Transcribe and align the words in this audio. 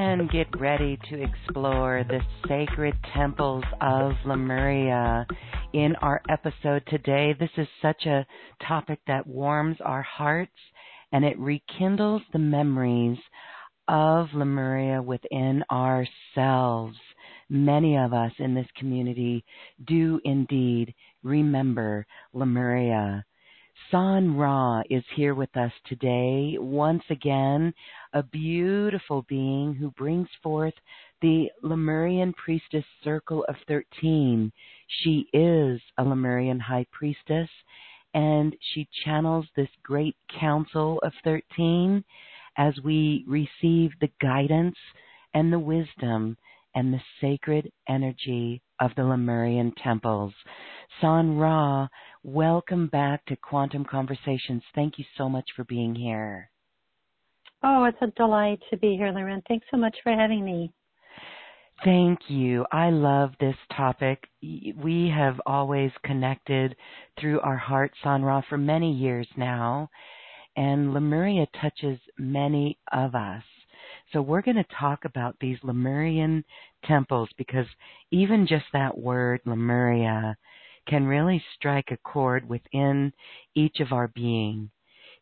And 0.00 0.30
get 0.30 0.46
ready 0.60 0.96
to 1.10 1.20
explore 1.20 2.04
the 2.08 2.20
sacred 2.46 2.94
temples 3.16 3.64
of 3.80 4.12
Lemuria 4.24 5.26
in 5.72 5.96
our 5.96 6.22
episode 6.28 6.84
today. 6.86 7.34
This 7.40 7.50
is 7.56 7.66
such 7.82 8.06
a 8.06 8.24
topic 8.64 9.00
that 9.08 9.26
warms 9.26 9.76
our 9.84 10.02
hearts 10.02 10.52
and 11.10 11.24
it 11.24 11.36
rekindles 11.36 12.22
the 12.32 12.38
memories 12.38 13.18
of 13.88 14.28
Lemuria 14.34 15.02
within 15.02 15.64
ourselves. 15.68 16.96
Many 17.50 17.96
of 17.96 18.12
us 18.12 18.32
in 18.38 18.54
this 18.54 18.68
community 18.76 19.44
do 19.84 20.20
indeed 20.24 20.94
remember 21.24 22.06
Lemuria. 22.32 23.24
San 23.90 24.36
Ra 24.36 24.82
is 24.90 25.02
here 25.16 25.34
with 25.34 25.56
us 25.56 25.72
today, 25.86 26.56
once 26.58 27.04
again, 27.08 27.72
a 28.12 28.22
beautiful 28.22 29.24
being 29.28 29.72
who 29.72 29.90
brings 29.92 30.28
forth 30.42 30.74
the 31.22 31.48
Lemurian 31.62 32.34
Priestess 32.34 32.84
Circle 33.02 33.46
of 33.48 33.56
13. 33.66 34.52
She 35.02 35.26
is 35.32 35.80
a 35.96 36.04
Lemurian 36.04 36.60
High 36.60 36.84
Priestess, 36.92 37.48
and 38.12 38.54
she 38.74 38.86
channels 39.04 39.46
this 39.56 39.70
great 39.82 40.16
Council 40.38 41.00
of 41.02 41.12
13 41.24 42.04
as 42.58 42.74
we 42.84 43.24
receive 43.26 43.92
the 44.00 44.10
guidance 44.20 44.76
and 45.32 45.50
the 45.50 45.58
wisdom 45.58 46.36
and 46.74 46.92
the 46.92 47.00
sacred 47.22 47.72
energy 47.88 48.60
of 48.80 48.90
the 48.96 49.04
Lemurian 49.04 49.72
temples. 49.82 50.34
San 51.00 51.36
Ra, 51.36 51.88
welcome 52.22 52.86
back 52.88 53.24
to 53.26 53.36
Quantum 53.36 53.84
Conversations. 53.84 54.62
Thank 54.74 54.98
you 54.98 55.04
so 55.16 55.28
much 55.28 55.48
for 55.56 55.64
being 55.64 55.94
here. 55.94 56.50
Oh, 57.62 57.84
it's 57.84 57.98
a 58.00 58.08
delight 58.16 58.60
to 58.70 58.76
be 58.76 58.96
here, 58.96 59.10
Loren. 59.10 59.42
Thanks 59.48 59.66
so 59.70 59.76
much 59.76 59.96
for 60.02 60.12
having 60.12 60.44
me. 60.44 60.72
Thank 61.84 62.18
you. 62.28 62.66
I 62.72 62.90
love 62.90 63.30
this 63.40 63.56
topic. 63.76 64.24
We 64.42 65.12
have 65.16 65.40
always 65.46 65.92
connected 66.04 66.76
through 67.20 67.40
our 67.40 67.56
heart, 67.56 67.92
San 68.02 68.22
Ra, 68.22 68.42
for 68.48 68.58
many 68.58 68.92
years 68.92 69.28
now 69.36 69.88
and 70.58 70.92
Lemuria 70.92 71.46
touches 71.60 72.00
many 72.18 72.76
of 72.92 73.14
us. 73.14 73.44
So 74.12 74.20
we're 74.20 74.42
going 74.42 74.56
to 74.56 74.76
talk 74.78 75.04
about 75.04 75.36
these 75.40 75.58
Lemurian 75.62 76.44
temples 76.84 77.28
because 77.38 77.66
even 78.10 78.44
just 78.44 78.64
that 78.72 78.98
word, 78.98 79.40
Lemuria, 79.44 80.36
can 80.88 81.06
really 81.06 81.42
strike 81.54 81.90
a 81.90 81.96
chord 81.98 82.48
within 82.48 83.12
each 83.54 83.80
of 83.80 83.92
our 83.92 84.08
being. 84.08 84.70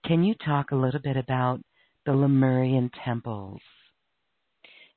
Can 0.04 0.22
you 0.22 0.34
talk 0.44 0.71
a 0.71 0.77
little 0.77 1.00
bit 1.00 1.16
about 1.16 1.60
the 2.04 2.12
Lemurian 2.12 2.91
temples? 3.04 3.60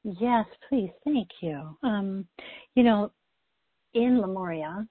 Yes, 0.03 0.45
please. 0.67 0.91
Thank 1.03 1.29
you. 1.41 1.77
Um, 1.83 2.27
you 2.75 2.83
know, 2.83 3.11
in 3.93 4.21
Lemuria, 4.21 4.87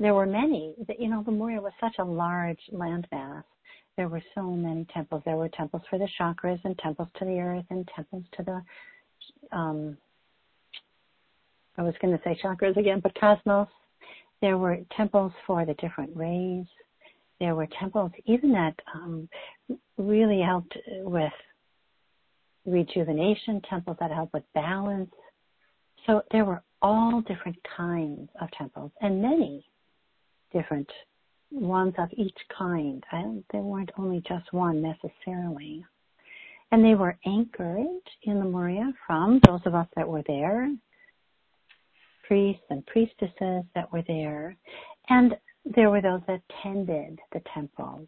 there 0.00 0.14
were 0.14 0.26
many. 0.26 0.74
You 0.98 1.08
know, 1.08 1.22
Lemuria 1.26 1.60
was 1.60 1.72
such 1.80 1.96
a 1.98 2.04
large 2.04 2.60
landmass 2.72 3.44
there 3.98 4.08
were 4.08 4.22
so 4.32 4.42
many 4.42 4.86
temples. 4.94 5.22
There 5.26 5.36
were 5.36 5.48
temples 5.48 5.82
for 5.90 5.98
the 5.98 6.08
chakras 6.18 6.60
and 6.64 6.78
temples 6.78 7.08
to 7.18 7.24
the 7.24 7.40
earth 7.40 7.64
and 7.68 7.86
temples 7.94 8.22
to 8.36 8.42
the 8.44 9.56
um 9.56 9.98
I 11.76 11.82
was 11.82 11.94
going 12.00 12.16
to 12.16 12.22
say 12.24 12.38
chakras 12.42 12.76
again, 12.76 13.00
but 13.00 13.18
cosmos. 13.20 13.68
There 14.40 14.58
were 14.58 14.78
temples 14.96 15.32
for 15.46 15.64
the 15.64 15.74
different 15.74 16.16
rays. 16.16 16.66
There 17.40 17.54
were 17.54 17.68
temples 17.78 18.12
even 18.26 18.52
that 18.52 18.74
um, 18.94 19.28
really 19.96 20.40
helped 20.40 20.76
with 21.02 21.32
rejuvenation, 22.66 23.60
temples 23.68 23.96
that 24.00 24.10
helped 24.10 24.32
with 24.32 24.44
balance. 24.54 25.10
So 26.06 26.22
there 26.30 26.44
were 26.44 26.62
all 26.82 27.22
different 27.22 27.56
kinds 27.76 28.28
of 28.40 28.50
temples 28.52 28.92
and 29.00 29.20
many 29.22 29.64
different 30.52 30.88
ones 31.50 31.94
of 31.98 32.08
each 32.16 32.36
kind. 32.56 33.02
I, 33.12 33.24
there 33.52 33.62
weren't 33.62 33.90
only 33.98 34.22
just 34.28 34.52
one 34.52 34.82
necessarily. 34.82 35.84
And 36.70 36.84
they 36.84 36.94
were 36.94 37.16
anchored 37.24 37.86
in 38.24 38.38
the 38.38 38.44
Lemuria 38.44 38.92
from 39.06 39.40
those 39.46 39.60
of 39.64 39.74
us 39.74 39.86
that 39.96 40.06
were 40.06 40.22
there, 40.26 40.70
priests 42.28 42.62
and 42.68 42.84
priestesses 42.86 43.64
that 43.74 43.90
were 43.90 44.04
there, 44.06 44.54
and 45.08 45.34
there 45.64 45.90
were 45.90 46.02
those 46.02 46.20
that 46.28 46.42
tended 46.62 47.18
the 47.32 47.40
temples, 47.54 48.06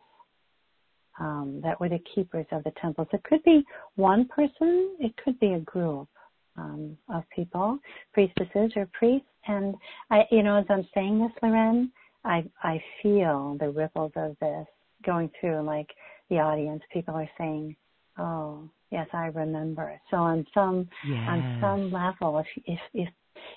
um, 1.19 1.61
that 1.63 1.81
were 1.81 1.89
the 1.89 2.03
keepers 2.15 2.47
of 2.53 2.63
the 2.65 2.73
temples. 2.81 3.09
It 3.13 3.25
could 3.25 3.43
be 3.43 3.65
one 3.97 4.29
person, 4.29 4.97
it 5.01 5.17
could 5.25 5.41
be 5.41 5.55
a 5.55 5.61
group 5.61 6.09
um, 6.57 6.97
of 7.09 7.25
people, 7.35 7.79
priestesses 8.13 8.73
or 8.77 8.87
priests. 8.93 9.27
And 9.47 9.75
I, 10.11 10.25
you 10.31 10.43
know, 10.43 10.59
as 10.59 10.67
I'm 10.69 10.87
saying 10.95 11.19
this, 11.19 11.33
Loren, 11.43 11.91
I 12.25 12.45
I 12.63 12.83
feel 13.03 13.57
the 13.59 13.71
ripples 13.71 14.13
of 14.17 14.37
this 14.41 14.67
going 15.05 15.31
through 15.41 15.63
like 15.63 15.89
the 16.29 16.39
audience. 16.39 16.83
People 16.93 17.15
are 17.15 17.31
saying, 17.39 17.75
"Oh, 18.19 18.69
yes, 18.91 19.09
I 19.15 19.27
remember." 19.27 19.99
So 20.11 20.19
on 20.19 20.47
some 20.53 20.89
yes. 21.09 21.27
on 21.29 21.59
some 21.63 21.93
level, 21.93 22.39
if 22.39 22.47
if 22.67 22.81
if 22.93 23.09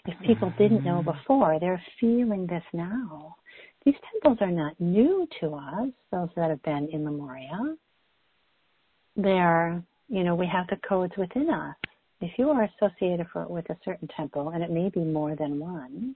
if 0.05 0.19
people 0.25 0.53
didn't 0.57 0.83
know 0.83 1.01
mm. 1.01 1.13
before, 1.13 1.59
they're 1.59 1.81
feeling 1.99 2.47
this 2.47 2.63
now. 2.73 3.35
These 3.85 3.95
temples 4.11 4.37
are 4.41 4.51
not 4.51 4.79
new 4.79 5.27
to 5.41 5.55
us. 5.55 5.89
Those 6.11 6.29
that 6.35 6.49
have 6.49 6.63
been 6.63 6.89
in 6.91 7.03
Lemuria, 7.03 7.75
they're 9.15 9.83
you 10.07 10.23
know 10.23 10.35
we 10.35 10.47
have 10.47 10.67
the 10.67 10.77
codes 10.87 11.13
within 11.17 11.49
us. 11.49 11.75
If 12.21 12.31
you 12.37 12.49
are 12.51 12.69
associated 12.81 13.27
for, 13.33 13.45
with 13.47 13.69
a 13.69 13.77
certain 13.83 14.07
temple, 14.15 14.49
and 14.49 14.63
it 14.63 14.71
may 14.71 14.89
be 14.89 15.01
more 15.01 15.35
than 15.35 15.59
one, 15.59 16.15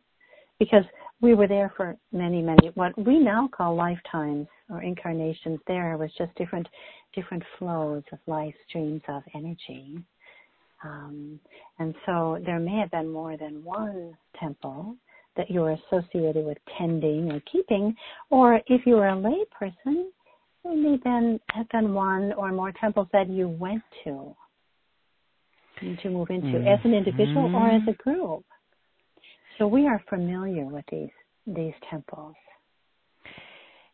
because 0.60 0.86
we 1.22 1.34
were 1.34 1.48
there 1.48 1.74
for 1.76 1.98
many, 2.12 2.42
many 2.42 2.72
what 2.76 2.98
we 2.98 3.20
now 3.20 3.50
call 3.52 3.76
lifetimes 3.76 4.48
or 4.70 4.82
incarnations. 4.82 5.60
There 5.68 5.98
was 5.98 6.12
just 6.18 6.34
different, 6.36 6.68
different 7.14 7.44
flows 7.58 8.04
of 8.12 8.20
life 8.28 8.54
streams 8.68 9.02
of 9.08 9.24
energy, 9.34 9.98
um, 10.84 11.40
and 11.80 11.96
so 12.06 12.40
there 12.46 12.60
may 12.60 12.78
have 12.80 12.92
been 12.92 13.10
more 13.10 13.38
than 13.38 13.64
one 13.64 14.16
temple 14.40 14.96
that 15.36 15.50
you 15.50 15.62
were 15.62 15.78
associated 15.92 16.46
with 16.46 16.58
tending 16.78 17.32
or 17.32 17.42
keeping, 17.52 17.96
or 18.30 18.60
if 18.68 18.86
you 18.86 18.96
were 18.96 19.10
a 19.10 19.20
lay 19.20 19.44
person, 19.52 20.12
There 20.64 20.76
may 20.76 20.98
then 21.04 21.40
have 21.52 21.70
been 21.70 21.94
one 21.94 22.34
or 22.34 22.52
more 22.52 22.74
temples 22.74 23.08
that 23.14 23.30
you 23.30 23.48
went 23.48 23.84
to 24.04 24.36
to 26.02 26.10
move 26.10 26.30
into 26.32 26.48
mm-hmm. 26.48 26.68
as 26.68 26.80
an 26.84 26.94
individual 26.96 27.56
or 27.56 27.70
as 27.70 27.84
a 27.88 27.94
group. 27.94 28.44
So 29.58 29.68
we 29.68 29.88
are 29.88 30.02
familiar 30.10 30.66
with 30.66 30.86
these 30.92 31.10
these 31.46 31.74
temples. 31.90 32.36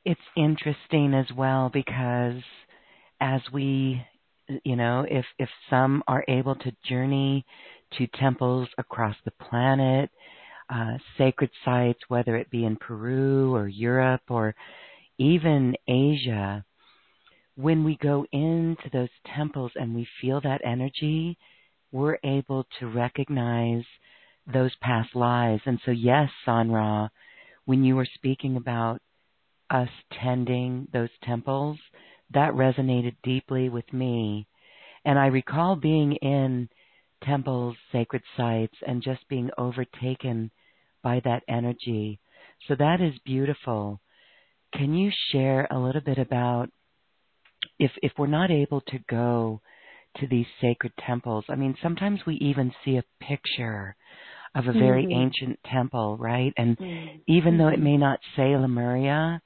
It's 0.05 0.19
interesting 0.35 1.13
as 1.13 1.25
well 1.35 1.69
because 1.71 2.41
as 3.21 3.41
we 3.53 4.01
you 4.63 4.75
know, 4.75 5.05
if 5.09 5.25
if 5.39 5.49
some 5.69 6.03
are 6.07 6.23
able 6.27 6.55
to 6.55 6.71
journey 6.87 7.45
to 7.97 8.07
temples 8.19 8.67
across 8.77 9.15
the 9.25 9.31
planet, 9.31 10.09
uh, 10.69 10.97
sacred 11.17 11.49
sites, 11.63 11.99
whether 12.07 12.35
it 12.35 12.49
be 12.49 12.65
in 12.65 12.75
Peru 12.75 13.53
or 13.53 13.67
Europe 13.67 14.23
or 14.29 14.55
even 15.17 15.75
Asia, 15.87 16.65
when 17.55 17.83
we 17.83 17.97
go 18.01 18.25
into 18.31 18.89
those 18.91 19.09
temples 19.35 19.71
and 19.75 19.93
we 19.93 20.07
feel 20.21 20.41
that 20.41 20.61
energy, 20.65 21.37
we're 21.91 22.17
able 22.23 22.65
to 22.79 22.87
recognize 22.87 23.83
those 24.51 24.71
past 24.81 25.15
lives. 25.15 25.61
And 25.65 25.79
so, 25.85 25.91
yes, 25.91 26.29
Sanra, 26.45 27.09
when 27.65 27.83
you 27.83 27.95
were 27.95 28.07
speaking 28.15 28.57
about 28.57 28.99
us 29.69 29.89
tending 30.21 30.87
those 30.91 31.09
temples, 31.23 31.77
that 32.33 32.53
resonated 32.53 33.15
deeply 33.23 33.69
with 33.69 33.91
me. 33.93 34.47
And 35.05 35.19
I 35.19 35.27
recall 35.27 35.75
being 35.75 36.13
in 36.13 36.69
temples, 37.23 37.75
sacred 37.91 38.23
sites, 38.37 38.75
and 38.85 39.01
just 39.01 39.27
being 39.29 39.49
overtaken 39.57 40.51
by 41.01 41.21
that 41.25 41.43
energy. 41.47 42.19
So 42.67 42.75
that 42.75 43.01
is 43.01 43.13
beautiful. 43.25 43.99
Can 44.73 44.93
you 44.93 45.11
share 45.31 45.67
a 45.69 45.79
little 45.79 46.01
bit 46.01 46.17
about 46.17 46.69
if 47.79 47.91
if 48.01 48.13
we're 48.17 48.27
not 48.27 48.51
able 48.51 48.81
to 48.81 48.99
go 49.09 49.61
to 50.17 50.27
these 50.27 50.47
sacred 50.61 50.93
temples? 51.05 51.45
I 51.49 51.55
mean, 51.55 51.75
sometimes 51.81 52.21
we 52.25 52.35
even 52.35 52.71
see 52.83 52.97
a 52.97 53.03
picture 53.23 53.95
of 54.55 54.67
a 54.67 54.73
very 54.73 55.03
mm-hmm. 55.03 55.21
ancient 55.21 55.59
temple, 55.71 56.17
right? 56.17 56.53
And 56.57 56.77
mm-hmm. 56.77 57.17
even 57.27 57.57
though 57.57 57.69
it 57.69 57.79
may 57.79 57.97
not 57.97 58.19
say 58.35 58.55
Lemuria, 58.55 59.41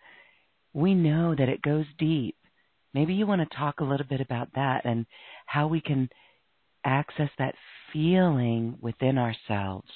we 0.74 0.94
know 0.94 1.34
that 1.36 1.50
it 1.50 1.62
goes 1.62 1.86
deep. 1.98 2.36
Maybe 2.98 3.14
you 3.14 3.28
want 3.28 3.48
to 3.48 3.58
talk 3.58 3.80
a 3.80 3.84
little 3.84 4.08
bit 4.08 4.22
about 4.22 4.48
that 4.56 4.84
and 4.84 5.06
how 5.46 5.68
we 5.68 5.82
can 5.82 6.10
access 6.84 7.30
that 7.38 7.54
feeling 7.94 8.76
within 8.82 9.20
ourselves. 9.20 9.88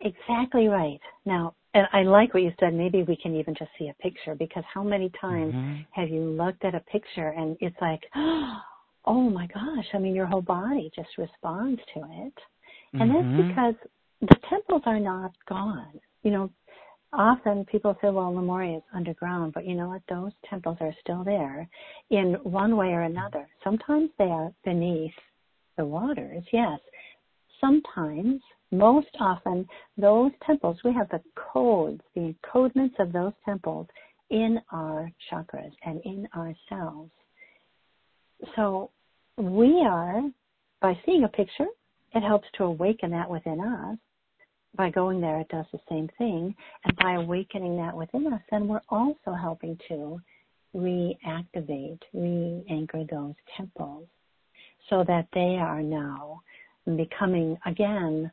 Exactly 0.00 0.68
right. 0.68 0.98
Now, 1.26 1.54
and 1.74 1.86
I 1.92 2.04
like 2.04 2.32
what 2.32 2.42
you 2.42 2.52
said. 2.58 2.72
Maybe 2.72 3.02
we 3.02 3.16
can 3.22 3.36
even 3.36 3.54
just 3.54 3.70
see 3.78 3.88
a 3.88 4.02
picture 4.02 4.34
because 4.34 4.64
how 4.72 4.82
many 4.82 5.10
times 5.20 5.52
mm-hmm. 5.52 5.82
have 5.90 6.08
you 6.08 6.22
looked 6.22 6.64
at 6.64 6.74
a 6.74 6.80
picture 6.80 7.28
and 7.36 7.54
it's 7.60 7.76
like, 7.82 8.00
oh 9.04 9.28
my 9.28 9.46
gosh, 9.48 9.84
I 9.92 9.98
mean, 9.98 10.14
your 10.14 10.24
whole 10.24 10.40
body 10.40 10.90
just 10.96 11.10
responds 11.18 11.82
to 11.92 12.00
it. 12.00 12.34
And 12.94 13.10
mm-hmm. 13.10 13.36
that's 13.36 13.48
because 13.48 13.74
the 14.22 14.48
temples 14.48 14.82
are 14.86 15.00
not 15.00 15.32
gone. 15.46 16.00
You 16.22 16.30
know, 16.30 16.50
often 17.12 17.64
people 17.66 17.96
say, 18.00 18.10
well, 18.10 18.34
Lemuria 18.34 18.78
is 18.78 18.82
underground, 18.94 19.52
but 19.54 19.66
you 19.66 19.74
know 19.74 19.88
what? 19.88 20.02
Those 20.08 20.32
temples 20.48 20.76
are 20.80 20.94
still 21.00 21.24
there 21.24 21.68
in 22.10 22.34
one 22.42 22.76
way 22.76 22.88
or 22.88 23.02
another. 23.02 23.48
Sometimes 23.64 24.10
they 24.18 24.24
are 24.24 24.52
beneath 24.64 25.14
the 25.76 25.84
waters, 25.84 26.44
yes. 26.52 26.78
Sometimes, 27.60 28.40
most 28.70 29.08
often, 29.20 29.66
those 29.96 30.32
temples, 30.46 30.78
we 30.84 30.92
have 30.92 31.08
the 31.08 31.22
codes, 31.34 32.00
the 32.14 32.34
encodements 32.34 32.98
of 32.98 33.12
those 33.12 33.32
temples 33.44 33.86
in 34.30 34.60
our 34.72 35.10
chakras 35.30 35.72
and 35.84 36.00
in 36.04 36.28
ourselves. 36.36 37.10
So 38.54 38.90
we 39.36 39.82
are, 39.86 40.22
by 40.80 40.98
seeing 41.06 41.24
a 41.24 41.28
picture, 41.28 41.66
it 42.14 42.20
helps 42.20 42.48
to 42.56 42.64
awaken 42.64 43.10
that 43.10 43.30
within 43.30 43.60
us 43.60 43.98
by 44.76 44.90
going 44.90 45.20
there, 45.20 45.40
it 45.40 45.48
does 45.48 45.66
the 45.72 45.80
same 45.88 46.08
thing. 46.18 46.54
And 46.84 46.96
by 46.96 47.14
awakening 47.14 47.76
that 47.78 47.96
within 47.96 48.32
us, 48.32 48.40
then 48.50 48.68
we're 48.68 48.80
also 48.88 49.32
helping 49.40 49.78
to 49.88 50.20
reactivate, 50.74 52.00
re 52.12 52.64
anchor 52.68 53.04
those 53.10 53.34
temples 53.56 54.06
so 54.90 55.04
that 55.06 55.26
they 55.32 55.56
are 55.60 55.82
now 55.82 56.42
becoming 56.96 57.56
again 57.66 58.30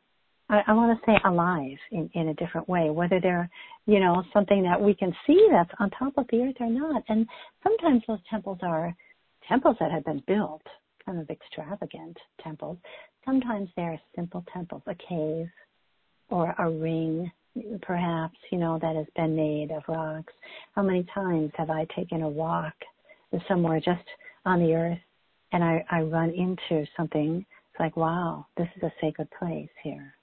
I, 0.48 0.60
I 0.66 0.72
want 0.72 0.98
to 0.98 1.06
say 1.06 1.16
alive 1.24 1.78
in, 1.90 2.10
in 2.14 2.28
a 2.28 2.34
different 2.34 2.68
way, 2.68 2.90
whether 2.90 3.20
they're, 3.20 3.48
you 3.86 4.00
know, 4.00 4.22
something 4.32 4.62
that 4.64 4.80
we 4.80 4.94
can 4.94 5.14
see 5.26 5.48
that's 5.50 5.70
on 5.78 5.90
top 5.90 6.12
of 6.16 6.26
the 6.30 6.42
earth 6.42 6.56
or 6.60 6.70
not. 6.70 7.02
And 7.08 7.26
sometimes 7.62 8.02
those 8.06 8.18
temples 8.28 8.58
are 8.62 8.94
temples 9.48 9.76
that 9.80 9.90
have 9.90 10.04
been 10.04 10.22
built, 10.26 10.62
kind 11.04 11.18
of 11.18 11.30
extravagant 11.30 12.16
temples. 12.42 12.76
Sometimes 13.24 13.68
they're 13.76 14.00
simple 14.14 14.44
temples, 14.52 14.82
a 14.86 14.94
cave, 14.94 15.48
or 16.30 16.54
a 16.58 16.70
ring, 16.70 17.30
perhaps, 17.82 18.36
you 18.50 18.58
know, 18.58 18.78
that 18.80 18.96
has 18.96 19.06
been 19.16 19.36
made 19.36 19.70
of 19.70 19.82
rocks. 19.88 20.32
How 20.74 20.82
many 20.82 21.06
times 21.14 21.52
have 21.56 21.70
I 21.70 21.86
taken 21.96 22.22
a 22.22 22.28
walk 22.28 22.74
somewhere 23.48 23.80
just 23.80 24.04
on 24.44 24.60
the 24.60 24.74
earth 24.74 24.98
and 25.52 25.62
I, 25.62 25.84
I 25.90 26.00
run 26.00 26.30
into 26.30 26.86
something? 26.96 27.44
It's 27.70 27.80
like, 27.80 27.96
wow, 27.96 28.46
this 28.56 28.68
is 28.76 28.82
a 28.82 28.92
sacred 29.00 29.28
place 29.38 29.68
here. 29.82 30.14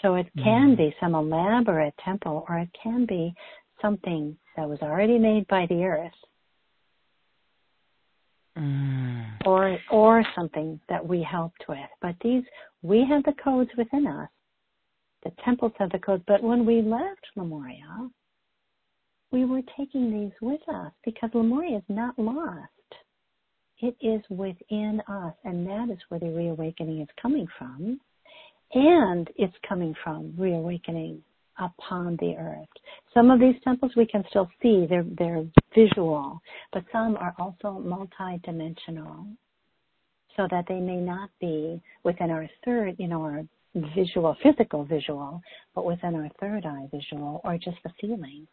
So 0.00 0.16
it 0.16 0.26
can 0.36 0.74
mm. 0.74 0.76
be 0.76 0.94
some 1.00 1.14
elaborate 1.14 1.94
temple 2.04 2.44
or 2.48 2.58
it 2.58 2.68
can 2.82 3.06
be 3.06 3.34
something 3.80 4.36
that 4.56 4.68
was 4.68 4.78
already 4.82 5.18
made 5.18 5.46
by 5.48 5.66
the 5.68 5.84
earth. 5.84 6.12
Mm. 8.58 9.24
Or 9.46 9.78
or 9.90 10.24
something 10.36 10.78
that 10.88 11.06
we 11.06 11.22
helped 11.22 11.64
with. 11.68 11.78
But 12.02 12.16
these 12.22 12.42
we 12.82 13.06
have 13.08 13.22
the 13.24 13.32
codes 13.42 13.70
within 13.78 14.06
us 14.06 14.28
the 15.24 15.32
temples 15.44 15.72
have 15.78 15.90
the 15.90 15.98
code. 15.98 16.22
But 16.26 16.42
when 16.42 16.66
we 16.66 16.82
left 16.82 17.26
Lemuria, 17.36 18.10
we 19.30 19.44
were 19.44 19.62
taking 19.76 20.10
these 20.10 20.32
with 20.40 20.60
us 20.68 20.92
because 21.04 21.30
Lemuria 21.34 21.78
is 21.78 21.84
not 21.88 22.18
lost. 22.18 22.68
It 23.80 23.96
is 24.00 24.22
within 24.30 25.02
us, 25.08 25.34
and 25.44 25.66
that 25.66 25.88
is 25.90 25.98
where 26.08 26.20
the 26.20 26.30
reawakening 26.30 27.00
is 27.00 27.08
coming 27.20 27.46
from. 27.58 28.00
And 28.74 29.28
it's 29.36 29.56
coming 29.68 29.94
from 30.04 30.34
reawakening 30.38 31.22
upon 31.58 32.16
the 32.20 32.34
earth. 32.38 32.68
Some 33.12 33.30
of 33.30 33.40
these 33.40 33.56
temples 33.64 33.92
we 33.96 34.06
can 34.06 34.24
still 34.30 34.48
see, 34.62 34.86
they're, 34.88 35.04
they're 35.18 35.44
visual, 35.74 36.40
but 36.72 36.84
some 36.92 37.16
are 37.16 37.34
also 37.38 37.82
multidimensional 37.84 39.26
so 40.36 40.46
that 40.50 40.64
they 40.68 40.80
may 40.80 40.96
not 40.96 41.28
be 41.40 41.80
within 42.04 42.30
our 42.30 42.48
third, 42.64 42.96
you 42.98 43.08
know, 43.08 43.20
our 43.22 43.42
visual, 43.74 44.36
physical 44.42 44.84
visual, 44.84 45.40
but 45.74 45.84
within 45.84 46.14
our 46.14 46.28
third 46.40 46.66
eye 46.66 46.88
visual 46.92 47.40
or 47.44 47.56
just 47.56 47.78
the 47.84 47.90
feeling. 48.00 48.46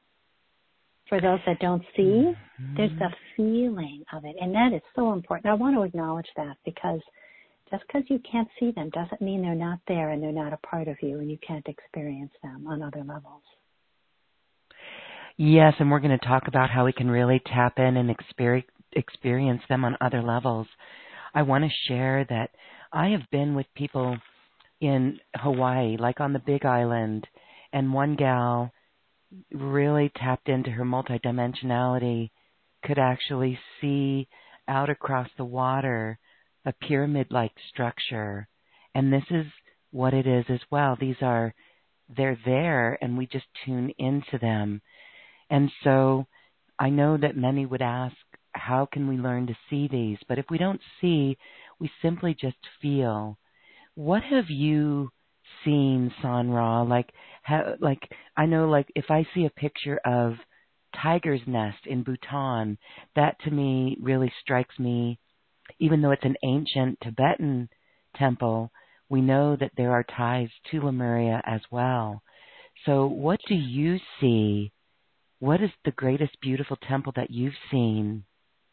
For 1.08 1.20
those 1.20 1.40
that 1.46 1.60
don't 1.60 1.84
see, 1.96 2.34
mm-hmm. 2.34 2.76
there's 2.78 2.98
the 3.00 3.10
feeling 3.36 4.04
of 4.14 4.26
it. 4.26 4.36
And 4.40 4.54
that 4.54 4.74
is 4.74 4.82
so 4.96 5.12
important. 5.12 5.52
I 5.52 5.56
want 5.56 5.76
to 5.76 5.82
acknowledge 5.82 6.30
that 6.38 6.56
because 6.66 7.02
just 7.72 7.84
because 7.88 8.04
you 8.10 8.20
can't 8.32 8.48
see 8.60 8.72
them 8.72 8.90
doesn't 8.92 9.22
mean 9.22 9.42
they're 9.42 9.56
not 9.56 9.80
there 9.88 10.10
and 10.10 10.22
they're 10.22 10.32
not 10.32 10.54
a 10.54 10.58
part 10.58 10.88
of 10.88 10.98
you 11.02 11.20
and 11.20 11.30
you 11.30 11.38
can't 11.46 11.68
experience 11.68 12.32
them 12.42 12.66
on 12.68 12.82
other 12.82 13.04
levels. 13.04 13.44
Yes, 15.38 15.74
and 15.80 15.90
we're 15.90 16.00
going 16.00 16.18
to 16.18 16.26
talk 16.26 16.44
about 16.48 16.70
how 16.70 16.86
we 16.86 16.94
can 16.94 17.10
really 17.10 17.42
tap 17.46 17.80
in 17.80 17.98
and 17.98 18.14
experience 18.94 19.62
them 19.70 19.86
on 19.86 19.98
other 20.02 20.22
levels. 20.22 20.68
I 21.34 21.44
want 21.44 21.64
to 21.64 21.70
share 21.88 22.26
that 22.30 22.50
I 22.92 23.10
have 23.10 23.22
been 23.32 23.56
with 23.56 23.68
people 23.76 24.18
in 24.82 25.20
Hawaii, 25.36 25.98
like 25.98 26.20
on 26.20 26.34
the 26.34 26.40
Big 26.40 26.66
Island, 26.66 27.28
and 27.74 27.94
one 27.94 28.16
gal 28.16 28.72
really 29.52 30.12
tapped 30.16 30.50
into 30.50 30.72
her 30.72 30.86
multidimensionality, 30.86 32.32
could 32.84 32.98
actually 32.98 33.60
see 33.80 34.28
out 34.68 34.90
across 34.90 35.30
the 35.38 35.46
water 35.46 36.18
a 36.66 36.74
pyramid 36.74 37.28
like 37.30 37.52
structure. 37.70 38.48
And 38.96 39.12
this 39.12 39.24
is 39.30 39.46
what 39.92 40.14
it 40.14 40.28
is 40.28 40.46
as 40.50 40.62
well. 40.72 40.98
These 41.00 41.22
are, 41.22 41.54
they're 42.16 42.40
there 42.46 42.98
and 43.02 43.18
we 43.18 43.26
just 43.28 43.46
tune 43.66 43.92
into 43.98 44.38
them. 44.40 44.82
And 45.50 45.72
so 45.84 46.28
I 46.78 46.90
know 46.90 47.18
that 47.18 47.36
many 47.36 47.66
would 47.66 47.82
ask, 47.82 48.16
how 48.54 48.88
can 48.92 49.08
we 49.08 49.18
learn 49.18 49.48
to 49.48 49.58
see 49.70 49.88
these? 49.88 50.18
But 50.28 50.40
if 50.40 50.46
we 50.50 50.58
don't 50.58 50.82
see, 51.02 51.38
we 51.80 51.92
simply 52.02 52.36
just 52.40 52.58
feel. 52.82 53.38
What 54.00 54.24
have 54.24 54.50
you 54.50 55.10
seen, 55.66 56.14
Sanra? 56.24 56.88
Like, 56.88 57.10
how, 57.44 57.76
like 57.82 58.00
I 58.38 58.46
know, 58.46 58.70
like 58.70 58.88
if 58.96 59.12
I 59.12 59.28
see 59.36 59.46
a 59.46 59.60
picture 59.60 60.00
of 60.06 60.36
tiger's 60.96 61.42
nest 61.46 61.80
in 61.86 62.04
Bhutan, 62.04 62.78
that 63.18 63.36
to 63.42 63.52
me 63.52 63.98
really 64.02 64.32
strikes 64.42 64.80
me. 64.80 65.20
Even 65.80 66.02
though 66.02 66.12
it's 66.12 66.24
an 66.24 66.38
ancient 66.46 66.98
Tibetan 67.04 67.68
temple, 68.16 68.72
we 69.10 69.20
know 69.20 69.58
that 69.60 69.74
there 69.76 69.92
are 69.92 70.06
ties 70.16 70.48
to 70.72 70.80
Lemuria 70.80 71.42
as 71.46 71.60
well. 71.70 72.24
So, 72.86 73.06
what 73.06 73.42
do 73.50 73.56
you 73.56 73.98
see 74.22 74.72
what 75.40 75.62
is 75.62 75.72
the 75.84 75.92
greatest 75.92 76.40
beautiful 76.42 76.78
temple 76.88 77.12
that 77.18 77.32
you've 77.32 77.60
seen? 77.70 78.24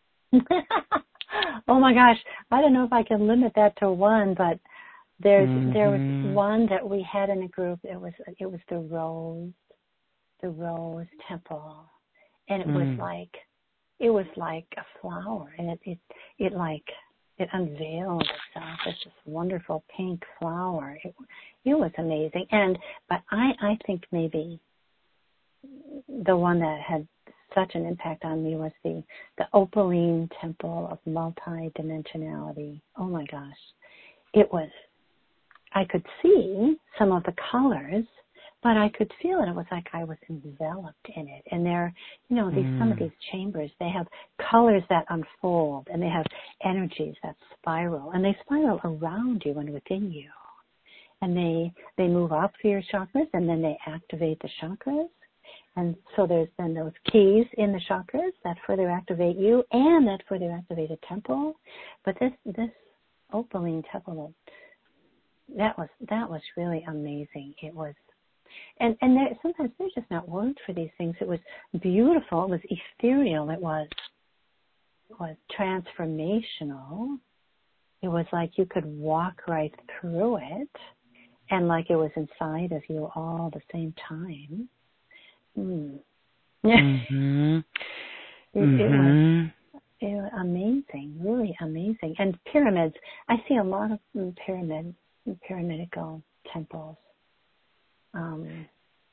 oh 0.32 1.80
my 1.80 1.92
gosh, 1.92 2.18
I 2.52 2.60
don't 2.60 2.72
know 2.72 2.84
if 2.84 2.92
I 2.92 3.02
can 3.02 3.26
limit 3.26 3.54
that 3.56 3.76
to 3.78 3.90
one, 3.90 4.34
but 4.38 4.60
there's 5.20 5.48
mm-hmm. 5.48 5.72
there 5.72 5.90
was 5.90 6.00
mm-hmm. 6.00 6.34
one 6.34 6.66
that 6.66 6.86
we 6.86 7.06
had 7.10 7.30
in 7.30 7.42
a 7.42 7.48
group. 7.48 7.80
It 7.84 8.00
was 8.00 8.12
it 8.38 8.46
was 8.46 8.60
the 8.68 8.78
rose, 8.78 9.50
the 10.42 10.50
rose 10.50 11.06
temple, 11.28 11.84
and 12.48 12.62
it 12.62 12.68
mm. 12.68 12.74
was 12.74 12.98
like 12.98 13.34
it 13.98 14.10
was 14.10 14.26
like 14.36 14.66
a 14.76 14.84
flower, 15.00 15.54
and 15.58 15.70
it 15.70 15.80
it 15.84 15.98
it 16.38 16.52
like 16.52 16.84
it 17.38 17.48
unveiled 17.52 18.22
itself 18.22 18.78
as 18.86 18.94
this 19.04 19.14
wonderful 19.24 19.84
pink 19.96 20.22
flower. 20.38 20.98
It 21.02 21.14
it 21.64 21.74
was 21.74 21.92
amazing, 21.96 22.46
and 22.50 22.78
but 23.08 23.22
I 23.30 23.52
I 23.62 23.78
think 23.86 24.04
maybe 24.12 24.60
the 26.26 26.36
one 26.36 26.60
that 26.60 26.80
had 26.80 27.08
such 27.54 27.74
an 27.74 27.86
impact 27.86 28.24
on 28.24 28.44
me 28.44 28.56
was 28.56 28.72
the 28.84 29.02
the 29.38 29.46
opaline 29.54 30.28
temple 30.40 30.88
of 30.90 30.98
multi-dimensionality. 31.06 32.80
Oh 32.98 33.06
my 33.06 33.24
gosh. 33.30 33.56
It 34.34 34.52
was 34.52 34.68
I 35.74 35.84
could 35.84 36.04
see 36.22 36.76
some 36.98 37.12
of 37.12 37.22
the 37.24 37.34
colors, 37.50 38.04
but 38.62 38.76
I 38.76 38.90
could 38.96 39.10
feel 39.22 39.40
it. 39.42 39.48
It 39.48 39.54
was 39.54 39.66
like 39.70 39.86
I 39.92 40.04
was 40.04 40.16
enveloped 40.30 41.08
in 41.14 41.28
it. 41.28 41.44
And 41.50 41.64
there, 41.64 41.92
you 42.28 42.36
know, 42.36 42.50
these 42.50 42.64
mm. 42.64 42.78
some 42.78 42.92
of 42.92 42.98
mm. 42.98 43.00
these 43.00 43.18
chambers, 43.30 43.70
they 43.78 43.90
have 43.90 44.06
colors 44.50 44.82
that 44.88 45.04
unfold 45.10 45.88
and 45.92 46.02
they 46.02 46.08
have 46.08 46.26
energies 46.64 47.14
that 47.22 47.36
spiral 47.58 48.12
and 48.12 48.24
they 48.24 48.36
spiral 48.44 48.80
around 48.84 49.42
you 49.44 49.58
and 49.58 49.70
within 49.70 50.10
you. 50.10 50.30
And 51.22 51.36
they 51.36 51.72
they 51.96 52.08
move 52.08 52.32
up 52.32 52.52
through 52.60 52.72
your 52.72 52.82
chakras 52.92 53.28
and 53.32 53.48
then 53.48 53.62
they 53.62 53.78
activate 53.86 54.38
the 54.40 54.50
chakras 54.62 55.08
and 55.76 55.94
so 56.14 56.26
there's 56.26 56.48
then 56.58 56.74
those 56.74 56.92
keys 57.12 57.46
in 57.58 57.72
the 57.72 57.80
chakras 57.88 58.32
that 58.44 58.56
further 58.66 58.90
activate 58.90 59.36
you 59.36 59.62
and 59.72 60.06
that 60.08 60.22
further 60.28 60.50
activate 60.50 60.90
a 60.90 60.96
temple. 61.06 61.54
But 62.04 62.16
this 62.18 62.32
this 62.46 62.70
opaline 63.32 63.82
temple 63.92 64.32
that 65.56 65.78
was 65.78 65.88
that 66.08 66.28
was 66.28 66.42
really 66.56 66.84
amazing. 66.88 67.54
It 67.62 67.74
was 67.74 67.94
and 68.80 68.96
and 69.00 69.16
there, 69.16 69.28
sometimes 69.42 69.70
there's 69.78 69.94
just 69.94 70.10
not 70.10 70.28
words 70.28 70.58
for 70.66 70.72
these 70.72 70.90
things. 70.98 71.14
It 71.20 71.28
was 71.28 71.38
beautiful. 71.80 72.44
It 72.44 72.50
was 72.50 72.60
ethereal. 72.98 73.50
It 73.50 73.60
was 73.60 73.88
it 75.10 75.20
was 75.20 75.36
transformational. 75.58 77.18
It 78.02 78.08
was 78.08 78.26
like 78.32 78.52
you 78.56 78.66
could 78.66 78.84
walk 78.84 79.42
right 79.48 79.74
through 80.00 80.36
it, 80.36 80.68
and 81.50 81.68
like 81.68 81.90
it 81.90 81.96
was 81.96 82.10
inside 82.16 82.72
of 82.72 82.82
you 82.88 83.10
all 83.14 83.50
the 83.52 83.62
same 83.72 83.94
time. 84.08 84.68
Mm. 85.58 85.98
mm-hmm. 86.64 87.58
it, 88.54 88.58
mm-hmm. 88.58 89.46
it, 90.00 90.14
was, 90.14 90.30
amazing, 90.38 91.16
really 91.20 91.56
amazing. 91.62 92.14
And 92.18 92.38
pyramids, 92.52 92.94
I 93.28 93.36
see 93.48 93.56
a 93.56 93.64
lot 93.64 93.90
of 93.92 93.98
pyramid, 94.44 94.94
pyramidical 95.34 96.22
temples. 96.52 96.96
Um, 98.14 98.66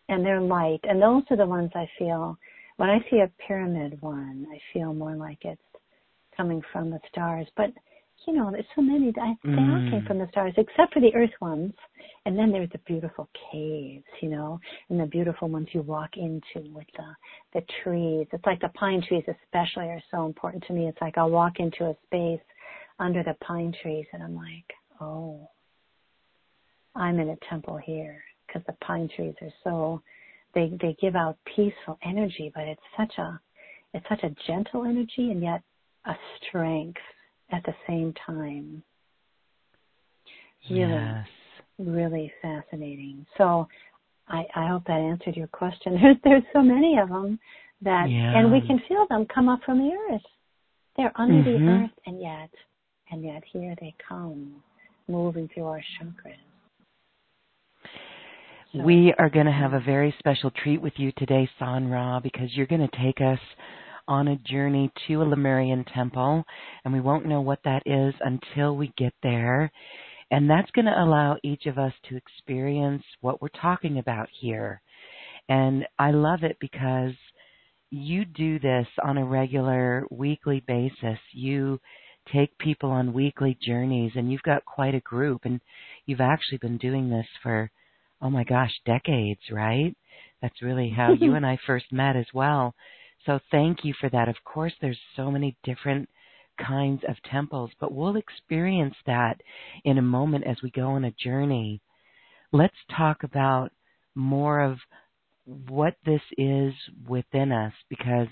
and 0.10 0.26
they're 0.26 0.42
light. 0.42 0.80
And 0.84 1.02
those 1.02 1.24
are 1.30 1.38
the 1.38 1.46
ones 1.46 1.72
I 1.76 1.90
feel, 1.98 2.38
when 2.78 2.90
I 2.90 3.00
see 3.10 3.20
a 3.20 3.32
pyramid 3.48 4.02
one, 4.02 4.46
I 4.52 4.60
feel 4.72 4.94
more 4.94 5.16
like 5.16 5.40
it's 5.42 5.62
coming 6.36 6.62
from 6.72 6.90
the 6.90 7.00
stars. 7.10 7.48
But 7.56 7.72
you 8.28 8.34
know, 8.34 8.52
there's 8.52 8.66
so 8.76 8.82
many. 8.82 9.14
I, 9.22 9.34
they 9.44 9.50
mm. 9.50 9.74
all 9.74 9.92
came 9.92 10.02
mm. 10.02 10.08
from 10.08 10.20
the 10.20 10.28
stars, 10.32 10.54
except 10.58 10.94
for 10.94 11.02
the 11.02 11.14
Earth 11.14 11.34
ones. 11.42 11.74
And 12.26 12.38
then 12.38 12.52
there's 12.52 12.70
the 12.72 12.78
beautiful 12.80 13.30
caves, 13.52 14.06
you 14.22 14.30
know, 14.30 14.60
and 14.90 15.00
the 15.00 15.06
beautiful 15.06 15.50
ones 15.50 15.68
you 15.74 15.82
walk 15.82 16.12
into 16.16 16.70
with 16.72 16.88
the 16.96 17.60
the 17.60 17.66
trees. 17.84 18.28
It's 18.32 18.46
like 18.46 18.62
the 18.62 18.70
pine 18.70 19.04
trees, 19.06 19.24
especially, 19.28 19.90
are 19.90 20.02
so 20.10 20.26
important 20.26 20.64
to 20.68 20.74
me. 20.74 20.88
It's 20.88 21.02
like 21.02 21.18
I'll 21.18 21.30
walk 21.30 21.60
into 21.60 21.86
a 21.86 21.96
space 22.06 22.46
under 23.00 23.24
the 23.24 23.36
pine 23.46 23.74
trees, 23.82 24.06
and 24.14 24.24
I'm 24.24 24.36
like, 24.36 24.66
oh, 25.02 25.50
I'm 26.96 27.20
in 27.20 27.30
a 27.30 27.38
temple 27.50 27.78
here 27.78 28.24
because 28.46 28.62
the 28.68 28.76
pine 28.86 29.10
trees 29.16 29.36
are 29.42 29.54
so 29.64 30.02
they 30.54 30.72
they 30.82 30.96
give 31.02 31.16
out 31.16 31.38
peaceful 31.56 31.98
energy, 32.04 32.52
but 32.54 32.64
it's 32.64 32.82
such 32.98 33.14
a 33.18 33.40
it's 33.94 34.06
such 34.10 34.24
a 34.24 34.36
gentle 34.48 34.86
energy 34.86 35.32
and 35.32 35.42
yet 35.42 35.62
a 36.06 36.14
strength 36.42 37.02
at 37.52 37.64
the 37.66 37.74
same 37.88 38.14
time. 38.26 38.84
Really, 40.70 40.92
yes. 40.92 41.28
really 41.78 42.34
fascinating. 42.42 43.26
So 43.38 43.68
I, 44.28 44.46
I 44.56 44.68
hope 44.68 44.86
that 44.86 45.00
answered 45.00 45.36
your 45.36 45.48
question. 45.48 45.94
There's 46.02 46.18
there's 46.24 46.44
so 46.54 46.62
many 46.62 46.98
of 46.98 47.10
them 47.10 47.40
that, 47.82 48.10
yeah. 48.10 48.38
and 48.38 48.52
we 48.52 48.62
can 48.62 48.82
feel 48.88 49.06
them 49.10 49.26
come 49.34 49.50
up 49.50 49.60
from 49.66 49.80
the 49.80 49.92
earth. 50.10 50.22
They're 50.96 51.12
under 51.16 51.44
mm-hmm. 51.44 51.66
the 51.66 51.72
earth, 51.72 51.92
and 52.06 52.22
yet, 52.22 52.50
and 53.12 53.24
yet 53.24 53.44
here 53.52 53.76
they 53.82 53.94
come, 54.08 54.56
moving 55.08 55.50
through 55.54 55.66
our 55.66 55.82
chakras. 56.00 56.38
We 58.76 59.14
are 59.20 59.30
going 59.30 59.46
to 59.46 59.52
have 59.52 59.74
a 59.74 59.80
very 59.80 60.16
special 60.18 60.50
treat 60.50 60.82
with 60.82 60.94
you 60.98 61.12
today, 61.16 61.48
San 61.60 61.90
Ra, 61.90 62.20
because 62.20 62.50
you're 62.56 62.66
going 62.66 62.88
to 62.88 62.98
take 63.04 63.22
us 63.22 63.38
on 64.08 64.28
a 64.28 64.36
journey 64.38 64.92
to 65.08 65.22
a 65.22 65.26
Lemurian 65.26 65.86
temple, 65.94 66.44
and 66.84 66.92
we 66.92 67.00
won't 67.00 67.28
know 67.28 67.42
what 67.42 67.60
that 67.66 67.84
is 67.86 68.16
until 68.22 68.76
we 68.76 68.92
get 68.98 69.14
there. 69.22 69.72
And 70.32 70.50
that's 70.50 70.72
going 70.72 70.86
to 70.86 71.04
allow 71.04 71.38
each 71.44 71.68
of 71.68 71.78
us 71.78 71.94
to 72.10 72.16
experience 72.18 73.04
what 73.22 73.44
we're 73.44 73.50
talking 73.50 74.00
about 74.00 74.28
here. 74.42 74.82
And 75.50 75.86
I 76.00 76.10
love 76.10 76.42
it 76.42 76.58
because 76.60 77.14
you 77.92 78.26
do 78.26 78.58
this 78.58 78.88
on 79.06 79.20
a 79.20 79.26
regular 79.26 80.04
weekly 80.10 80.64
basis. 80.68 81.20
You 81.32 81.80
take 82.34 82.58
people 82.58 82.90
on 82.90 83.14
weekly 83.14 83.56
journeys, 83.62 84.14
and 84.16 84.32
you've 84.32 84.42
got 84.42 84.66
quite 84.66 84.96
a 84.96 85.00
group, 85.02 85.42
and 85.44 85.62
you've 86.08 86.22
actually 86.22 86.58
been 86.58 86.80
doing 86.80 87.12
this 87.12 87.28
for, 87.44 87.70
oh 88.24 88.30
my 88.30 88.44
gosh, 88.46 88.72
decades, 88.86 89.42
right? 89.52 89.96
That's 90.42 90.62
really 90.62 90.90
how 90.90 91.14
you 91.20 91.36
and 91.36 91.46
I 91.46 91.60
first 91.68 91.86
met 91.92 92.16
as 92.16 92.26
well. 92.34 92.74
So 93.26 93.40
thank 93.52 93.80
you 93.84 93.94
for 94.00 94.10
that. 94.10 94.30
Of 94.30 94.36
course, 94.44 94.74
there's 94.82 95.00
so 95.16 95.30
many 95.30 95.56
different 95.64 96.10
kinds 96.66 97.02
of 97.08 97.16
temples, 97.30 97.72
but 97.80 97.94
we'll 97.94 98.16
experience 98.16 98.96
that 99.06 99.36
in 99.86 99.98
a 99.98 100.02
moment 100.02 100.46
as 100.46 100.58
we 100.64 100.72
go 100.72 100.88
on 100.90 101.06
a 101.06 101.12
journey. 101.12 101.82
Let's 102.52 102.76
talk 102.96 103.24
about 103.24 103.72
more 104.16 104.62
of 104.62 104.78
what 105.46 105.96
this 106.06 106.22
is 106.38 106.74
within 107.08 107.52
us 107.52 107.74
because 107.90 108.28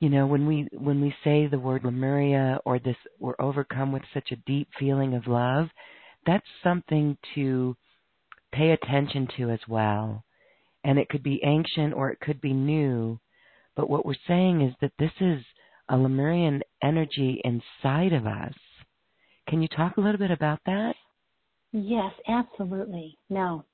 you 0.00 0.10
know 0.10 0.26
when 0.26 0.46
we 0.46 0.68
when 0.72 1.00
we 1.00 1.14
say 1.24 1.46
the 1.46 1.58
word 1.58 1.82
lemuria 1.82 2.58
or 2.66 2.78
this 2.78 2.96
we're 3.18 3.34
overcome 3.38 3.90
with 3.90 4.02
such 4.12 4.30
a 4.30 4.36
deep 4.46 4.68
feeling 4.78 5.14
of 5.14 5.26
love 5.26 5.68
that's 6.26 6.44
something 6.62 7.16
to 7.34 7.74
pay 8.52 8.70
attention 8.70 9.28
to 9.36 9.50
as 9.50 9.60
well 9.68 10.24
and 10.84 10.98
it 10.98 11.08
could 11.08 11.22
be 11.22 11.40
ancient 11.44 11.92
or 11.94 12.10
it 12.10 12.20
could 12.20 12.40
be 12.40 12.52
new 12.52 13.18
but 13.78 13.88
what 13.88 14.04
we're 14.04 14.14
saying 14.26 14.62
is 14.62 14.74
that 14.80 14.92
this 14.98 15.12
is 15.20 15.42
a 15.88 15.96
Lemurian 15.96 16.62
energy 16.82 17.40
inside 17.44 18.12
of 18.12 18.26
us. 18.26 18.52
Can 19.48 19.62
you 19.62 19.68
talk 19.68 19.96
a 19.96 20.00
little 20.00 20.18
bit 20.18 20.30
about 20.30 20.58
that? 20.66 20.94
Yes, 21.72 22.12
absolutely. 22.28 23.16
Now, 23.30 23.64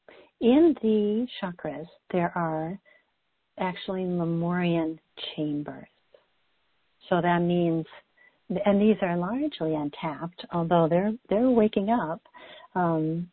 in 0.40 0.74
the 0.82 1.26
chakras, 1.40 1.86
there 2.12 2.36
are 2.36 2.78
actually 3.58 4.04
Lemurian 4.04 4.98
chambers. 5.34 5.88
So 7.08 7.20
that 7.20 7.40
means, 7.40 7.86
and 8.66 8.80
these 8.80 8.96
are 9.02 9.16
largely 9.16 9.74
untapped, 9.74 10.44
although 10.52 10.86
they're 10.88 11.12
they're 11.28 11.50
waking 11.50 11.90
up. 11.90 12.20
Um, 12.74 13.30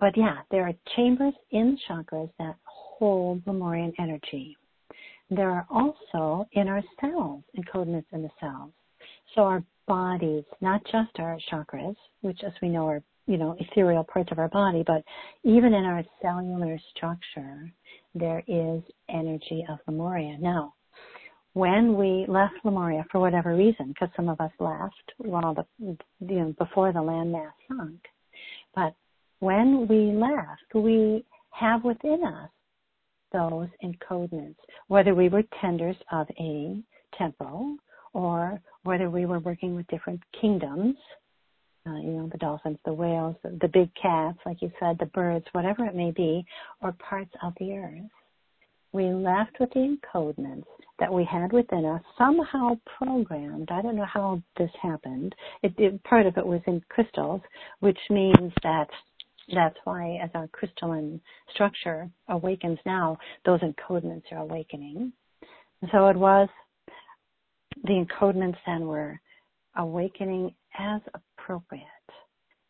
but 0.00 0.16
yeah, 0.16 0.38
there 0.50 0.66
are 0.66 0.72
chambers 0.96 1.34
in 1.50 1.78
chakras 1.88 2.30
that 2.38 2.56
hold 2.64 3.42
Lemurian 3.46 3.92
energy 3.98 4.56
there 5.30 5.50
are 5.50 5.66
also 5.70 6.46
in 6.52 6.68
our 6.68 6.82
cells 7.00 7.42
encodements 7.58 8.06
in 8.12 8.22
the 8.22 8.30
cells. 8.40 8.70
So 9.34 9.42
our 9.42 9.62
bodies, 9.86 10.44
not 10.60 10.82
just 10.84 11.18
our 11.18 11.38
chakras, 11.52 11.96
which 12.20 12.40
as 12.46 12.52
we 12.62 12.68
know 12.68 12.86
are, 12.86 13.02
you 13.26 13.36
know, 13.36 13.56
ethereal 13.58 14.04
parts 14.04 14.30
of 14.30 14.38
our 14.38 14.48
body, 14.48 14.84
but 14.86 15.02
even 15.42 15.74
in 15.74 15.84
our 15.84 16.04
cellular 16.22 16.78
structure, 16.94 17.70
there 18.14 18.42
is 18.46 18.82
energy 19.08 19.64
of 19.68 19.78
Lemuria. 19.86 20.38
Now, 20.38 20.74
when 21.54 21.96
we 21.96 22.24
left 22.28 22.54
Lemuria 22.64 23.04
for 23.10 23.20
whatever 23.20 23.56
reason, 23.56 23.88
because 23.88 24.10
some 24.14 24.28
of 24.28 24.40
us 24.40 24.52
left 24.60 25.12
while 25.18 25.54
the, 25.54 25.66
you 25.78 25.96
know, 26.20 26.54
before 26.58 26.92
the 26.92 27.00
landmass 27.00 27.52
sunk, 27.68 28.00
but 28.74 28.94
when 29.40 29.86
we 29.88 30.12
left, 30.12 30.74
we 30.74 31.24
have 31.50 31.84
within 31.84 32.24
us 32.24 32.50
those 33.32 33.68
encodements, 33.84 34.56
whether 34.88 35.14
we 35.14 35.28
were 35.28 35.42
tenders 35.60 35.96
of 36.12 36.26
a 36.38 36.78
temple 37.18 37.76
or 38.12 38.60
whether 38.84 39.10
we 39.10 39.26
were 39.26 39.40
working 39.40 39.74
with 39.74 39.86
different 39.88 40.20
kingdoms, 40.40 40.96
uh, 41.86 41.96
you 41.96 42.12
know, 42.12 42.28
the 42.32 42.38
dolphins, 42.38 42.78
the 42.84 42.92
whales, 42.92 43.36
the, 43.42 43.50
the 43.60 43.68
big 43.68 43.90
cats, 44.00 44.38
like 44.46 44.62
you 44.62 44.72
said, 44.80 44.96
the 44.98 45.06
birds, 45.06 45.44
whatever 45.52 45.84
it 45.84 45.94
may 45.94 46.10
be, 46.10 46.44
or 46.82 46.92
parts 46.92 47.30
of 47.42 47.52
the 47.60 47.72
earth. 47.72 48.10
we 48.92 49.04
left 49.12 49.58
with 49.60 49.70
the 49.74 49.96
encodements 49.96 50.64
that 50.98 51.12
we 51.12 51.24
had 51.24 51.52
within 51.52 51.84
us, 51.84 52.02
somehow 52.16 52.76
programmed. 52.98 53.68
I 53.70 53.82
don't 53.82 53.96
know 53.96 54.06
how 54.06 54.42
this 54.56 54.70
happened. 54.80 55.34
It, 55.62 55.74
it, 55.78 56.02
part 56.04 56.26
of 56.26 56.38
it 56.38 56.46
was 56.46 56.62
in 56.66 56.82
crystals, 56.88 57.42
which 57.80 57.98
means 58.08 58.52
that 58.62 58.88
that's 59.54 59.76
why 59.84 60.18
as 60.22 60.30
our 60.34 60.48
crystalline 60.48 61.20
structure 61.54 62.10
awakens 62.28 62.78
now, 62.84 63.16
those 63.44 63.60
encodements 63.60 64.24
are 64.32 64.38
awakening. 64.38 65.12
so 65.92 66.08
it 66.08 66.16
was 66.16 66.48
the 67.84 68.04
encodements 68.04 68.56
then 68.66 68.86
were 68.86 69.20
awakening 69.76 70.54
as 70.78 71.00
appropriate. 71.14 71.84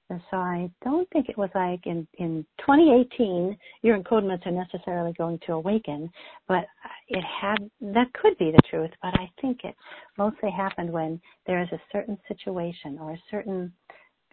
And 0.08 0.20
so 0.30 0.36
I 0.36 0.70
don't 0.84 1.08
think 1.10 1.28
it 1.28 1.36
was 1.36 1.50
like 1.54 1.84
in, 1.86 2.06
in 2.18 2.46
2018, 2.60 3.56
your 3.82 3.98
encodements 3.98 4.46
are 4.46 4.52
necessarily 4.52 5.12
going 5.14 5.40
to 5.46 5.54
awaken, 5.54 6.08
but 6.46 6.64
it 7.08 7.24
had, 7.24 7.56
that 7.80 8.12
could 8.14 8.38
be 8.38 8.52
the 8.52 8.60
truth, 8.70 8.90
but 9.02 9.18
I 9.18 9.28
think 9.40 9.60
it 9.64 9.74
mostly 10.16 10.50
happened 10.50 10.92
when 10.92 11.20
there 11.46 11.60
is 11.60 11.68
a 11.72 11.80
certain 11.90 12.16
situation 12.28 12.98
or 13.00 13.12
a 13.12 13.22
certain 13.30 13.72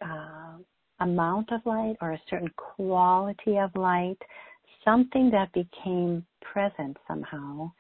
uh, 0.04 0.58
amount 1.00 1.52
of 1.52 1.62
light 1.66 1.96
or 2.02 2.14
a 2.14 2.22
certain 2.30 2.52
quality 2.56 3.58
of 3.58 3.76
light, 3.76 4.18
something 4.84 5.32
that 5.32 5.52
became 5.54 6.26
present 6.42 6.98
somehow, 7.08 7.72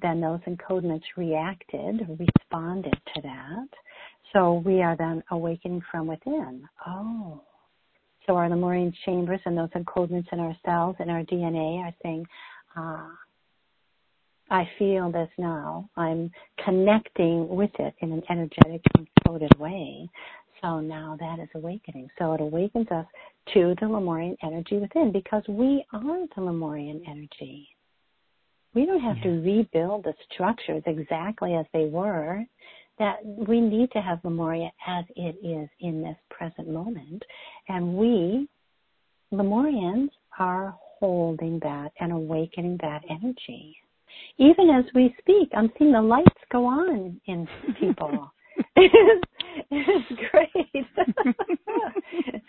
then 0.00 0.20
those 0.20 0.40
encodements 0.46 1.02
reacted, 1.16 2.06
responded 2.18 2.94
to 3.14 3.22
that. 3.22 3.68
So 4.32 4.62
we 4.64 4.82
are 4.82 4.96
then 4.96 5.22
awakening 5.30 5.82
from 5.90 6.06
within. 6.06 6.68
Oh. 6.86 7.42
So 8.26 8.36
our 8.36 8.48
Lemurian 8.48 8.92
chambers 9.04 9.40
and 9.46 9.56
those 9.56 9.70
encodements 9.70 10.26
in 10.32 10.40
our 10.40 10.56
cells 10.64 10.96
and 10.98 11.10
our 11.10 11.22
DNA 11.22 11.78
are 11.78 11.94
saying, 12.02 12.26
ah, 12.76 13.10
I 14.50 14.68
feel 14.78 15.10
this 15.10 15.30
now. 15.38 15.88
I'm 15.96 16.30
connecting 16.64 17.48
with 17.48 17.70
it 17.78 17.94
in 18.00 18.12
an 18.12 18.22
energetic, 18.30 18.82
encoded 18.96 19.56
way. 19.58 20.08
So 20.60 20.80
now 20.80 21.16
that 21.20 21.38
is 21.38 21.48
awakening. 21.54 22.08
So 22.18 22.32
it 22.32 22.40
awakens 22.40 22.88
us 22.90 23.06
to 23.54 23.74
the 23.80 23.88
Lemurian 23.88 24.36
energy 24.42 24.78
within 24.78 25.12
because 25.12 25.42
we 25.48 25.84
are 25.92 26.26
the 26.34 26.42
Lemurian 26.42 27.02
energy. 27.06 27.68
We 28.74 28.86
don't 28.86 29.00
have 29.00 29.16
yeah. 29.18 29.24
to 29.24 29.28
rebuild 29.42 30.04
the 30.04 30.14
structures 30.32 30.82
exactly 30.86 31.54
as 31.54 31.66
they 31.72 31.86
were. 31.86 32.44
That 32.98 33.24
we 33.24 33.60
need 33.60 33.92
to 33.92 34.00
have 34.00 34.18
Lemuria 34.24 34.72
as 34.86 35.04
it 35.14 35.36
is 35.46 35.68
in 35.78 36.02
this 36.02 36.16
present 36.30 36.68
moment. 36.68 37.22
And 37.68 37.94
we, 37.94 38.48
Lemurians, 39.32 40.08
are 40.36 40.76
holding 40.98 41.60
that 41.60 41.92
and 42.00 42.10
awakening 42.10 42.78
that 42.82 43.02
energy. 43.08 43.76
Even 44.38 44.70
as 44.70 44.84
we 44.96 45.14
speak, 45.20 45.48
I'm 45.54 45.70
seeing 45.78 45.92
the 45.92 46.02
lights 46.02 46.26
go 46.50 46.66
on 46.66 47.20
in 47.26 47.48
people. 47.78 48.32
it's 49.70 50.20
great. 50.30 50.86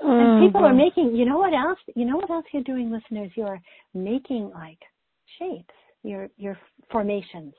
Oh, 0.00 0.18
and 0.18 0.46
people 0.46 0.64
are 0.64 0.74
making, 0.74 1.16
you 1.16 1.24
know 1.24 1.38
what 1.38 1.52
else? 1.52 1.78
You 1.96 2.04
know 2.04 2.16
what 2.16 2.30
else 2.30 2.44
you're 2.52 2.62
doing, 2.62 2.90
listeners? 2.90 3.32
You're 3.34 3.60
making 3.94 4.50
like 4.54 4.78
shapes, 5.38 5.74
your 6.02 6.28
your 6.36 6.56
formations. 6.90 7.54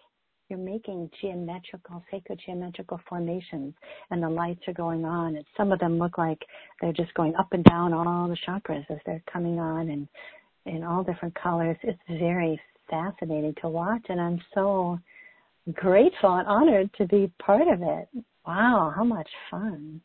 You're 0.47 0.59
making 0.59 1.11
geometrical, 1.21 2.03
sacred 2.09 2.39
geometrical 2.43 2.99
formations, 3.07 3.73
and 4.09 4.23
the 4.23 4.29
lights 4.29 4.61
are 4.67 4.73
going 4.73 5.05
on. 5.05 5.35
And 5.35 5.45
some 5.55 5.71
of 5.71 5.79
them 5.79 5.99
look 5.99 6.17
like 6.17 6.41
they're 6.81 6.93
just 6.93 7.13
going 7.13 7.35
up 7.35 7.49
and 7.51 7.63
down 7.65 7.93
on 7.93 8.07
all 8.07 8.27
the 8.27 8.37
chakras 8.47 8.85
as 8.89 8.97
they're 9.05 9.21
coming 9.31 9.59
on, 9.59 9.89
and 9.89 10.07
in 10.65 10.83
all 10.83 11.03
different 11.03 11.35
colors. 11.35 11.77
It's 11.83 11.99
very 12.07 12.59
fascinating 12.89 13.53
to 13.61 13.69
watch, 13.69 14.05
and 14.09 14.19
I'm 14.19 14.41
so 14.55 14.97
grateful 15.73 16.35
and 16.35 16.47
honored 16.47 16.89
to 16.97 17.05
be 17.05 17.31
part 17.39 17.67
of 17.67 17.81
it. 17.81 18.09
Wow, 18.45 18.93
how 18.95 19.03
much 19.03 19.29
fun. 19.51 20.01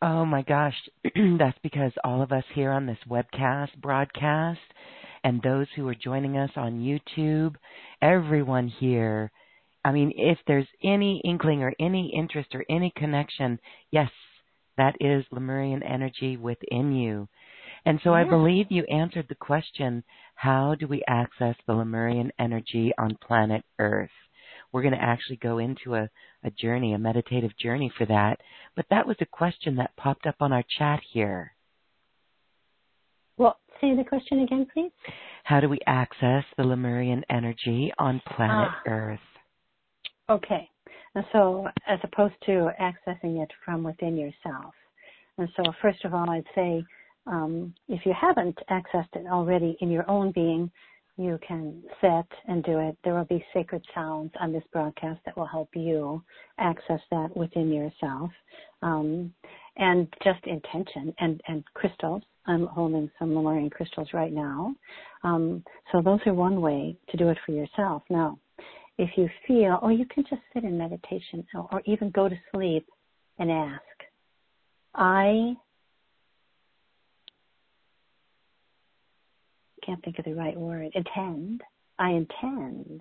Oh 0.00 0.24
my 0.24 0.42
gosh, 0.42 0.76
that's 1.38 1.58
because 1.62 1.92
all 2.04 2.22
of 2.22 2.32
us 2.32 2.44
here 2.54 2.70
on 2.70 2.86
this 2.86 2.98
webcast 3.08 3.76
broadcast 3.80 4.60
and 5.24 5.42
those 5.42 5.66
who 5.74 5.88
are 5.88 5.94
joining 5.94 6.36
us 6.36 6.50
on 6.56 6.80
YouTube, 6.80 7.56
everyone 8.00 8.68
here, 8.68 9.32
I 9.84 9.92
mean, 9.92 10.12
if 10.16 10.38
there's 10.46 10.68
any 10.84 11.20
inkling 11.24 11.62
or 11.62 11.72
any 11.80 12.12
interest 12.14 12.50
or 12.54 12.64
any 12.68 12.92
connection, 12.96 13.58
yes, 13.90 14.10
that 14.76 14.94
is 15.00 15.24
Lemurian 15.32 15.82
energy 15.82 16.36
within 16.36 16.92
you. 16.92 17.28
And 17.88 17.98
so 18.04 18.10
yeah. 18.10 18.20
I 18.20 18.24
believe 18.24 18.66
you 18.68 18.84
answered 18.84 19.24
the 19.30 19.34
question 19.34 20.04
how 20.34 20.74
do 20.78 20.86
we 20.86 21.02
access 21.08 21.56
the 21.66 21.72
Lemurian 21.72 22.30
energy 22.38 22.92
on 22.98 23.16
planet 23.26 23.64
Earth? 23.78 24.10
We're 24.70 24.82
going 24.82 24.92
to 24.92 25.02
actually 25.02 25.36
go 25.36 25.56
into 25.56 25.94
a, 25.94 26.10
a 26.44 26.50
journey, 26.50 26.92
a 26.92 26.98
meditative 26.98 27.52
journey 27.58 27.90
for 27.96 28.04
that. 28.04 28.40
But 28.76 28.84
that 28.90 29.06
was 29.06 29.16
a 29.22 29.26
question 29.26 29.76
that 29.76 29.96
popped 29.96 30.26
up 30.26 30.34
on 30.40 30.52
our 30.52 30.62
chat 30.78 31.00
here. 31.14 31.52
Well, 33.38 33.56
say 33.80 33.96
the 33.96 34.04
question 34.04 34.40
again, 34.40 34.66
please. 34.74 34.92
How 35.44 35.60
do 35.60 35.70
we 35.70 35.78
access 35.86 36.44
the 36.58 36.64
Lemurian 36.64 37.24
energy 37.30 37.90
on 37.98 38.20
planet 38.36 38.68
ah. 38.70 38.82
Earth? 38.86 39.18
Okay. 40.28 40.68
And 41.14 41.24
so, 41.32 41.68
as 41.86 42.00
opposed 42.02 42.34
to 42.44 42.68
accessing 42.78 43.42
it 43.42 43.50
from 43.64 43.82
within 43.82 44.18
yourself. 44.18 44.74
And 45.38 45.48
so, 45.56 45.72
first 45.80 46.04
of 46.04 46.12
all, 46.12 46.28
I'd 46.28 46.44
say 46.54 46.84
um, 47.28 47.74
if 47.88 48.04
you 48.06 48.14
haven't 48.18 48.58
accessed 48.70 49.14
it 49.14 49.26
already 49.30 49.76
in 49.80 49.90
your 49.90 50.08
own 50.10 50.32
being, 50.32 50.70
you 51.16 51.38
can 51.46 51.82
sit 52.00 52.26
and 52.46 52.62
do 52.62 52.78
it. 52.78 52.96
There 53.02 53.14
will 53.14 53.24
be 53.24 53.44
sacred 53.52 53.84
sounds 53.94 54.30
on 54.40 54.52
this 54.52 54.62
broadcast 54.72 55.20
that 55.26 55.36
will 55.36 55.46
help 55.46 55.68
you 55.74 56.22
access 56.58 57.00
that 57.10 57.36
within 57.36 57.72
yourself. 57.72 58.30
Um, 58.82 59.34
and 59.76 60.08
just 60.22 60.44
intention 60.46 61.14
and, 61.18 61.40
and 61.48 61.64
crystals. 61.74 62.22
I'm 62.46 62.66
holding 62.66 63.10
some 63.18 63.34
Lemurian 63.34 63.70
crystals 63.70 64.08
right 64.12 64.32
now. 64.32 64.74
Um, 65.22 65.64
so 65.92 66.00
those 66.00 66.20
are 66.26 66.34
one 66.34 66.60
way 66.60 66.96
to 67.10 67.16
do 67.16 67.28
it 67.28 67.38
for 67.44 67.52
yourself. 67.52 68.02
Now, 68.10 68.38
if 68.96 69.10
you 69.16 69.28
feel, 69.46 69.78
or 69.82 69.92
you 69.92 70.06
can 70.06 70.24
just 70.28 70.42
sit 70.52 70.64
in 70.64 70.76
meditation 70.78 71.46
or 71.54 71.82
even 71.84 72.10
go 72.10 72.28
to 72.28 72.36
sleep 72.52 72.86
and 73.38 73.50
ask, 73.50 73.82
I 74.94 75.54
can't 79.88 80.04
think 80.04 80.18
of 80.18 80.26
the 80.26 80.34
right 80.34 80.56
word, 80.56 80.92
intend, 80.94 81.62
I 81.98 82.10
intend 82.10 83.00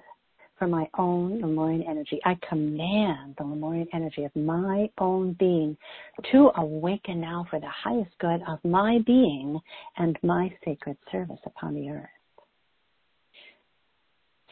for 0.58 0.68
my 0.68 0.88
own 0.98 1.42
Lemurian 1.42 1.84
energy. 1.84 2.20
I 2.24 2.38
command 2.48 3.36
the 3.38 3.44
Lemurian 3.44 3.88
energy 3.94 4.24
of 4.24 4.36
my 4.36 4.90
own 4.98 5.36
being 5.38 5.76
to 6.32 6.50
awaken 6.56 7.20
now 7.20 7.46
for 7.50 7.60
the 7.60 7.68
highest 7.68 8.12
good 8.20 8.40
of 8.48 8.60
my 8.64 9.00
being 9.06 9.60
and 9.98 10.18
my 10.24 10.50
sacred 10.64 10.98
service 11.12 11.40
upon 11.46 11.76
the 11.76 11.90
earth. 11.90 12.10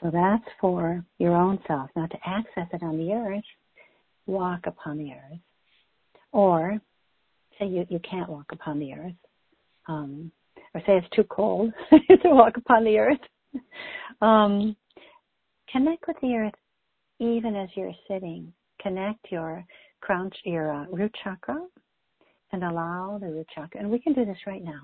So 0.04 0.12
that's 0.12 0.44
for 0.60 1.04
your 1.20 1.36
own 1.36 1.58
self. 1.68 1.90
Now 1.96 2.08
to 2.08 2.18
access 2.26 2.68
it 2.74 2.84
on 2.84 2.98
the 2.98 3.14
earth, 3.14 3.44
walk 4.26 4.68
upon 4.68 4.98
the 4.98 5.12
earth. 5.14 5.40
Or 6.34 6.80
say 7.58 7.68
you, 7.68 7.86
you 7.90 8.00
can't 8.00 8.30
walk 8.30 8.48
upon 8.52 8.80
the 8.80 8.94
earth. 8.94 9.16
Um, 9.88 10.32
or 10.76 10.82
say 10.82 10.98
it's 10.98 11.08
too 11.16 11.24
cold 11.24 11.74
to 11.90 12.30
walk 12.30 12.58
upon 12.58 12.84
the 12.84 12.98
earth. 13.00 13.18
Um, 14.22 14.76
connect 15.72 16.06
with 16.08 16.18
the 16.22 16.36
earth 16.36 16.54
even 17.20 17.56
as 17.56 17.70
you're 17.76 17.94
sitting. 18.10 18.52
Connect 18.82 19.32
your 19.32 19.66
crown, 20.02 20.30
your 20.44 20.74
uh, 20.74 20.86
root 20.92 21.16
chakra, 21.24 21.66
and 22.52 22.64
allow 22.64 23.18
the 23.20 23.28
root 23.28 23.48
chakra. 23.56 23.80
And 23.80 23.90
we 23.90 24.00
can 24.00 24.14
do 24.14 24.26
this 24.26 24.38
right 24.46 24.64
now. 24.64 24.82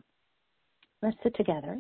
Let's 1.01 1.17
sit 1.23 1.35
together 1.35 1.77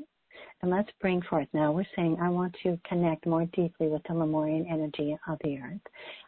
and 0.61 0.71
let's 0.71 0.89
bring 0.99 1.21
forth. 1.21 1.47
Now 1.53 1.71
we're 1.71 1.85
saying, 1.95 2.17
I 2.21 2.27
want 2.27 2.55
to 2.63 2.77
connect 2.85 3.25
more 3.25 3.45
deeply 3.53 3.87
with 3.87 4.01
the 4.07 4.13
Lemurian 4.13 4.67
energy 4.69 5.17
of 5.27 5.37
the 5.43 5.57
earth. 5.57 5.81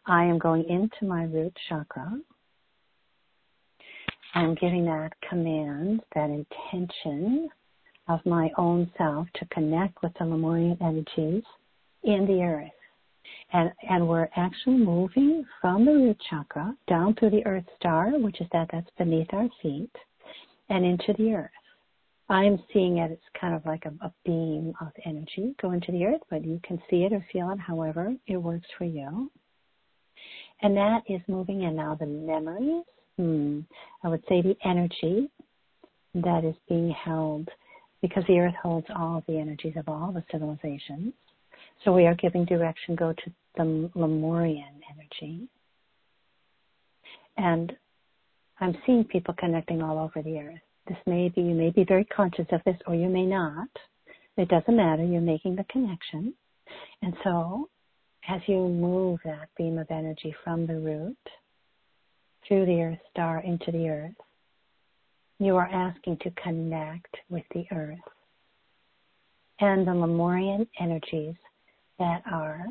I 0.06 0.24
am 0.24 0.39
going 0.39 0.63
into 0.69 1.06
my 1.06 1.24
root 1.26 1.56
chakra. 1.67 2.12
I'm 4.36 4.56
giving 4.56 4.86
that 4.86 5.12
command, 5.30 6.02
that 6.15 6.30
intention 6.30 7.50
of 8.07 8.19
my 8.25 8.49
own 8.57 8.91
self 8.97 9.27
to 9.35 9.45
connect 9.45 10.01
with 10.01 10.11
the 10.19 10.25
Lemurian 10.25 10.77
energies 10.81 11.43
in 12.03 12.25
the 12.27 12.41
earth. 12.41 12.69
And, 13.53 13.71
and 13.89 14.07
we're 14.07 14.29
actually 14.35 14.77
moving 14.77 15.45
from 15.61 15.85
the 15.85 15.91
root 15.91 16.17
chakra 16.29 16.75
down 16.87 17.15
through 17.15 17.31
the 17.31 17.45
earth 17.45 17.65
star, 17.79 18.11
which 18.19 18.41
is 18.41 18.47
that 18.51 18.69
that's 18.71 18.89
beneath 18.97 19.31
our 19.31 19.47
feet, 19.61 19.95
and 20.69 20.85
into 20.85 21.13
the 21.17 21.33
earth. 21.33 21.51
I'm 22.29 22.57
seeing 22.73 22.97
it 22.97 23.11
as 23.11 23.17
kind 23.39 23.53
of 23.53 23.65
like 23.65 23.85
a, 23.85 24.05
a 24.05 24.11
beam 24.25 24.73
of 24.81 24.91
energy 25.05 25.55
go 25.61 25.71
into 25.71 25.91
the 25.91 26.05
earth, 26.05 26.21
but 26.29 26.43
you 26.43 26.59
can 26.63 26.81
see 26.89 27.03
it 27.03 27.13
or 27.13 27.25
feel 27.31 27.51
it 27.51 27.59
however 27.59 28.13
it 28.27 28.37
works 28.37 28.67
for 28.77 28.85
you. 28.85 29.29
And 30.61 30.75
that 30.77 31.01
is 31.07 31.21
moving 31.27 31.63
in 31.63 31.75
now 31.75 31.95
the 31.95 32.05
memories, 32.05 32.85
hmm, 33.17 33.59
I 34.03 34.07
would 34.07 34.23
say 34.29 34.41
the 34.41 34.55
energy 34.65 35.29
that 36.15 36.45
is 36.45 36.55
being 36.69 36.91
held 36.91 37.49
because 38.03 38.25
the 38.27 38.37
earth 38.37 38.53
holds 38.61 38.85
all 38.93 39.23
the 39.27 39.39
energies 39.39 39.75
of 39.77 39.87
all 39.87 40.11
the 40.11 40.23
civilizations. 40.29 41.13
So 41.83 41.93
we 41.93 42.05
are 42.05 42.15
giving 42.15 42.43
direction 42.43 42.95
go 42.95 43.13
to 43.13 43.31
the 43.55 43.89
Lemurian 43.95 44.81
energy. 44.93 45.47
And 47.37 47.71
I'm 48.59 48.75
seeing 48.85 49.05
people 49.05 49.33
connecting 49.39 49.81
all 49.81 49.97
over 49.97 50.21
the 50.21 50.37
earth. 50.37 50.59
This 50.85 50.97
may 51.07 51.29
be, 51.29 51.41
you 51.41 51.55
may 51.55 51.69
be 51.69 51.85
very 51.87 52.03
conscious 52.03 52.45
of 52.51 52.59
this 52.65 52.75
or 52.87 52.93
you 52.93 53.07
may 53.07 53.25
not. 53.25 53.69
It 54.35 54.49
doesn't 54.49 54.75
matter. 54.75 55.05
You're 55.05 55.21
making 55.21 55.55
the 55.55 55.65
connection. 55.71 56.33
And 57.01 57.13
so 57.23 57.69
as 58.27 58.41
you 58.47 58.67
move 58.67 59.21
that 59.23 59.47
beam 59.57 59.77
of 59.77 59.87
energy 59.89 60.35
from 60.43 60.67
the 60.67 60.77
root 60.77 61.17
through 62.45 62.65
the 62.65 62.81
earth 62.81 62.99
star 63.11 63.39
into 63.39 63.71
the 63.71 63.87
earth, 63.87 64.15
you 65.39 65.56
are 65.56 65.67
asking 65.67 66.17
to 66.22 66.32
connect 66.32 67.15
with 67.30 67.43
the 67.54 67.65
earth 67.72 67.98
and 69.60 69.88
the 69.88 69.93
Lemurian 69.93 70.67
energies 70.80 71.36
that 72.00 72.22
are 72.32 72.65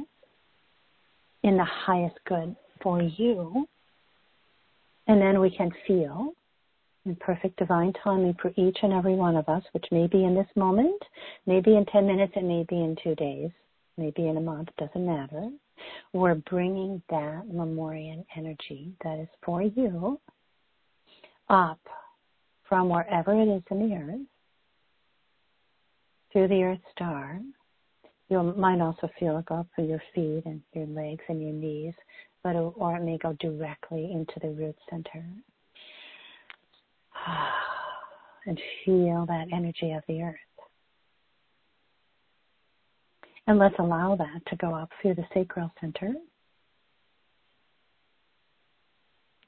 in 1.42 1.56
the 1.56 1.64
highest 1.64 2.16
good 2.26 2.54
for 2.82 3.02
you. 3.02 3.66
And 5.06 5.20
then 5.20 5.40
we 5.40 5.50
can 5.50 5.70
feel 5.86 6.32
in 7.04 7.16
perfect 7.16 7.58
divine 7.58 7.92
timing 8.04 8.36
for 8.40 8.52
each 8.56 8.78
and 8.82 8.92
every 8.92 9.14
one 9.14 9.36
of 9.36 9.48
us, 9.48 9.62
which 9.72 9.86
may 9.90 10.06
be 10.06 10.24
in 10.24 10.34
this 10.34 10.46
moment, 10.54 11.02
maybe 11.46 11.76
in 11.76 11.84
10 11.86 12.06
minutes, 12.06 12.32
it 12.36 12.44
may 12.44 12.64
be 12.68 12.76
in 12.76 12.96
two 13.02 13.14
days, 13.16 13.50
maybe 13.96 14.28
in 14.28 14.36
a 14.36 14.40
month, 14.40 14.68
doesn't 14.78 15.04
matter. 15.04 15.50
We're 16.12 16.36
bringing 16.36 17.02
that 17.10 17.42
Lemurian 17.48 18.24
energy 18.36 18.92
that 19.02 19.18
is 19.18 19.28
for 19.44 19.62
you 19.62 20.20
up 21.48 21.80
from 22.72 22.88
wherever 22.88 23.38
it 23.38 23.48
is 23.48 23.62
in 23.70 23.86
the 23.86 23.94
earth 23.94 24.20
through 26.32 26.48
the 26.48 26.62
earth 26.62 26.78
star. 26.90 27.38
You 28.30 28.42
might 28.56 28.80
also 28.80 29.10
feel 29.20 29.36
it 29.36 29.44
go 29.44 29.56
up 29.56 29.66
through 29.74 29.88
your 29.88 30.02
feet 30.14 30.44
and 30.46 30.62
your 30.72 30.86
legs 30.86 31.22
and 31.28 31.42
your 31.42 31.52
knees, 31.52 31.92
but 32.42 32.56
it, 32.56 32.72
or 32.76 32.96
it 32.96 33.02
may 33.02 33.18
go 33.18 33.36
directly 33.40 34.10
into 34.10 34.40
the 34.40 34.48
root 34.48 34.76
center. 34.88 35.22
And 38.46 38.58
feel 38.84 39.24
that 39.26 39.52
energy 39.52 39.92
of 39.92 40.02
the 40.08 40.22
earth. 40.22 40.34
And 43.46 43.56
let's 43.56 43.76
allow 43.78 44.16
that 44.16 44.44
to 44.48 44.56
go 44.56 44.74
up 44.74 44.90
through 45.00 45.14
the 45.14 45.26
sacral 45.32 45.70
center. 45.80 46.14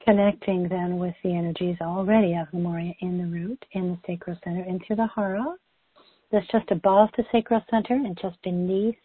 Connecting 0.05 0.69
then 0.69 0.99
with 0.99 1.15
the 1.23 1.33
energies 1.33 1.77
already 1.81 2.35
of 2.35 2.47
Lemuria 2.53 2.93
in 3.01 3.17
the 3.17 3.25
root, 3.25 3.65
in 3.71 3.89
the 3.89 3.97
sacral 4.05 4.37
center, 4.43 4.63
into 4.63 4.95
the 4.95 5.07
hara. 5.15 5.55
That's 6.31 6.45
just 6.51 6.69
above 6.69 7.09
the 7.17 7.23
sacral 7.31 7.61
center 7.71 7.95
and 7.95 8.17
just 8.21 8.39
beneath 8.43 8.95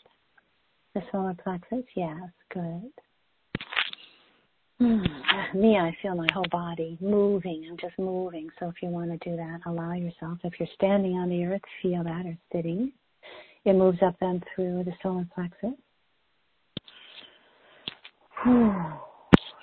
the 0.95 1.03
solar 1.11 1.35
plexus. 1.43 1.85
Yes, 1.97 2.19
good. 2.53 2.91
Mm. 4.81 5.55
Me, 5.55 5.77
I 5.77 5.97
feel 6.03 6.15
my 6.15 6.27
whole 6.33 6.47
body 6.51 6.97
moving. 7.01 7.67
I'm 7.71 7.77
just 7.79 7.99
moving. 7.99 8.49
So 8.59 8.69
if 8.69 8.77
you 8.83 8.89
want 8.89 9.11
to 9.11 9.31
do 9.31 9.37
that, 9.37 9.61
allow 9.67 9.93
yourself. 9.93 10.39
If 10.45 10.55
you're 10.59 10.69
standing 10.75 11.13
on 11.15 11.29
the 11.29 11.45
earth, 11.45 11.61
feel 11.83 12.05
that 12.05 12.27
or 12.27 12.37
sitting. 12.53 12.93
It 13.65 13.75
moves 13.75 13.99
up 14.03 14.17
then 14.21 14.43
through 14.55 14.85
the 14.85 14.93
solar 15.03 15.27
plexus. 15.35 15.75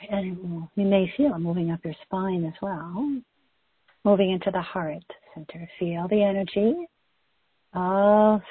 And 0.09 0.69
you 0.75 0.85
may 0.85 1.11
feel 1.17 1.33
it 1.33 1.39
moving 1.39 1.71
up 1.71 1.83
your 1.83 1.95
spine 2.03 2.45
as 2.45 2.53
well. 2.61 3.19
Moving 4.03 4.31
into 4.31 4.51
the 4.51 4.61
heart 4.61 5.03
center. 5.33 5.67
Feel 5.79 6.07
the 6.07 6.23
energy 6.23 6.87
of 7.73 8.41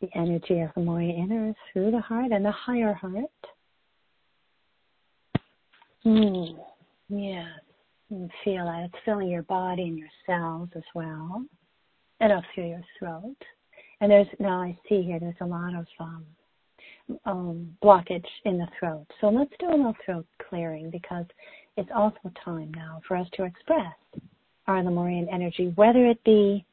the 0.00 0.08
energy 0.14 0.60
of 0.60 0.70
the 0.74 0.80
more 0.80 1.02
inner 1.02 1.52
through 1.72 1.90
the 1.90 2.00
heart 2.00 2.32
and 2.32 2.44
the 2.44 2.52
higher 2.52 2.94
heart. 2.94 3.24
Mm, 6.06 6.56
yes. 7.08 7.46
Feel 8.44 8.64
that 8.64 8.84
it's 8.86 9.04
filling 9.04 9.28
your 9.28 9.42
body 9.42 9.82
and 9.82 9.98
your 9.98 10.08
cells 10.26 10.68
as 10.74 10.82
well. 10.94 11.44
And 12.20 12.32
up 12.32 12.44
through 12.54 12.68
your 12.68 12.82
throat. 12.98 13.36
And 14.00 14.10
there's 14.10 14.26
now 14.38 14.62
I 14.62 14.78
see 14.88 15.02
here 15.02 15.18
there's 15.20 15.34
a 15.40 15.46
lot 15.46 15.74
of 15.74 15.86
um, 15.98 16.24
um, 17.24 17.76
blockage 17.82 18.26
in 18.44 18.58
the 18.58 18.66
throat. 18.78 19.06
So 19.20 19.28
let's 19.28 19.52
do 19.58 19.68
a 19.68 19.76
little 19.76 19.96
throat 20.04 20.26
clearing 20.48 20.90
because 20.90 21.26
it's 21.76 21.90
also 21.94 22.32
time 22.44 22.72
now 22.74 23.00
for 23.06 23.16
us 23.16 23.26
to 23.34 23.44
express 23.44 23.94
our 24.66 24.82
Lemurian 24.82 25.28
energy, 25.32 25.72
whether 25.76 26.06
it 26.06 26.22
be 26.24 26.64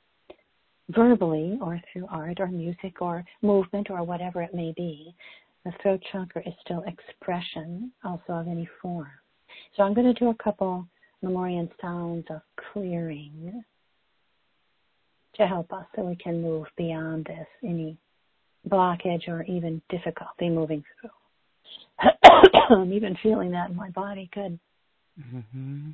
verbally 0.90 1.58
or 1.62 1.82
through 1.92 2.08
art 2.10 2.40
or 2.40 2.48
music 2.48 3.02
or 3.02 3.24
movement 3.42 3.90
or 3.90 4.04
whatever 4.04 4.42
it 4.42 4.54
may 4.54 4.74
be. 4.76 5.14
The 5.66 5.72
throat 5.82 6.02
chakra 6.12 6.42
is 6.48 6.54
still 6.64 6.84
expression 6.88 7.92
also 8.04 8.34
of 8.34 8.48
any 8.48 8.70
form. 8.82 9.10
So 9.76 9.84
I'm 9.84 9.94
going 9.94 10.14
to 10.14 10.20
do 10.20 10.30
a 10.30 10.44
couple 10.44 10.88
Lemurian 11.22 11.70
sounds 11.82 12.26
of 12.30 12.42
clearing 12.72 13.64
to 15.36 15.48
help 15.48 15.72
us 15.74 15.86
so 15.96 16.04
we 16.04 16.16
can 16.16 16.42
move 16.42 16.66
beyond 16.78 17.26
this, 17.26 17.48
any 17.64 17.98
blockage 18.68 19.28
or 19.28 19.44
even 19.44 19.82
difficulty 19.90 20.50
moving 20.50 20.84
through. 21.00 21.10
I'm 22.70 22.94
even 22.94 23.18
feeling 23.24 23.52
that 23.52 23.70
in 23.70 23.76
my 23.76 23.90
body. 23.90 24.30
Good. 24.34 24.60
Mm-hmm. 25.20 25.92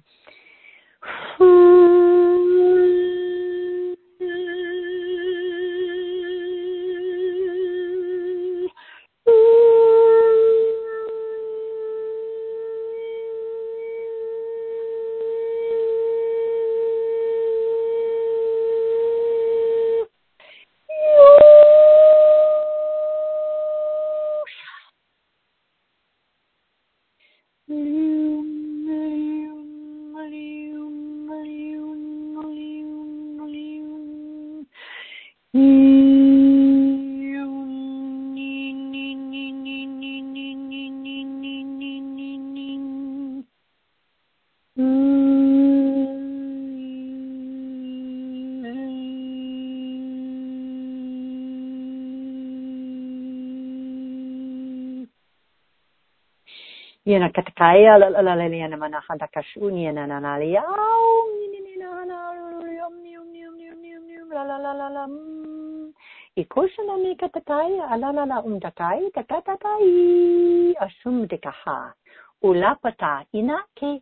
Dekaha 71.27 71.93
ulapata 72.41 73.25
ina 73.31 73.57
ke 73.75 74.01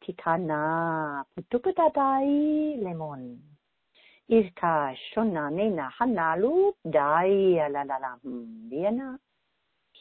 tikana 0.00 1.24
lemon 2.84 3.38
shona 5.14 5.50
nena 5.50 5.88
hanalu 5.98 6.72
dai 6.84 7.56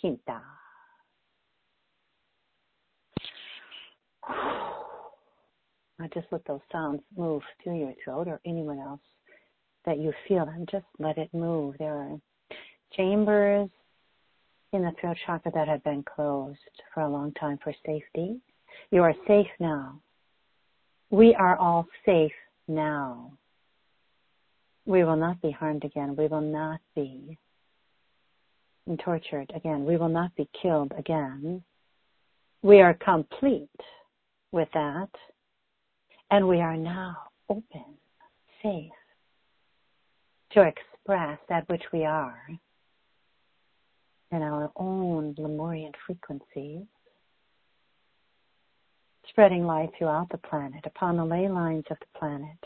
hinta 0.02 0.42
Now 5.95 5.95
just 6.14 6.28
let 6.32 6.46
those 6.46 6.62
sounds 6.72 7.02
move 7.18 7.42
through 7.64 7.80
your 7.80 7.94
throat 8.04 8.28
or 8.28 8.40
anyone 8.46 8.80
else 8.80 9.02
that 9.86 10.00
you 10.00 10.14
feel 10.28 10.46
them. 10.46 10.66
Just 10.72 10.86
let 11.00 11.18
it 11.18 11.34
move. 11.34 11.76
There 11.80 11.94
are 11.94 12.20
chambers 12.94 13.70
in 14.74 14.82
the 14.84 14.92
throat 15.00 15.18
chakra 15.26 15.52
that 15.54 15.68
have 15.68 15.84
been 15.84 16.04
closed 16.04 16.60
for 16.94 17.02
a 17.02 17.10
long 17.10 17.32
time 17.34 17.58
for 17.64 17.74
safety. 17.86 18.40
You 18.92 19.04
are 19.04 19.14
safe 19.28 19.48
now. 19.60 20.02
We 21.10 21.36
are 21.36 21.56
all 21.58 21.88
safe 22.06 22.32
now. 22.68 23.32
We 24.86 25.04
will 25.04 25.16
not 25.16 25.42
be 25.42 25.52
harmed 25.52 25.84
again. 25.84 26.16
We 26.16 26.28
will 26.28 26.42
not 26.42 26.80
be 26.96 27.38
tortured 29.04 29.52
again. 29.56 29.86
We 29.86 29.98
will 29.98 30.10
not 30.10 30.36
be 30.36 30.48
killed 30.62 30.94
again. 30.98 31.64
We 32.62 32.82
are 32.82 32.94
complete 32.94 33.70
with 34.52 34.68
that. 34.74 35.10
And 36.32 36.48
we 36.48 36.60
are 36.62 36.76
now 36.78 37.18
open, 37.50 37.86
safe, 38.64 38.92
to 40.52 40.62
express 40.62 41.40
that 41.50 41.70
which 41.70 41.84
we 41.94 42.04
are 42.04 42.48
in 44.32 44.42
our 44.42 44.72
own 44.76 45.36
Lemurian 45.38 45.92
frequencies, 46.06 46.86
spreading 49.30 49.66
light 49.66 49.92
throughout 49.98 50.30
the 50.30 50.38
planet, 50.38 50.84
upon 50.86 51.18
the 51.18 51.26
ley 51.26 51.48
lines 51.48 51.86
of 51.90 51.98
the 52.00 52.20
planet, 52.20 52.58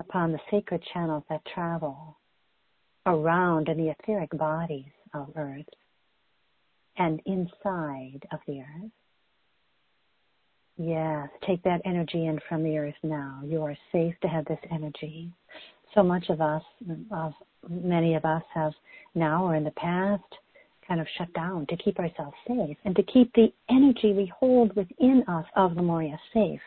upon 0.00 0.32
the 0.32 0.40
sacred 0.50 0.82
channels 0.92 1.24
that 1.28 1.44
travel 1.54 2.18
around 3.06 3.68
in 3.68 3.76
the 3.76 3.90
etheric 3.90 4.30
bodies 4.36 4.92
of 5.14 5.28
Earth 5.36 5.64
and 6.96 7.20
inside 7.26 8.20
of 8.32 8.40
the 8.46 8.60
Earth. 8.60 8.90
Yes, 10.82 11.28
take 11.46 11.62
that 11.64 11.82
energy 11.84 12.24
in 12.24 12.40
from 12.48 12.62
the 12.62 12.78
earth 12.78 12.94
now. 13.02 13.42
You 13.44 13.62
are 13.64 13.76
safe 13.92 14.14
to 14.22 14.28
have 14.28 14.46
this 14.46 14.58
energy. 14.72 15.30
So 15.94 16.02
much 16.02 16.30
of 16.30 16.40
us, 16.40 16.62
of 17.10 17.34
many 17.68 18.14
of 18.14 18.24
us 18.24 18.42
have 18.54 18.72
now 19.14 19.44
or 19.44 19.56
in 19.56 19.64
the 19.64 19.72
past 19.72 20.22
kind 20.88 20.98
of 20.98 21.06
shut 21.18 21.30
down 21.34 21.66
to 21.66 21.76
keep 21.76 21.98
ourselves 21.98 22.34
safe 22.48 22.78
and 22.86 22.96
to 22.96 23.02
keep 23.02 23.30
the 23.34 23.52
energy 23.68 24.14
we 24.14 24.32
hold 24.34 24.74
within 24.74 25.22
us 25.28 25.44
of 25.54 25.76
Lemuria 25.76 26.18
safe. 26.32 26.62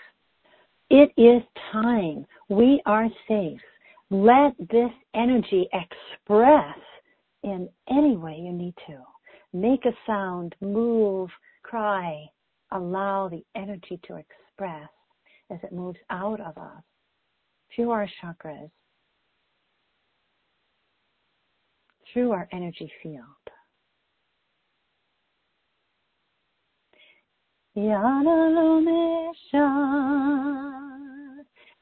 It 0.92 1.12
is 1.18 1.42
time. 1.72 2.28
We 2.50 2.84
are 2.86 3.08
safe. 3.28 3.62
Let 4.12 4.56
this 4.60 4.92
energy 5.16 5.68
express 5.74 6.78
in 7.42 7.68
any 7.90 8.16
way 8.16 8.38
you 8.40 8.54
need 8.54 8.76
to. 8.86 9.00
Make 9.54 9.86
a 9.86 9.98
sound, 10.06 10.54
move, 10.62 11.32
cry, 11.64 12.30
allow 12.74 13.30
the 13.30 13.44
energy 13.56 14.00
to 14.08 14.18
express 14.18 14.90
as 15.52 15.60
it 15.64 15.72
moves 15.72 16.00
out 16.10 16.40
of 16.40 16.58
us 16.58 16.82
through 17.76 17.92
our 17.92 18.08
chakras, 18.22 18.72
through 22.12 22.32
our 22.32 22.48
energy 22.52 22.92
field. 23.02 23.24
Yana 27.76 28.54
Lomesha, 28.54 29.68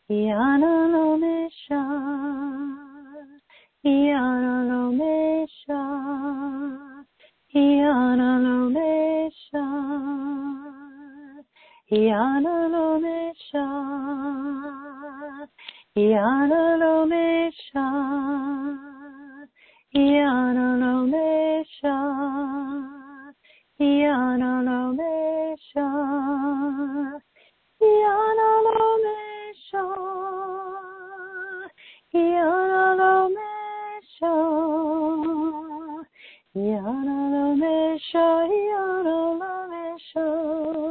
Yana 0.10 0.88
Lomesha, 0.94 1.82
Yana 3.86 4.56
Lomesha, 4.70 5.82
Yana 7.54 8.30
Lomesha. 8.40 9.66
Yanalomisha, 11.92 13.68
Yanalomisha, 15.98 17.86
Yanalomisha, 19.94 21.98
Yanalomisha, 23.84 25.88
Yanalomisha, 27.82 29.84
Yanalomisha, 32.16 34.34
Yanalomisha, 36.56 38.26
Yanalomisha. 38.72 40.91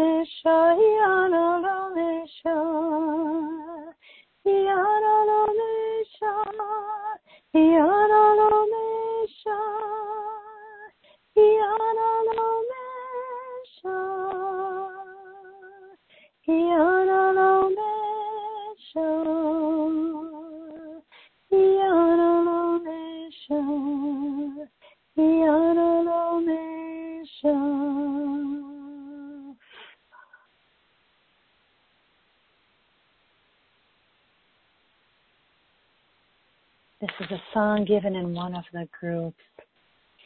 Is 37.21 37.29
a 37.29 37.41
song 37.53 37.85
given 37.85 38.15
in 38.15 38.33
one 38.33 38.55
of 38.55 38.63
the 38.73 38.87
groups 38.99 39.37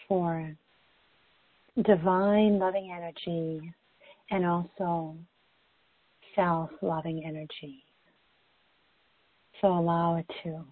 for 0.07 0.55
divine 1.83 2.57
loving 2.57 2.89
energy 2.95 3.69
and 4.31 4.45
also 4.45 5.17
self 6.35 6.69
loving 6.81 7.25
energy. 7.25 7.83
So 9.59 9.67
allow 9.67 10.15
it 10.15 10.25
to 10.43 10.63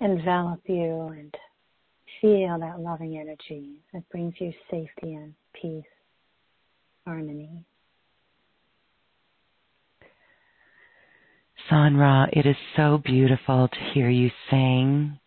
envelop 0.00 0.60
you 0.66 1.08
and 1.18 1.34
feel 2.20 2.58
that 2.58 2.80
loving 2.80 3.16
energy 3.16 3.76
that 3.94 4.06
brings 4.10 4.34
you 4.38 4.52
safety 4.70 5.14
and 5.14 5.32
peace, 5.54 5.84
harmony. 7.06 7.64
Sanra, 11.70 12.28
it 12.32 12.46
is 12.46 12.56
so 12.76 13.00
beautiful 13.04 13.68
to 13.68 13.78
hear 13.92 14.10
you 14.10 14.30
sing. 14.50 15.18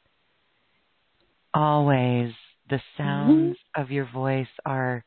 Always 1.53 2.31
the 2.69 2.79
sounds 2.97 3.57
mm-hmm. 3.57 3.81
of 3.81 3.91
your 3.91 4.07
voice 4.13 4.47
are 4.65 5.03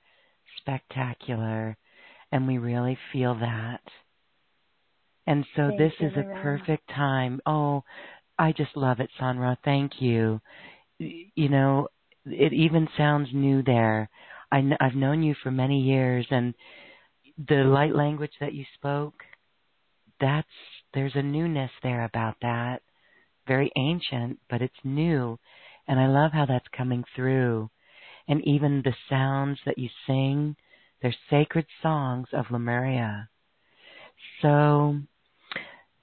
spectacular, 0.58 1.76
and 2.32 2.46
we 2.46 2.58
really 2.58 2.98
feel 3.12 3.34
that. 3.36 3.80
And 5.26 5.44
so 5.54 5.68
Thank 5.68 5.78
this 5.78 5.92
is 6.00 6.12
a 6.16 6.42
perfect 6.42 6.88
time. 6.88 7.40
Oh, 7.46 7.84
I 8.38 8.52
just 8.52 8.76
love 8.76 9.00
it, 9.00 9.10
Sanra. 9.20 9.56
Thank 9.64 9.92
you. 10.00 10.40
You 10.98 11.48
know, 11.48 11.88
it 12.26 12.52
even 12.52 12.88
sounds 12.96 13.28
new 13.32 13.62
there. 13.62 14.08
I, 14.50 14.62
I've 14.80 14.96
known 14.96 15.22
you 15.22 15.34
for 15.42 15.50
many 15.50 15.80
years, 15.80 16.26
and 16.30 16.54
the 17.48 17.62
light 17.62 17.94
language 17.94 18.32
that 18.40 18.54
you 18.54 18.64
spoke, 18.74 19.14
that's 20.20 20.48
there's 20.94 21.14
a 21.14 21.22
newness 21.22 21.70
there 21.82 22.04
about 22.04 22.36
that. 22.42 22.82
Very 23.46 23.70
ancient, 23.76 24.38
but 24.48 24.62
it's 24.62 24.74
new. 24.84 25.38
And 25.88 25.98
I 25.98 26.06
love 26.06 26.32
how 26.32 26.46
that's 26.46 26.66
coming 26.76 27.04
through. 27.16 27.70
And 28.28 28.46
even 28.46 28.82
the 28.84 28.94
sounds 29.08 29.58
that 29.66 29.78
you 29.78 29.88
sing, 30.06 30.56
they're 31.02 31.14
sacred 31.30 31.66
songs 31.82 32.28
of 32.32 32.50
Lemuria. 32.50 33.28
So, 34.42 34.98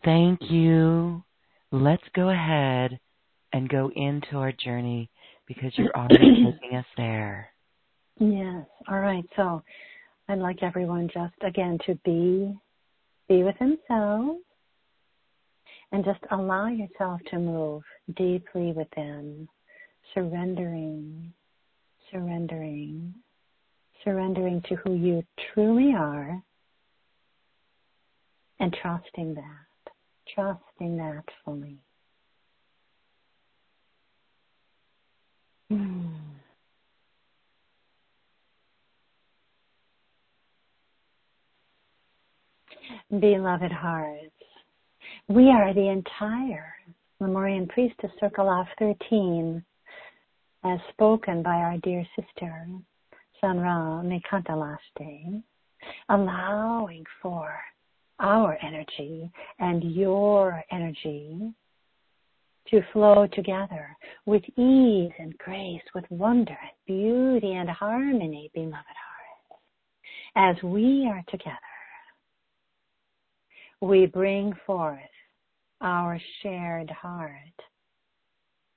thank 0.04 0.40
you. 0.50 1.24
Let's 1.72 2.04
go 2.16 2.30
ahead 2.30 3.00
and 3.54 3.70
go 3.70 3.92
into 3.96 4.38
our 4.38 4.52
journey 4.52 5.10
because 5.48 5.72
you're 5.78 5.96
already 5.96 6.44
taking 6.52 6.78
us 6.78 6.86
there. 6.98 7.50
Yes. 8.20 8.66
All 8.90 9.00
right. 9.00 9.24
So, 9.36 9.62
I'd 10.28 10.40
like 10.40 10.64
everyone 10.64 11.10
just 11.14 11.36
again 11.42 11.78
to 11.86 11.96
be 12.04 12.54
be 13.30 13.44
with 13.44 13.58
themselves 13.60 14.40
and 15.92 16.04
just 16.04 16.20
allow 16.32 16.68
yourself 16.68 17.22
to 17.32 17.40
move 17.40 17.84
deeply 18.16 18.74
within, 18.74 19.48
surrendering, 20.14 21.32
surrendering, 22.12 23.14
surrendering 24.04 24.62
to 24.70 24.76
who 24.76 24.94
you 24.94 25.24
truly 25.54 25.94
are 25.94 26.42
and 28.60 28.76
trusting 28.82 29.34
that, 29.36 29.94
trusting 30.34 30.98
that 30.98 31.24
fully. 31.44 31.78
Hmm. 35.70 36.08
Beloved 43.20 43.72
hearts, 43.72 44.37
we 45.30 45.50
are 45.50 45.74
the 45.74 45.90
entire 45.90 46.74
Lemurian 47.20 47.68
Priestess 47.68 48.12
Circle 48.18 48.50
of 48.50 48.66
13 48.80 49.62
as 50.64 50.80
spoken 50.94 51.44
by 51.44 51.56
our 51.56 51.78
dear 51.80 52.06
sister 52.16 52.66
Sanra 53.44 54.06
Mekantalaste, 54.06 55.44
allowing 56.08 57.04
for 57.22 57.54
our 58.22 58.58
energy 58.64 59.30
and 59.60 59.84
your 59.94 60.64
energy 60.72 61.54
to 62.70 62.82
flow 62.94 63.28
together 63.34 63.90
with 64.26 64.44
ease 64.58 65.12
and 65.20 65.38
grace, 65.40 65.84
with 65.94 66.06
wonder 66.10 66.58
and 66.62 66.72
beauty 66.86 67.52
and 67.54 67.70
harmony, 67.70 68.50
beloved 68.54 68.76
heart. 68.76 70.56
As 70.58 70.64
we 70.64 71.06
are 71.12 71.24
together, 71.30 71.58
we 73.82 74.06
bring 74.06 74.54
forth 74.66 74.98
our 75.82 76.20
shared 76.42 76.90
heart. 76.90 77.32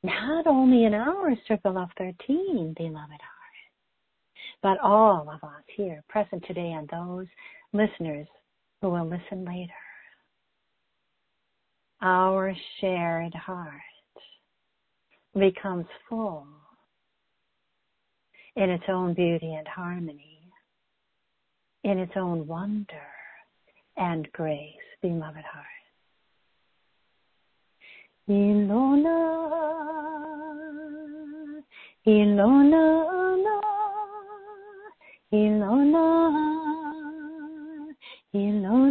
Not 0.02 0.46
only 0.46 0.84
in 0.84 0.94
our 0.94 1.34
circle 1.46 1.76
of 1.78 1.88
13, 1.98 2.74
beloved 2.76 3.10
heart, 3.10 3.40
but 4.62 4.78
all 4.80 5.30
of 5.30 5.42
us 5.44 5.62
here 5.76 6.02
present 6.08 6.44
today 6.46 6.72
and 6.72 6.88
those 6.88 7.26
listeners 7.72 8.26
who 8.80 8.90
will 8.90 9.06
listen 9.08 9.44
later. 9.44 9.72
Our 12.02 12.54
shared 12.80 13.34
heart 13.34 13.72
becomes 15.34 15.86
full 16.08 16.46
in 18.56 18.70
its 18.70 18.84
own 18.88 19.14
beauty 19.14 19.54
and 19.54 19.68
harmony, 19.68 20.40
in 21.84 21.98
its 21.98 22.12
own 22.16 22.46
wonder 22.46 22.86
and 23.96 24.30
grace, 24.32 24.74
beloved 25.02 25.44
heart. 25.44 25.66
Ilona, 28.30 29.16
Ilona, 32.06 32.84
Ilona. 35.32 36.04
Ilona, 38.32 38.89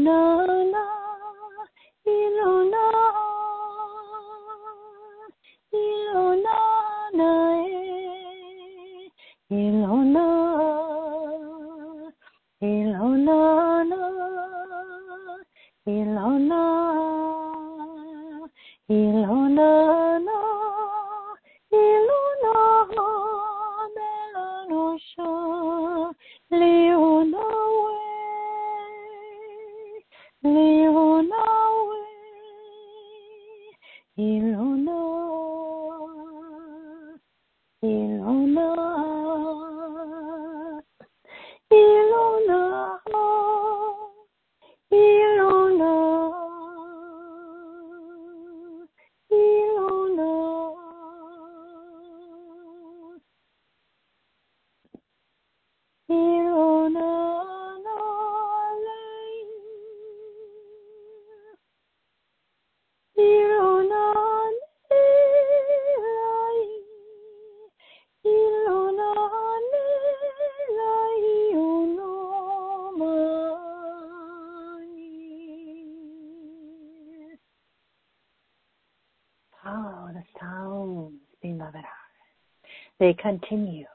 continue. 83.22 83.86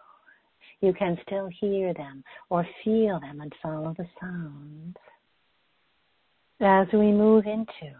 You 0.80 0.92
can 0.92 1.18
still 1.26 1.48
hear 1.60 1.94
them 1.94 2.22
or 2.50 2.66
feel 2.84 3.20
them 3.20 3.40
and 3.40 3.52
follow 3.62 3.94
the 3.96 4.06
sounds. 4.20 4.96
As 6.60 6.86
we 6.92 7.10
move 7.12 7.46
into 7.46 7.94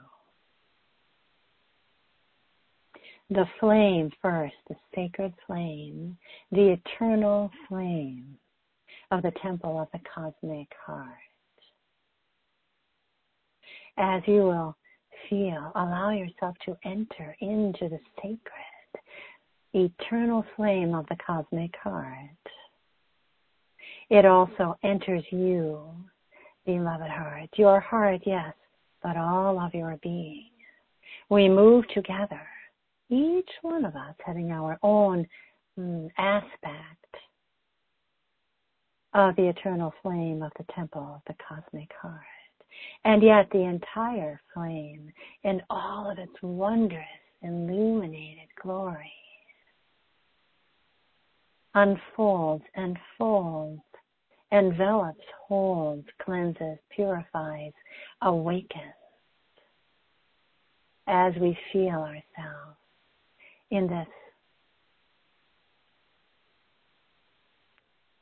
the 3.31 3.47
flame 3.59 4.11
first, 4.21 4.55
the 4.69 4.77
sacred 4.95 5.33
flame, 5.47 6.17
the 6.53 6.77
eternal 6.79 7.51
flame 7.69 8.37
of 9.11 9.23
the 9.23 9.33
temple 9.43 9.81
of 9.81 9.89
the 9.93 10.01
cosmic 10.15 10.69
heart. 10.85 11.09
As 13.97 14.23
you 14.27 14.43
will 14.43 14.77
feel, 15.29 15.73
allow 15.75 16.11
yourself 16.11 16.57
to 16.67 16.77
enter 16.85 17.37
into 17.41 17.89
the 17.89 18.01
sacred, 18.17 18.41
eternal 19.75 20.45
flame 20.57 20.95
of 20.95 21.07
the 21.09 21.17
cosmic 21.17 21.75
heart. 21.83 22.31
It 24.11 24.25
also 24.25 24.77
enters 24.85 25.25
you, 25.31 25.81
beloved 26.65 27.11
heart, 27.11 27.49
your 27.57 27.81
heart, 27.81 28.21
yes, 28.25 28.55
but 29.03 29.17
all 29.17 29.59
of 29.59 29.75
your 29.75 29.99
being. 30.03 30.51
We 31.29 31.49
move 31.49 31.85
together 31.89 32.41
each 33.11 33.51
one 33.63 33.85
of 33.85 33.97
us 33.97 34.15
having 34.25 34.53
our 34.53 34.79
own 34.83 35.27
mm, 35.79 36.09
aspect 36.19 37.17
of 39.15 39.35
the 39.37 39.49
eternal 39.49 39.93
flame 40.03 40.43
of 40.43 40.53
the 40.59 40.73
temple 40.75 41.15
of 41.17 41.21
the 41.27 41.35
cosmic 41.49 41.91
heart. 42.01 42.21
And 43.05 43.23
yet 43.23 43.49
the 43.53 43.63
entire 43.63 44.41
flame 44.53 45.13
in 45.45 45.63
all 45.71 46.11
of 46.11 46.19
its 46.19 46.33
wondrous 46.43 47.05
illuminated 47.43 48.49
glory 48.61 49.13
unfolds 51.75 52.65
and 52.75 52.99
folds, 53.19 53.83
envelops, 54.53 55.25
holds, 55.49 56.07
cleanses, 56.25 56.79
purifies, 56.95 57.73
awakens 58.23 58.95
as 61.07 61.35
we 61.41 61.57
feel 61.73 62.01
ourselves 62.01 62.79
in 63.71 63.87
this 63.87 64.07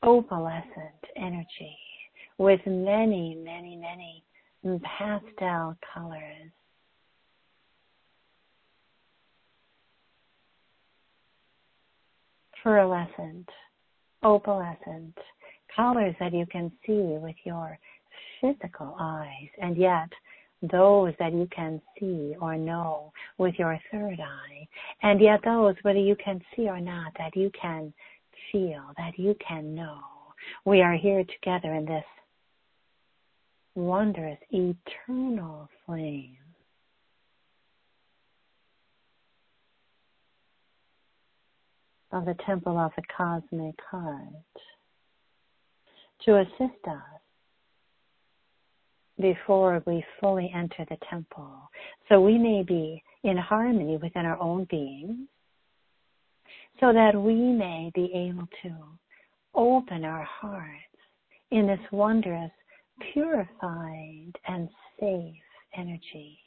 opalescent 0.02 0.64
energy 1.16 1.76
with 2.38 2.60
many, 2.66 3.36
many, 3.36 3.76
many 3.76 4.24
pastel 4.98 5.76
colors. 5.94 6.50
Pearlescent, 12.64 13.48
opalescent, 14.22 15.14
colors 15.74 16.14
that 16.20 16.32
you 16.32 16.46
can 16.46 16.70
see 16.86 17.18
with 17.18 17.36
your 17.44 17.78
physical 18.40 18.94
eyes, 19.00 19.48
and 19.60 19.76
yet 19.76 20.08
those 20.70 21.12
that 21.18 21.32
you 21.32 21.48
can 21.54 21.80
see 21.98 22.36
or 22.40 22.56
know 22.56 23.12
with 23.38 23.54
your 23.58 23.78
third 23.90 24.20
eye, 24.20 24.68
and 25.02 25.20
yet 25.20 25.40
those, 25.44 25.74
whether 25.82 25.98
you 25.98 26.16
can 26.24 26.40
see 26.54 26.68
or 26.68 26.80
not, 26.80 27.12
that 27.18 27.34
you 27.34 27.50
can 27.60 27.92
feel, 28.50 28.82
that 28.96 29.18
you 29.18 29.34
can 29.46 29.74
know. 29.74 29.98
We 30.64 30.82
are 30.82 30.94
here 30.94 31.24
together 31.24 31.74
in 31.74 31.84
this 31.84 32.04
wondrous, 33.74 34.38
eternal 34.50 35.68
flame. 35.86 36.36
Of 42.12 42.26
the 42.26 42.36
temple 42.44 42.78
of 42.78 42.92
the 42.94 43.02
cosmic 43.16 43.74
heart 43.90 44.28
to 46.26 46.40
assist 46.40 46.86
us 46.86 47.20
before 49.18 49.82
we 49.86 50.04
fully 50.20 50.52
enter 50.54 50.84
the 50.90 50.98
temple. 51.08 51.70
So 52.08 52.20
we 52.20 52.36
may 52.36 52.64
be 52.64 53.02
in 53.24 53.36
harmony 53.38 53.96
within 53.96 54.26
our 54.26 54.38
own 54.40 54.66
being 54.70 55.26
so 56.80 56.92
that 56.92 57.14
we 57.14 57.34
may 57.34 57.90
be 57.94 58.10
able 58.14 58.48
to 58.62 58.74
open 59.54 60.04
our 60.04 60.24
hearts 60.24 60.82
in 61.50 61.66
this 61.66 61.80
wondrous, 61.92 62.50
purified, 63.12 64.32
and 64.46 64.68
safe 65.00 65.34
energy 65.76 66.38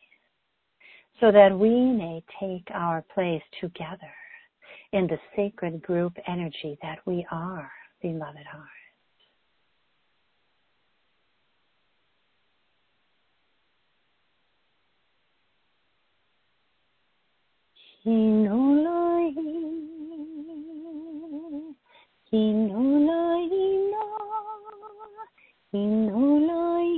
so 1.20 1.32
that 1.32 1.58
we 1.58 1.70
may 1.70 2.24
take 2.40 2.68
our 2.74 3.04
place 3.14 3.42
together 3.62 4.14
in 4.94 5.08
the 5.08 5.18
sacred 5.36 5.82
group 5.82 6.14
energy 6.28 6.78
that 6.82 7.00
we 7.06 7.26
are, 7.32 7.72
beloved 8.02 8.46
heart. 8.52 8.70
Hinolai, 18.06 19.34
hinolai 22.32 23.50
na, 23.92 24.04
hinolai, 25.74 26.92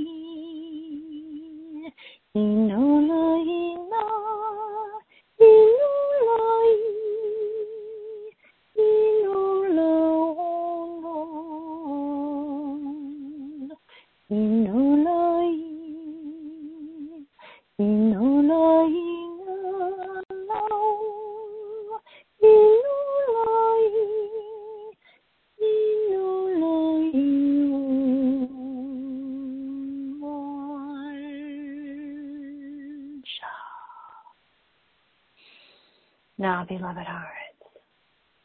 hinolai. 2.36 3.57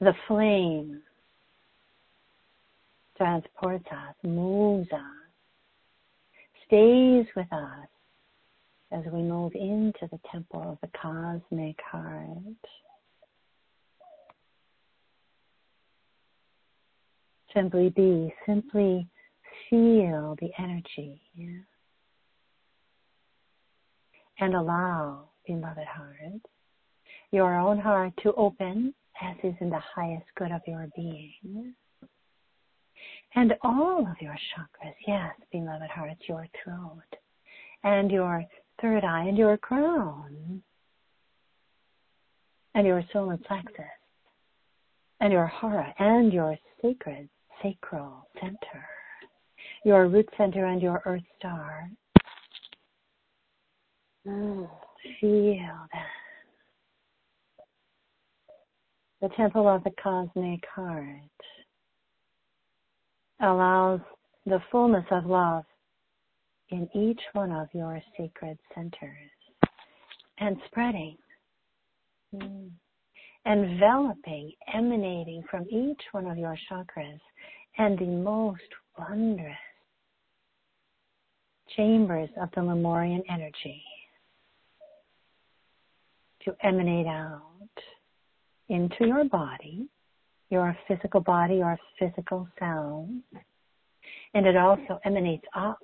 The 0.04 0.14
flame 0.28 1.02
transports 3.18 3.86
us, 3.92 4.16
moves 4.24 4.92
us, 4.92 5.02
stays 6.66 7.26
with 7.36 7.52
us 7.52 7.88
as 8.92 9.04
we 9.12 9.22
move 9.22 9.54
into 9.56 10.08
the 10.12 10.20
temple 10.32 10.62
of 10.62 10.78
the 10.82 10.98
cosmic 11.00 11.78
heart. 11.90 12.38
Simply 17.54 17.90
be, 17.90 18.34
simply 18.46 19.08
feel 19.70 20.36
the 20.42 20.50
energy 20.58 21.22
and 24.40 24.56
allow, 24.56 25.30
beloved 25.46 25.86
heart, 25.86 26.42
your 27.32 27.58
own 27.58 27.80
heart 27.80 28.14
to 28.24 28.34
open 28.34 28.94
as 29.22 29.36
is 29.44 29.56
in 29.60 29.70
the 29.70 29.80
highest 29.96 30.26
good 30.36 30.52
of 30.52 30.62
your 30.68 30.88
being. 30.96 31.74
And 33.36 33.54
all 33.64 34.00
of 34.00 34.22
your 34.22 34.36
chakras, 34.56 34.94
yes, 35.08 35.34
beloved 35.52 35.90
heart, 35.90 36.18
your 36.28 36.48
throat 36.64 37.02
and 37.84 38.12
your 38.12 38.46
third 38.82 39.04
eye 39.04 39.26
and 39.26 39.38
your 39.38 39.58
crown 39.58 40.62
and 42.76 42.88
your 42.88 43.04
solar 43.12 43.38
plexus 43.38 43.86
and 45.20 45.32
your 45.32 45.48
hara 45.48 45.94
and 46.00 46.32
your 46.34 46.58
sacred 46.82 47.30
sacral 47.62 48.28
center, 48.40 48.86
your 49.86 50.08
root 50.08 50.28
center 50.38 50.66
and 50.66 50.82
your 50.82 51.02
earth 51.06 51.24
star. 51.38 51.90
Mm, 54.28 54.70
feel 55.20 55.88
that. 55.94 56.23
The 59.24 59.30
temple 59.38 59.70
of 59.70 59.82
the 59.86 59.92
cosmic 60.04 60.66
heart 60.76 61.08
allows 63.40 64.02
the 64.46 64.62
fullness 64.70 65.06
of 65.12 65.26
love 65.26 65.64
in 66.72 66.90
each 66.94 67.22
one 67.32 67.54
of 67.54 67.70
your 67.72 68.02
sacred 68.18 68.60
centers 68.76 69.32
and 70.40 70.58
spreading, 70.66 71.16
mm, 72.36 72.70
enveloping, 73.46 74.52
emanating 74.74 75.42
from 75.50 75.68
each 75.70 76.02
one 76.12 76.28
of 76.28 76.38
your 76.38 76.58
chakras 76.70 77.22
and 77.78 77.98
the 77.98 78.06
most 78.06 78.62
wondrous 79.00 79.56
chambers 81.78 82.30
of 82.42 82.50
the 82.56 82.62
Lemurian 82.62 83.24
energy 83.30 83.82
to 86.44 86.54
emanate 86.62 87.08
out 87.08 87.40
into 88.70 89.06
your 89.08 89.26
body, 89.26 89.88
your 90.50 90.76
physical 90.88 91.22
body, 91.22 91.56
your 91.56 91.78
physical 92.00 92.48
sound. 92.60 93.24
And 94.34 94.46
it 94.46 94.58
also 94.58 95.00
emanates 95.06 95.46
up 95.56 95.80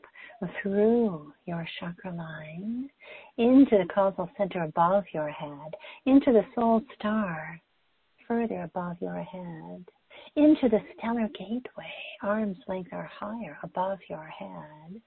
through 0.62 1.34
your 1.46 1.68
chakra 1.80 2.14
line 2.14 2.90
into 3.38 3.78
the 3.78 3.86
causal 3.94 4.30
center 4.38 4.64
above 4.64 5.04
your 5.14 5.30
head, 5.30 5.76
into 6.06 6.32
the 6.32 6.46
soul 6.56 6.82
star 6.98 7.60
further 8.28 8.62
above 8.62 8.96
your 9.02 9.22
head, 9.24 9.84
into 10.36 10.70
the 10.70 10.80
stellar 10.98 11.28
gateway, 11.38 11.94
arm's 12.22 12.58
length 12.68 12.92
or 12.94 13.10
higher 13.12 13.58
above 13.64 13.98
your 14.08 14.28
head, 14.28 15.02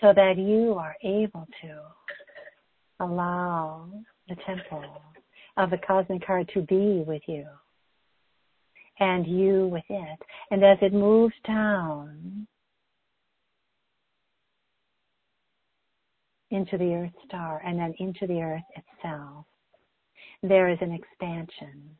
so 0.00 0.12
that 0.14 0.38
you 0.38 0.74
are 0.74 0.94
able 1.02 1.46
to 1.60 1.80
allow 3.00 3.88
the 4.28 4.36
temple 4.46 4.84
of 5.58 5.70
the 5.70 5.78
cosmic 5.78 6.24
heart 6.24 6.48
to 6.54 6.62
be 6.62 7.04
with 7.06 7.22
you 7.26 7.44
and 9.00 9.26
you 9.26 9.66
with 9.66 9.84
it. 9.88 10.18
And 10.50 10.64
as 10.64 10.78
it 10.80 10.94
moves 10.94 11.34
down 11.46 12.46
into 16.50 16.78
the 16.78 16.94
earth 16.94 17.12
star 17.26 17.60
and 17.66 17.78
then 17.78 17.92
into 17.98 18.26
the 18.26 18.40
earth 18.40 18.62
itself, 18.74 19.44
there 20.42 20.68
is 20.68 20.78
an 20.80 20.92
expansion. 20.92 21.90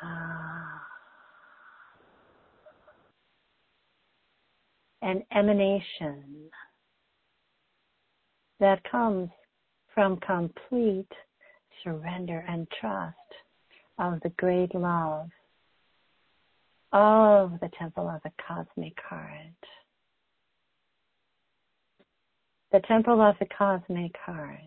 Ah. 0.00 0.82
An 5.02 5.22
emanation 5.32 6.50
that 8.60 8.82
comes 8.90 9.28
from 9.94 10.16
complete 10.18 11.06
surrender 11.82 12.44
and 12.48 12.66
trust 12.80 13.16
of 13.98 14.20
the 14.22 14.30
great 14.30 14.74
love 14.74 15.28
of 16.92 17.52
the 17.60 17.70
temple 17.78 18.08
of 18.08 18.22
the 18.22 18.32
cosmic 18.46 18.96
heart. 19.08 19.32
The 22.72 22.80
temple 22.86 23.20
of 23.20 23.36
the 23.38 23.46
cosmic 23.46 24.14
heart 24.24 24.58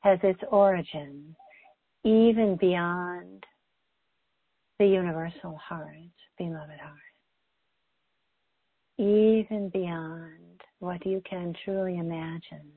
has 0.00 0.18
its 0.22 0.40
origin 0.50 1.34
even 2.04 2.56
beyond 2.60 3.44
the 4.78 4.86
universal 4.86 5.56
heart, 5.56 5.90
beloved 6.38 6.78
heart. 6.80 7.00
Even 8.98 9.70
beyond 9.72 10.60
what 10.78 11.04
you 11.04 11.20
can 11.28 11.54
truly 11.64 11.98
imagine 11.98 12.70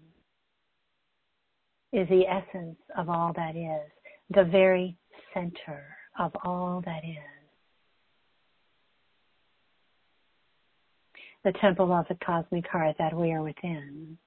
is 1.91 2.07
the 2.09 2.27
essence 2.27 2.77
of 2.97 3.09
all 3.09 3.33
that 3.35 3.55
is, 3.55 3.91
the 4.29 4.43
very 4.43 4.95
center 5.33 5.83
of 6.19 6.31
all 6.43 6.81
that 6.85 7.03
is. 7.03 7.17
The 11.43 11.53
temple 11.59 11.91
of 11.93 12.05
the 12.09 12.17
cosmic 12.23 12.67
heart 12.67 12.95
that 12.99 13.15
we 13.15 13.31
are 13.31 13.41
within. 13.41 14.17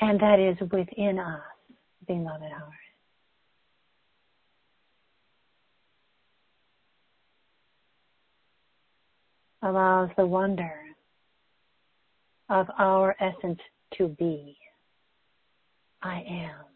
And 0.00 0.20
that 0.20 0.38
is 0.38 0.56
within 0.70 1.18
us, 1.18 1.40
beloved 2.06 2.52
heart. 2.52 2.72
Allows 9.62 10.10
the 10.16 10.26
wonder 10.26 10.72
of 12.48 12.66
our 12.78 13.14
essence 13.20 13.60
to 13.98 14.08
be. 14.08 14.56
I 16.02 16.24
am. 16.30 16.66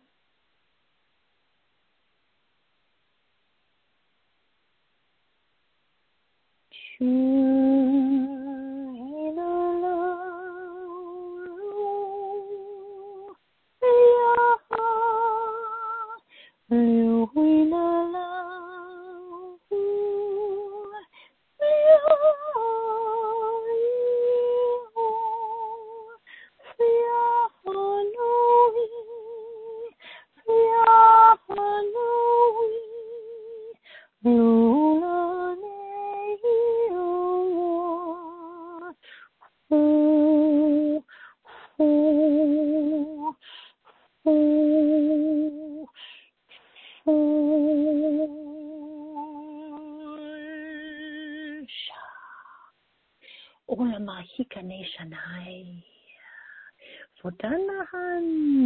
Choose 6.99 8.24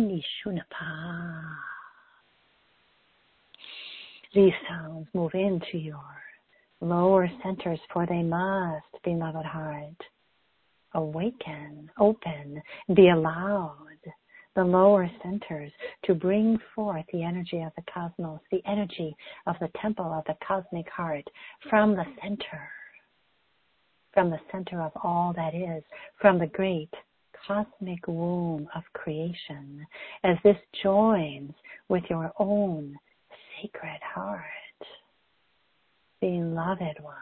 Nishunapa. 0.06 1.42
These 4.34 4.52
sounds 4.68 5.06
move 5.14 5.32
into 5.34 5.78
your 5.78 5.98
lower 6.80 7.30
centers, 7.42 7.80
for 7.92 8.06
they 8.06 8.22
must, 8.22 8.84
beloved 9.04 9.46
heart, 9.46 10.02
awaken, 10.94 11.90
open, 11.98 12.62
be 12.94 13.08
allowed 13.08 13.74
the 14.54 14.64
lower 14.64 15.08
centers 15.22 15.70
to 16.04 16.14
bring 16.14 16.58
forth 16.74 17.04
the 17.12 17.22
energy 17.22 17.62
of 17.62 17.72
the 17.76 17.92
cosmos, 17.92 18.40
the 18.50 18.62
energy 18.66 19.14
of 19.46 19.54
the 19.60 19.70
temple 19.80 20.12
of 20.12 20.24
the 20.24 20.36
cosmic 20.46 20.88
heart 20.90 21.24
from 21.70 21.94
the 21.94 22.04
center, 22.20 22.68
from 24.12 24.30
the 24.30 24.40
center 24.50 24.82
of 24.82 24.92
all 25.02 25.32
that 25.36 25.54
is, 25.54 25.82
from 26.20 26.38
the 26.38 26.46
great 26.46 26.92
cosmic 27.46 28.06
womb 28.06 28.68
of 28.74 28.82
creation, 28.92 29.86
as 30.24 30.36
this 30.44 30.56
joins 30.82 31.52
with 31.88 32.04
your 32.10 32.32
own 32.38 32.96
sacred 33.60 34.00
heart, 34.02 34.42
beloved 36.20 36.96
one. 37.00 37.14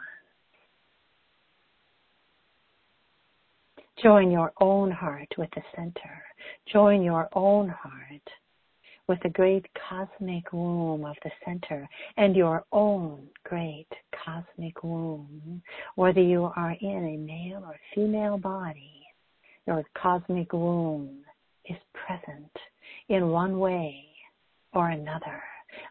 Join 4.01 4.29
your 4.29 4.51
own 4.61 4.91
heart 4.91 5.29
with 5.37 5.49
the 5.55 5.63
center. 5.75 6.23
Join 6.71 7.01
your 7.01 7.29
own 7.33 7.69
heart 7.69 8.21
with 9.07 9.19
the 9.23 9.29
great 9.29 9.65
cosmic 9.89 10.51
womb 10.51 11.05
of 11.05 11.15
the 11.23 11.31
center 11.45 11.87
and 12.17 12.35
your 12.35 12.63
own 12.71 13.27
great 13.43 13.87
cosmic 14.25 14.83
womb. 14.83 15.61
Whether 15.95 16.21
you 16.21 16.51
are 16.55 16.75
in 16.81 17.05
a 17.05 17.17
male 17.17 17.63
or 17.65 17.75
female 17.95 18.37
body, 18.37 19.05
your 19.65 19.83
cosmic 20.01 20.53
womb 20.53 21.19
is 21.65 21.77
present 21.93 22.51
in 23.09 23.29
one 23.29 23.59
way 23.59 24.05
or 24.73 24.89
another. 24.89 25.41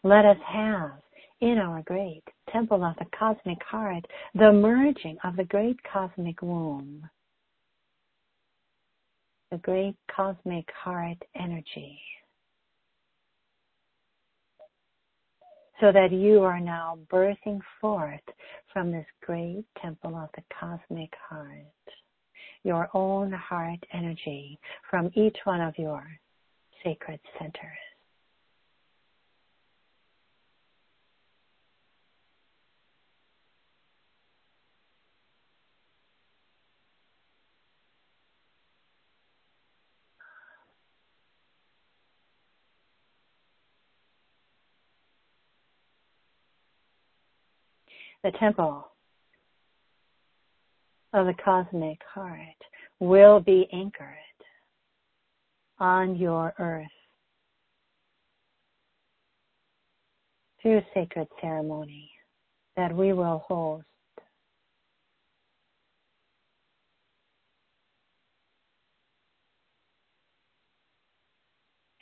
Let 0.02 0.24
us 0.24 0.38
have 0.46 0.92
in 1.40 1.58
our 1.58 1.82
great 1.82 2.24
temple 2.50 2.84
of 2.84 2.96
the 2.96 3.06
cosmic 3.18 3.62
heart 3.62 4.04
the 4.34 4.52
merging 4.52 5.18
of 5.24 5.36
the 5.36 5.44
great 5.44 5.76
cosmic 5.92 6.40
womb 6.42 7.08
the 9.50 9.58
great 9.58 9.94
cosmic 10.14 10.68
heart 10.72 11.18
energy. 11.38 12.00
So 15.80 15.92
that 15.92 16.10
you 16.10 16.42
are 16.42 16.58
now 16.58 16.98
birthing 17.12 17.60
forth 17.80 18.20
from 18.72 18.90
this 18.90 19.06
great 19.20 19.64
temple 19.82 20.16
of 20.16 20.30
the 20.34 20.42
cosmic 20.58 21.12
heart, 21.28 21.50
your 22.64 22.88
own 22.94 23.30
heart 23.32 23.84
energy 23.92 24.58
from 24.90 25.10
each 25.14 25.36
one 25.44 25.60
of 25.60 25.74
your 25.76 26.06
sacred 26.82 27.20
centers. 27.38 27.85
The 48.26 48.36
temple 48.38 48.84
of 51.12 51.26
the 51.26 51.34
cosmic 51.44 51.98
heart 52.12 52.40
will 52.98 53.38
be 53.38 53.68
anchored 53.72 54.08
on 55.78 56.16
your 56.16 56.52
earth 56.58 56.86
through 60.60 60.82
sacred 60.92 61.28
ceremony 61.40 62.10
that 62.76 62.92
we 62.92 63.12
will 63.12 63.44
host. 63.46 63.84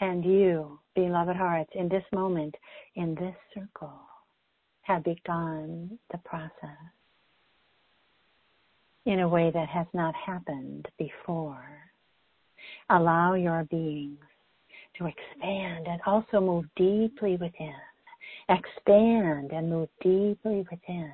And 0.00 0.24
you, 0.24 0.78
beloved 0.94 1.36
hearts, 1.36 1.70
in 1.74 1.90
this 1.90 2.04
moment, 2.14 2.54
in 2.94 3.14
this 3.14 3.34
circle, 3.54 4.00
have 4.84 5.04
begun 5.04 5.98
the 6.12 6.18
process 6.18 6.52
in 9.06 9.20
a 9.20 9.28
way 9.28 9.50
that 9.52 9.68
has 9.68 9.86
not 9.92 10.14
happened 10.14 10.86
before. 10.98 11.66
Allow 12.90 13.34
your 13.34 13.64
beings 13.64 14.18
to 14.98 15.06
expand 15.06 15.86
and 15.86 16.00
also 16.06 16.40
move 16.40 16.64
deeply 16.76 17.36
within. 17.36 17.74
Expand 18.48 19.52
and 19.52 19.68
move 19.68 19.88
deeply 20.02 20.66
within 20.70 21.12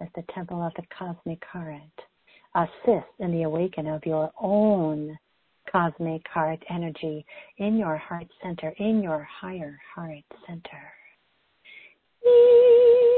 as 0.00 0.08
the 0.14 0.24
temple 0.34 0.62
of 0.62 0.72
the 0.74 0.82
cosmic 0.96 1.42
heart 1.44 1.80
assists 2.54 3.10
in 3.18 3.32
the 3.32 3.42
awakening 3.42 3.92
of 3.92 4.04
your 4.06 4.30
own 4.40 5.16
cosmic 5.70 6.26
heart 6.28 6.60
energy 6.68 7.24
in 7.58 7.76
your 7.76 7.96
heart 7.96 8.26
center, 8.42 8.74
in 8.78 9.02
your 9.02 9.26
higher 9.40 9.78
heart 9.94 10.24
center. 10.46 10.99
We 12.22 13.09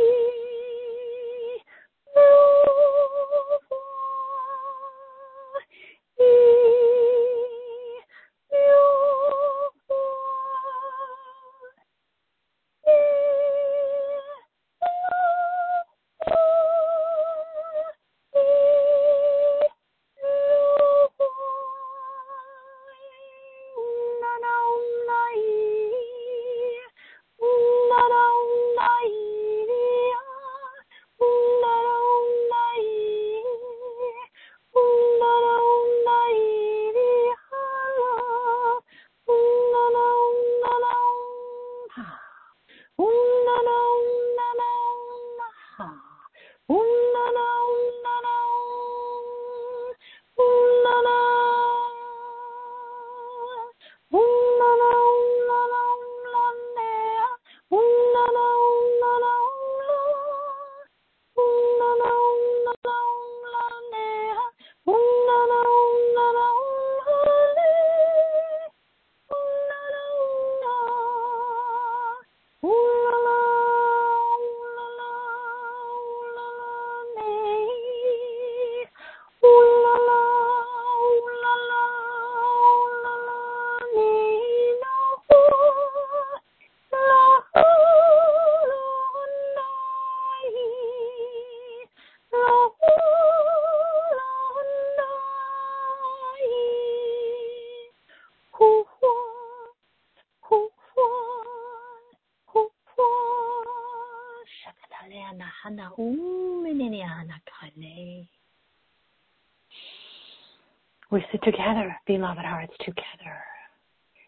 together, 111.42 111.94
beloved 112.06 112.44
hearts, 112.44 112.72
together 112.80 113.38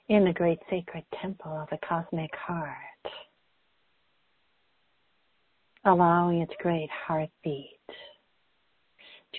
in 0.08 0.24
the 0.24 0.32
great 0.32 0.58
sacred 0.68 1.04
temple 1.20 1.52
of 1.52 1.68
the 1.70 1.78
cosmic 1.86 2.30
heart, 2.36 2.76
allowing 5.84 6.40
its 6.40 6.52
great 6.60 6.88
heartbeat 7.06 7.68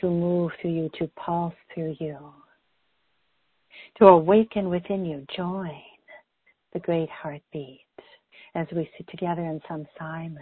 to 0.01 0.09
move 0.09 0.51
through 0.61 0.71
you, 0.71 0.89
to 0.99 1.07
pulse 1.15 1.53
through 1.73 1.95
you, 1.99 2.17
to 3.97 4.05
awaken 4.05 4.69
within 4.69 5.05
you. 5.05 5.25
Join 5.35 5.71
the 6.73 6.79
great 6.79 7.09
heartbeat 7.09 7.79
as 8.55 8.67
we 8.75 8.89
sit 8.97 9.07
together 9.09 9.43
in 9.43 9.61
some 9.67 9.85
silence, 9.97 10.39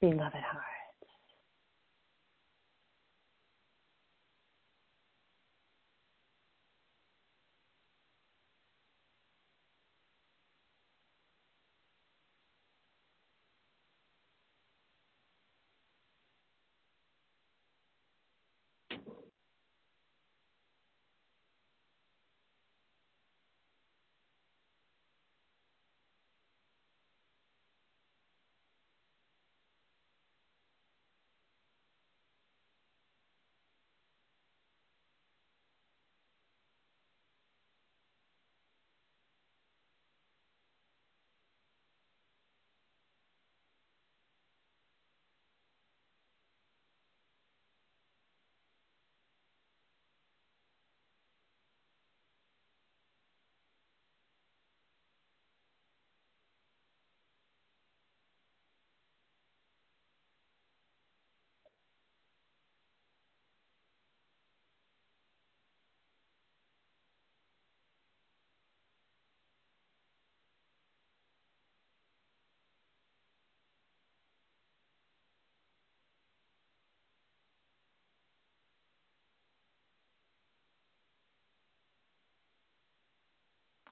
beloved 0.00 0.34
heart. 0.34 0.64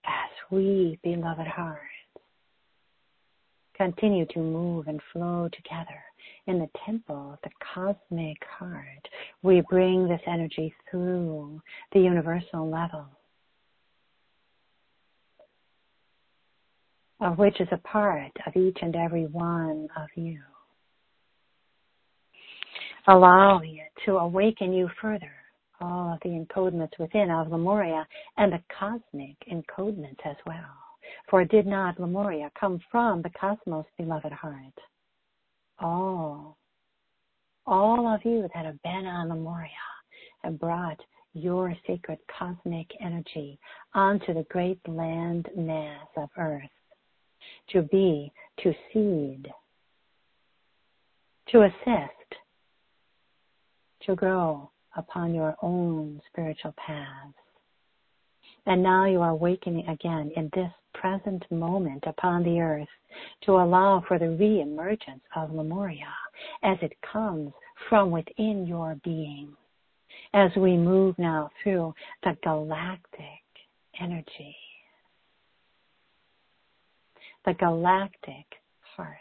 as 0.08 0.27
we, 0.50 0.98
beloved 1.02 1.46
hearts, 1.46 1.82
continue 3.76 4.26
to 4.26 4.40
move 4.40 4.88
and 4.88 5.00
flow 5.12 5.48
together 5.52 6.02
in 6.48 6.58
the 6.58 6.68
temple 6.84 7.32
of 7.34 7.38
the 7.44 7.50
cosmic 7.74 8.38
heart, 8.58 9.08
we 9.42 9.62
bring 9.68 10.08
this 10.08 10.20
energy 10.26 10.74
through 10.90 11.60
the 11.92 12.00
universal 12.00 12.68
level, 12.68 13.04
of 17.20 17.38
which 17.38 17.60
is 17.60 17.68
a 17.70 17.76
part 17.78 18.32
of 18.46 18.56
each 18.56 18.78
and 18.80 18.96
every 18.96 19.26
one 19.26 19.88
of 19.96 20.08
you. 20.16 20.40
Allowing 23.06 23.76
it 23.76 23.92
to 24.06 24.16
awaken 24.16 24.72
you 24.72 24.88
further 25.00 25.32
all 25.80 26.14
of 26.14 26.20
the 26.22 26.28
encodements 26.28 26.98
within 26.98 27.30
of 27.30 27.50
Lemuria 27.50 28.06
and 28.36 28.52
the 28.52 28.62
cosmic 28.78 29.36
encodements 29.50 30.20
as 30.24 30.36
well. 30.46 30.76
For 31.30 31.44
did 31.44 31.66
not 31.66 31.98
Lemuria 32.00 32.50
come 32.58 32.80
from 32.90 33.22
the 33.22 33.30
cosmos, 33.30 33.86
beloved 33.96 34.32
heart? 34.32 34.78
All, 35.80 36.56
all 37.66 38.06
of 38.06 38.24
you 38.24 38.48
that 38.54 38.66
have 38.66 38.82
been 38.82 39.06
on 39.06 39.28
Lemuria 39.28 39.70
have 40.42 40.58
brought 40.58 41.00
your 41.34 41.74
sacred 41.86 42.18
cosmic 42.38 42.90
energy 43.00 43.58
onto 43.94 44.34
the 44.34 44.46
great 44.50 44.80
land 44.88 45.48
mass 45.56 46.06
of 46.16 46.28
earth 46.36 46.62
to 47.70 47.82
be, 47.82 48.32
to 48.62 48.72
seed, 48.92 49.48
to 51.50 51.62
assist, 51.62 52.12
to 54.02 54.14
grow, 54.14 54.70
upon 54.98 55.34
your 55.34 55.54
own 55.62 56.20
spiritual 56.30 56.74
paths. 56.76 57.34
And 58.66 58.82
now 58.82 59.06
you 59.06 59.22
are 59.22 59.30
awakening 59.30 59.88
again 59.88 60.30
in 60.36 60.50
this 60.54 60.70
present 60.92 61.44
moment 61.50 62.04
upon 62.06 62.42
the 62.42 62.60
earth 62.60 62.88
to 63.44 63.52
allow 63.52 64.04
for 64.06 64.18
the 64.18 64.30
re-emergence 64.30 65.22
of 65.36 65.52
Lemuria 65.52 66.12
as 66.62 66.76
it 66.82 66.92
comes 67.12 67.52
from 67.88 68.10
within 68.10 68.66
your 68.66 68.96
being. 69.04 69.56
As 70.34 70.50
we 70.56 70.76
move 70.76 71.18
now 71.18 71.48
through 71.62 71.94
the 72.24 72.36
galactic 72.42 73.42
energy, 74.00 74.56
the 77.46 77.54
galactic 77.54 78.44
heart, 78.96 79.16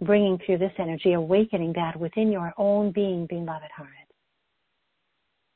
bringing 0.00 0.38
through 0.38 0.58
this 0.58 0.72
energy, 0.78 1.12
awakening 1.12 1.74
that 1.74 1.98
within 1.98 2.32
your 2.32 2.54
own 2.56 2.92
being, 2.92 3.26
beloved 3.26 3.70
heart 3.76 4.03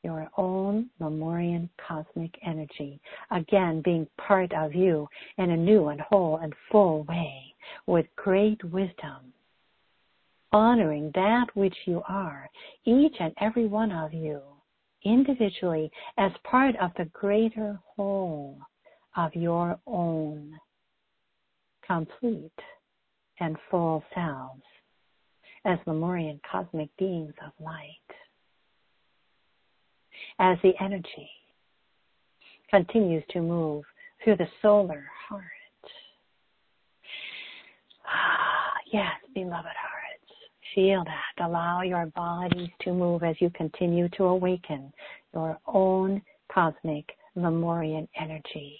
your 0.08 0.26
own 0.38 0.88
Lemurian 1.00 1.68
cosmic 1.86 2.34
energy, 2.42 2.98
again 3.30 3.82
being 3.84 4.06
part 4.16 4.50
of 4.54 4.74
you 4.74 5.06
in 5.36 5.50
a 5.50 5.56
new 5.56 5.88
and 5.88 6.00
whole 6.00 6.38
and 6.42 6.54
full 6.72 7.02
way 7.04 7.54
with 7.86 8.06
great 8.16 8.62
wisdom, 8.64 9.34
honoring 10.50 11.10
that 11.14 11.44
which 11.52 11.76
you 11.84 12.02
are, 12.08 12.48
each 12.86 13.14
and 13.20 13.34
every 13.38 13.66
one 13.66 13.92
of 13.92 14.14
you, 14.14 14.40
individually 15.04 15.90
as 16.16 16.32
part 16.42 16.74
of 16.76 16.90
the 16.96 17.04
greater 17.12 17.78
whole 17.94 18.56
of 19.14 19.34
your 19.34 19.78
own 19.86 20.58
complete 21.86 22.50
and 23.40 23.58
full 23.70 24.02
selves 24.14 24.62
as 25.66 25.78
Lemurian 25.86 26.40
cosmic 26.50 26.88
beings 26.96 27.34
of 27.44 27.52
light 27.62 28.08
as 30.38 30.58
the 30.62 30.72
energy 30.80 31.30
continues 32.70 33.24
to 33.30 33.40
move 33.40 33.84
through 34.22 34.36
the 34.36 34.48
solar 34.62 35.04
heart. 35.28 35.42
Ah, 38.06 38.72
yes, 38.92 39.12
beloved 39.34 39.54
hearts, 39.54 40.32
feel 40.74 41.04
that. 41.04 41.44
Allow 41.44 41.82
your 41.82 42.06
bodies 42.06 42.70
to 42.82 42.92
move 42.92 43.22
as 43.22 43.36
you 43.40 43.50
continue 43.50 44.08
to 44.10 44.24
awaken 44.24 44.92
your 45.34 45.58
own 45.66 46.22
cosmic 46.52 47.04
Lemurian 47.36 48.08
energy. 48.20 48.78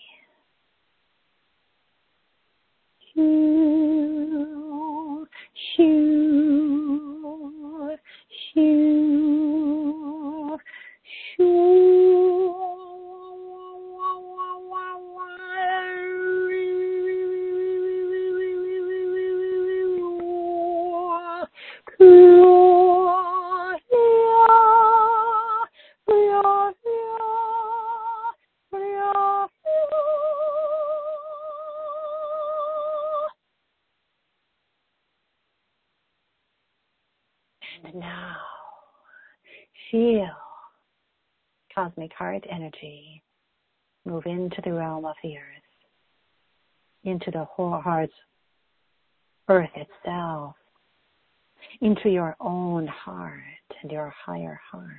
Shoo, 3.14 5.26
shoo, 5.76 7.96
shoo, 8.54 9.77
and 11.40 11.48
now 37.94 38.36
feel 39.90 40.47
cosmic 41.78 42.12
heart 42.14 42.44
energy 42.50 43.22
move 44.04 44.24
into 44.26 44.60
the 44.64 44.72
realm 44.72 45.04
of 45.04 45.14
the 45.22 45.36
earth, 45.36 47.04
into 47.04 47.30
the 47.30 47.44
whole 47.44 47.80
heart's 47.80 48.12
earth 49.48 49.70
itself, 49.76 50.56
into 51.80 52.08
your 52.08 52.34
own 52.40 52.88
heart 52.88 53.42
and 53.80 53.92
your 53.92 54.12
higher 54.26 54.60
heart. 54.72 54.90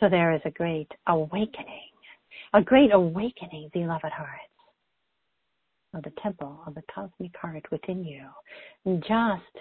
So 0.00 0.08
there 0.08 0.32
is 0.32 0.40
a 0.44 0.50
great 0.50 0.90
awakening, 1.06 1.92
a 2.52 2.62
great 2.62 2.92
awakening, 2.92 3.70
beloved 3.72 4.10
hearts, 4.10 4.42
of 5.94 6.02
the 6.02 6.12
temple 6.20 6.62
of 6.66 6.74
the 6.74 6.82
cosmic 6.92 7.36
heart 7.40 7.64
within 7.70 8.04
you. 8.04 8.24
And 8.86 9.00
just 9.02 9.56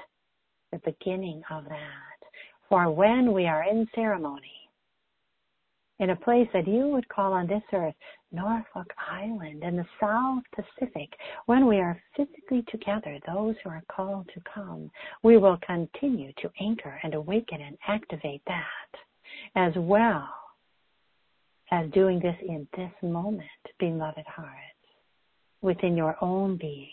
the 0.71 0.79
beginning 0.85 1.43
of 1.51 1.65
that 1.65 2.19
For 2.67 2.89
when 2.91 3.31
we 3.33 3.45
are 3.47 3.63
in 3.63 3.87
ceremony, 3.93 4.68
in 5.99 6.11
a 6.11 6.15
place 6.15 6.47
that 6.53 6.67
you 6.67 6.87
would 6.87 7.07
call 7.09 7.33
on 7.33 7.45
this 7.45 7.61
earth 7.73 7.93
Norfolk 8.31 8.87
Island 9.11 9.63
in 9.63 9.75
the 9.75 9.85
South 9.99 10.43
Pacific, 10.55 11.09
when 11.45 11.67
we 11.67 11.77
are 11.77 12.01
physically 12.15 12.63
together, 12.69 13.19
those 13.27 13.55
who 13.63 13.69
are 13.69 13.83
called 13.93 14.29
to 14.33 14.41
come, 14.53 14.89
we 15.23 15.37
will 15.37 15.57
continue 15.65 16.31
to 16.41 16.49
anchor 16.61 16.99
and 17.03 17.13
awaken 17.13 17.61
and 17.61 17.77
activate 17.87 18.41
that, 18.47 18.99
as 19.55 19.73
well 19.75 20.29
as 21.71 21.91
doing 21.91 22.19
this 22.19 22.37
in 22.47 22.67
this 22.75 22.91
moment, 23.03 23.43
beloved 23.77 24.25
hearts, 24.25 24.57
within 25.61 25.97
your 25.97 26.15
own 26.23 26.57
being. 26.57 26.87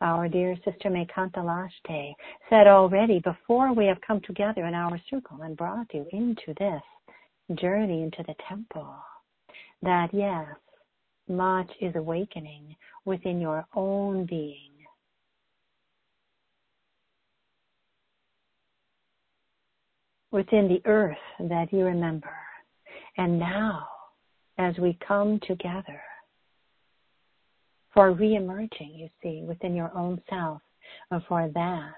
Our 0.00 0.28
dear 0.28 0.54
sister 0.64 0.88
Mekanta 0.88 1.38
Lashte 1.38 2.14
said 2.48 2.68
already 2.68 3.18
before 3.18 3.74
we 3.74 3.86
have 3.86 4.00
come 4.06 4.20
together 4.20 4.64
in 4.64 4.74
our 4.74 5.00
circle 5.10 5.42
and 5.42 5.56
brought 5.56 5.92
you 5.92 6.06
into 6.12 6.54
this 6.56 6.82
journey 7.56 8.02
into 8.02 8.22
the 8.26 8.34
temple 8.48 8.94
that 9.82 10.08
yes, 10.12 10.46
much 11.28 11.70
is 11.80 11.94
awakening 11.94 12.74
within 13.04 13.40
your 13.40 13.66
own 13.74 14.26
being. 14.26 14.70
Within 20.30 20.68
the 20.68 20.82
earth 20.84 21.16
that 21.40 21.72
you 21.72 21.84
remember. 21.84 22.34
And 23.16 23.38
now, 23.38 23.88
as 24.58 24.76
we 24.78 24.98
come 25.06 25.40
together 25.46 26.00
for 27.94 28.12
re-emerging, 28.12 28.92
you 28.94 29.08
see, 29.22 29.42
within 29.46 29.74
your 29.74 29.96
own 29.96 30.20
self, 30.28 30.60
for 31.28 31.50
that 31.54 31.94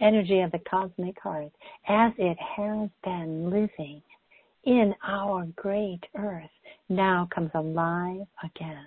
energy 0.00 0.40
of 0.40 0.52
the 0.52 0.60
cosmic 0.70 1.18
heart 1.20 1.52
as 1.88 2.12
it 2.18 2.38
has 2.38 2.88
been 3.04 3.50
living 3.50 4.02
in 4.64 4.94
our 5.06 5.46
great 5.56 6.00
earth 6.16 6.44
now 6.88 7.28
comes 7.34 7.50
alive 7.54 8.26
again. 8.44 8.86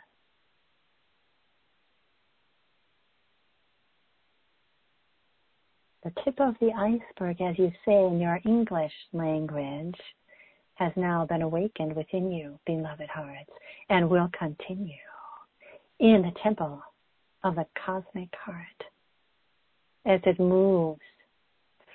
The 6.03 6.11
tip 6.23 6.39
of 6.39 6.55
the 6.59 6.71
iceberg, 6.71 7.41
as 7.41 7.59
you 7.59 7.71
say 7.85 8.05
in 8.05 8.19
your 8.19 8.39
English 8.43 8.93
language, 9.13 9.99
has 10.75 10.91
now 10.95 11.27
been 11.27 11.43
awakened 11.43 11.95
within 11.95 12.31
you, 12.31 12.59
beloved 12.65 13.07
hearts, 13.07 13.51
and 13.89 14.09
will 14.09 14.29
continue 14.37 14.93
in 15.99 16.23
the 16.23 16.31
temple 16.41 16.81
of 17.43 17.55
the 17.55 17.65
cosmic 17.85 18.29
heart 18.43 18.83
as 20.05 20.19
it 20.25 20.39
moves 20.39 21.01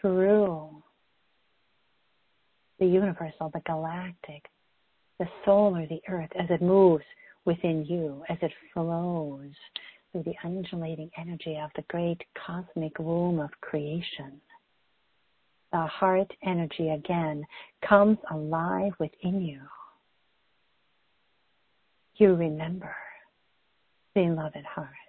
through 0.01 0.83
the 2.79 2.87
universal, 2.87 3.51
the 3.53 3.61
galactic, 3.61 4.45
the 5.19 5.27
solar, 5.45 5.87
the 5.87 6.01
earth, 6.09 6.31
as 6.39 6.47
it 6.51 6.63
moves 6.63 7.05
within 7.45 7.85
you, 7.87 8.23
as 8.29 8.37
it 8.43 8.53
flows 8.73 9.53
through 10.13 10.23
the 10.25 10.35
undulating 10.45 11.11
energy 11.19 11.59
of 11.63 11.71
the 11.75 11.85
great 11.89 12.21
cosmic 12.47 12.99
womb 12.99 13.41
of 13.41 13.51
creation. 13.61 14.41
The 15.73 15.87
heart 15.87 16.31
energy 16.45 16.91
again 16.91 17.45
comes 17.87 18.19
alive 18.31 18.93
within 18.99 19.41
you. 19.41 19.61
You 22.17 22.35
remember, 22.35 22.95
beloved 24.15 24.65
heart 24.65 25.06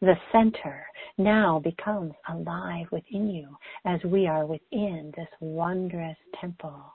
the 0.00 0.14
center 0.32 0.86
now 1.18 1.58
becomes 1.58 2.12
alive 2.28 2.86
within 2.90 3.30
you 3.30 3.56
as 3.84 4.02
we 4.04 4.26
are 4.26 4.44
within 4.44 5.12
this 5.16 5.28
wondrous 5.40 6.16
temple 6.40 6.92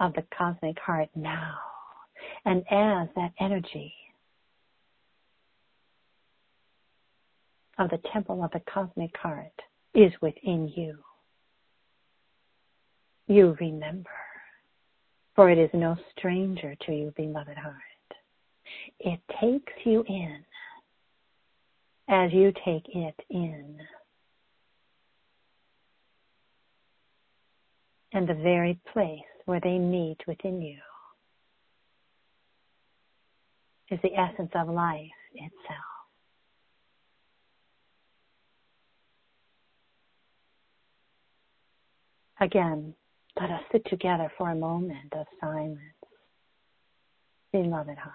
of 0.00 0.12
the 0.14 0.24
cosmic 0.36 0.78
heart 0.78 1.08
now. 1.14 1.56
And 2.44 2.60
as 2.70 3.08
that 3.14 3.32
energy 3.38 3.92
of 7.78 7.90
the 7.90 8.00
temple 8.12 8.42
of 8.42 8.50
the 8.52 8.62
cosmic 8.72 9.16
heart 9.16 9.52
is 9.94 10.12
within 10.20 10.72
you, 10.74 10.98
you 13.26 13.56
remember, 13.60 14.10
for 15.34 15.50
it 15.50 15.58
is 15.58 15.70
no 15.72 15.96
stranger 16.16 16.74
to 16.86 16.92
you, 16.92 17.12
beloved 17.16 17.56
heart. 17.56 17.74
It 19.00 19.20
takes 19.40 19.72
you 19.84 20.04
in 20.08 20.44
as 22.08 22.32
you 22.32 22.52
take 22.64 22.84
it 22.94 23.14
in. 23.30 23.78
And 28.12 28.28
the 28.28 28.34
very 28.34 28.78
place 28.92 29.20
where 29.46 29.60
they 29.60 29.78
meet 29.78 30.18
within 30.26 30.62
you 30.62 30.78
is 33.90 33.98
the 34.02 34.14
essence 34.14 34.50
of 34.54 34.68
life 34.68 35.10
itself. 35.34 35.84
Again, 42.40 42.94
let 43.40 43.50
us 43.50 43.62
sit 43.72 43.84
together 43.86 44.30
for 44.36 44.50
a 44.50 44.54
moment 44.54 45.12
of 45.12 45.26
silence. 45.40 45.78
Beloved 47.52 47.98
heart. 47.98 48.14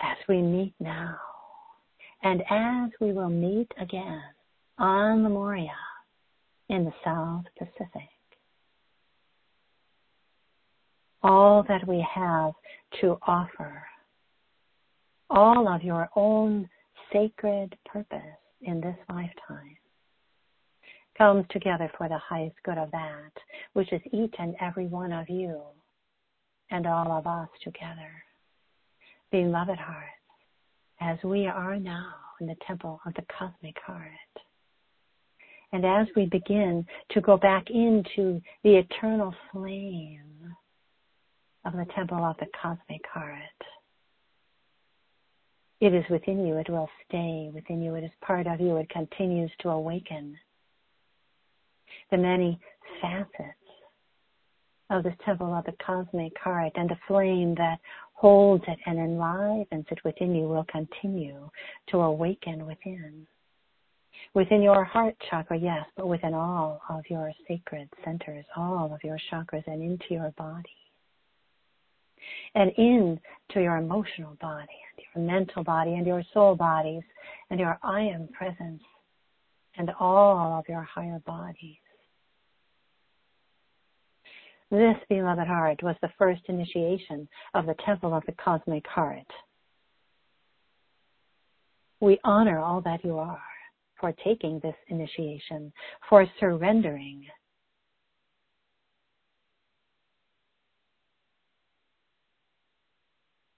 as 0.00 0.15
we 0.28 0.40
meet 0.42 0.74
now 0.80 1.18
and 2.22 2.42
as 2.50 2.90
we 3.00 3.12
will 3.12 3.28
meet 3.28 3.70
again 3.80 4.22
on 4.78 5.22
the 5.22 5.28
Lemuria 5.28 5.70
in 6.68 6.84
the 6.84 6.92
South 7.04 7.44
Pacific. 7.58 8.08
All 11.22 11.64
that 11.68 11.86
we 11.86 12.04
have 12.14 12.52
to 13.00 13.18
offer, 13.26 13.82
all 15.30 15.72
of 15.72 15.82
your 15.82 16.08
own 16.16 16.68
sacred 17.12 17.76
purpose 17.84 18.20
in 18.62 18.80
this 18.80 18.96
lifetime 19.08 19.76
comes 21.16 21.44
together 21.50 21.90
for 21.96 22.08
the 22.08 22.18
highest 22.18 22.56
good 22.64 22.78
of 22.78 22.90
that, 22.90 23.32
which 23.72 23.92
is 23.92 24.00
each 24.12 24.34
and 24.38 24.54
every 24.60 24.86
one 24.86 25.12
of 25.12 25.28
you 25.28 25.60
and 26.70 26.86
all 26.86 27.12
of 27.12 27.26
us 27.26 27.48
together 27.62 28.10
beloved 29.30 29.78
hearts, 29.78 30.10
as 31.00 31.18
we 31.24 31.46
are 31.46 31.78
now 31.78 32.14
in 32.40 32.46
the 32.46 32.56
temple 32.66 33.00
of 33.06 33.14
the 33.14 33.24
cosmic 33.38 33.76
heart. 33.84 34.10
And 35.72 35.84
as 35.84 36.06
we 36.16 36.26
begin 36.26 36.86
to 37.10 37.20
go 37.20 37.36
back 37.36 37.70
into 37.70 38.40
the 38.62 38.76
eternal 38.76 39.34
flame 39.52 40.54
of 41.64 41.72
the 41.72 41.86
temple 41.94 42.24
of 42.24 42.36
the 42.38 42.46
cosmic 42.60 43.02
heart, 43.12 43.40
it 45.80 45.92
is 45.92 46.04
within 46.08 46.46
you, 46.46 46.56
it 46.56 46.70
will 46.70 46.88
stay 47.06 47.50
within 47.52 47.82
you, 47.82 47.94
it 47.96 48.04
is 48.04 48.10
part 48.22 48.46
of 48.46 48.60
you, 48.60 48.76
it 48.76 48.88
continues 48.88 49.50
to 49.60 49.68
awaken 49.68 50.36
the 52.10 52.16
many 52.16 52.58
facets 53.02 53.58
of 54.90 55.02
the 55.02 55.14
temple 55.24 55.52
of 55.52 55.64
the 55.64 55.74
cosmic 55.84 56.32
heart 56.38 56.72
and 56.76 56.88
the 56.88 56.96
flame 57.08 57.54
that 57.56 57.78
holds 58.16 58.64
it 58.66 58.78
and 58.86 58.98
enlivens 58.98 59.84
it 59.90 59.98
within 60.04 60.34
you 60.34 60.48
will 60.48 60.64
continue 60.70 61.48
to 61.88 61.98
awaken 61.98 62.66
within. 62.66 63.26
Within 64.32 64.62
your 64.62 64.84
heart 64.84 65.14
chakra, 65.30 65.58
yes, 65.58 65.84
but 65.96 66.08
within 66.08 66.32
all 66.32 66.80
of 66.88 67.04
your 67.10 67.30
sacred 67.46 67.88
centers, 68.04 68.44
all 68.56 68.92
of 68.92 69.04
your 69.04 69.18
chakras 69.30 69.66
and 69.66 69.82
into 69.82 70.06
your 70.10 70.32
body. 70.38 70.68
And 72.54 72.70
into 72.78 73.60
your 73.62 73.76
emotional 73.76 74.36
body 74.40 74.78
and 74.96 75.06
your 75.14 75.38
mental 75.38 75.62
body 75.62 75.94
and 75.94 76.06
your 76.06 76.22
soul 76.32 76.56
bodies 76.56 77.02
and 77.50 77.60
your 77.60 77.78
I 77.82 78.00
am 78.00 78.28
presence 78.28 78.82
and 79.76 79.90
all 80.00 80.58
of 80.58 80.64
your 80.68 80.82
higher 80.82 81.20
bodies. 81.26 81.76
This, 84.70 84.96
beloved 85.08 85.46
heart, 85.46 85.82
was 85.82 85.96
the 86.02 86.10
first 86.18 86.42
initiation 86.48 87.28
of 87.54 87.66
the 87.66 87.76
temple 87.84 88.14
of 88.14 88.24
the 88.26 88.32
cosmic 88.32 88.86
heart. 88.86 89.26
We 92.00 92.18
honor 92.24 92.58
all 92.58 92.80
that 92.82 93.04
you 93.04 93.18
are 93.18 93.40
for 94.00 94.12
taking 94.24 94.60
this 94.60 94.74
initiation, 94.88 95.72
for 96.08 96.26
surrendering. 96.40 97.24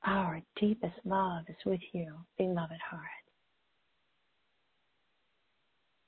Our 0.07 0.41
deepest 0.61 0.95
love 1.05 1.45
is 1.49 1.57
with 1.67 1.81
you, 1.93 2.15
beloved 2.37 2.81
heart. 2.89 3.03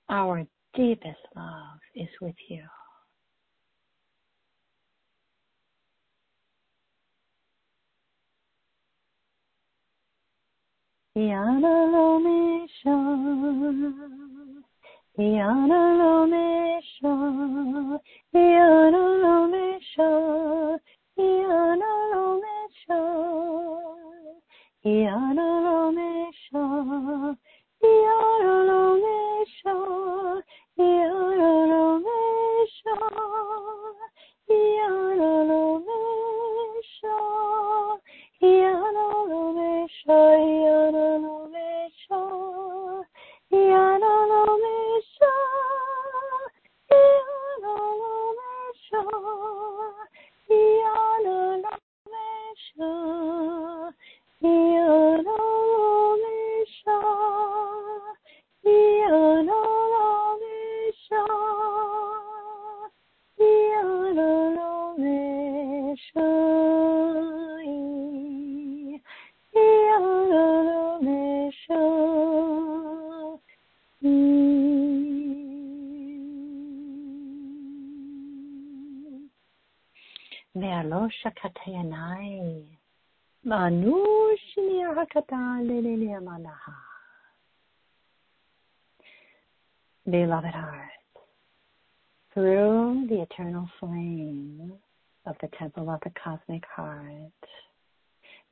Our 0.08 0.44
deepest 0.74 1.18
love 1.34 1.78
is 1.94 2.08
with 2.20 2.36
you. 2.48 2.62
Yanalomisha, 11.20 12.96
Yanalomisha, 15.18 17.12
Yanalomisha, 18.56 20.08
Yanalomisha, 21.18 22.98
Yanalomisha, 24.84 26.62
Yanalomisha. 27.84 28.59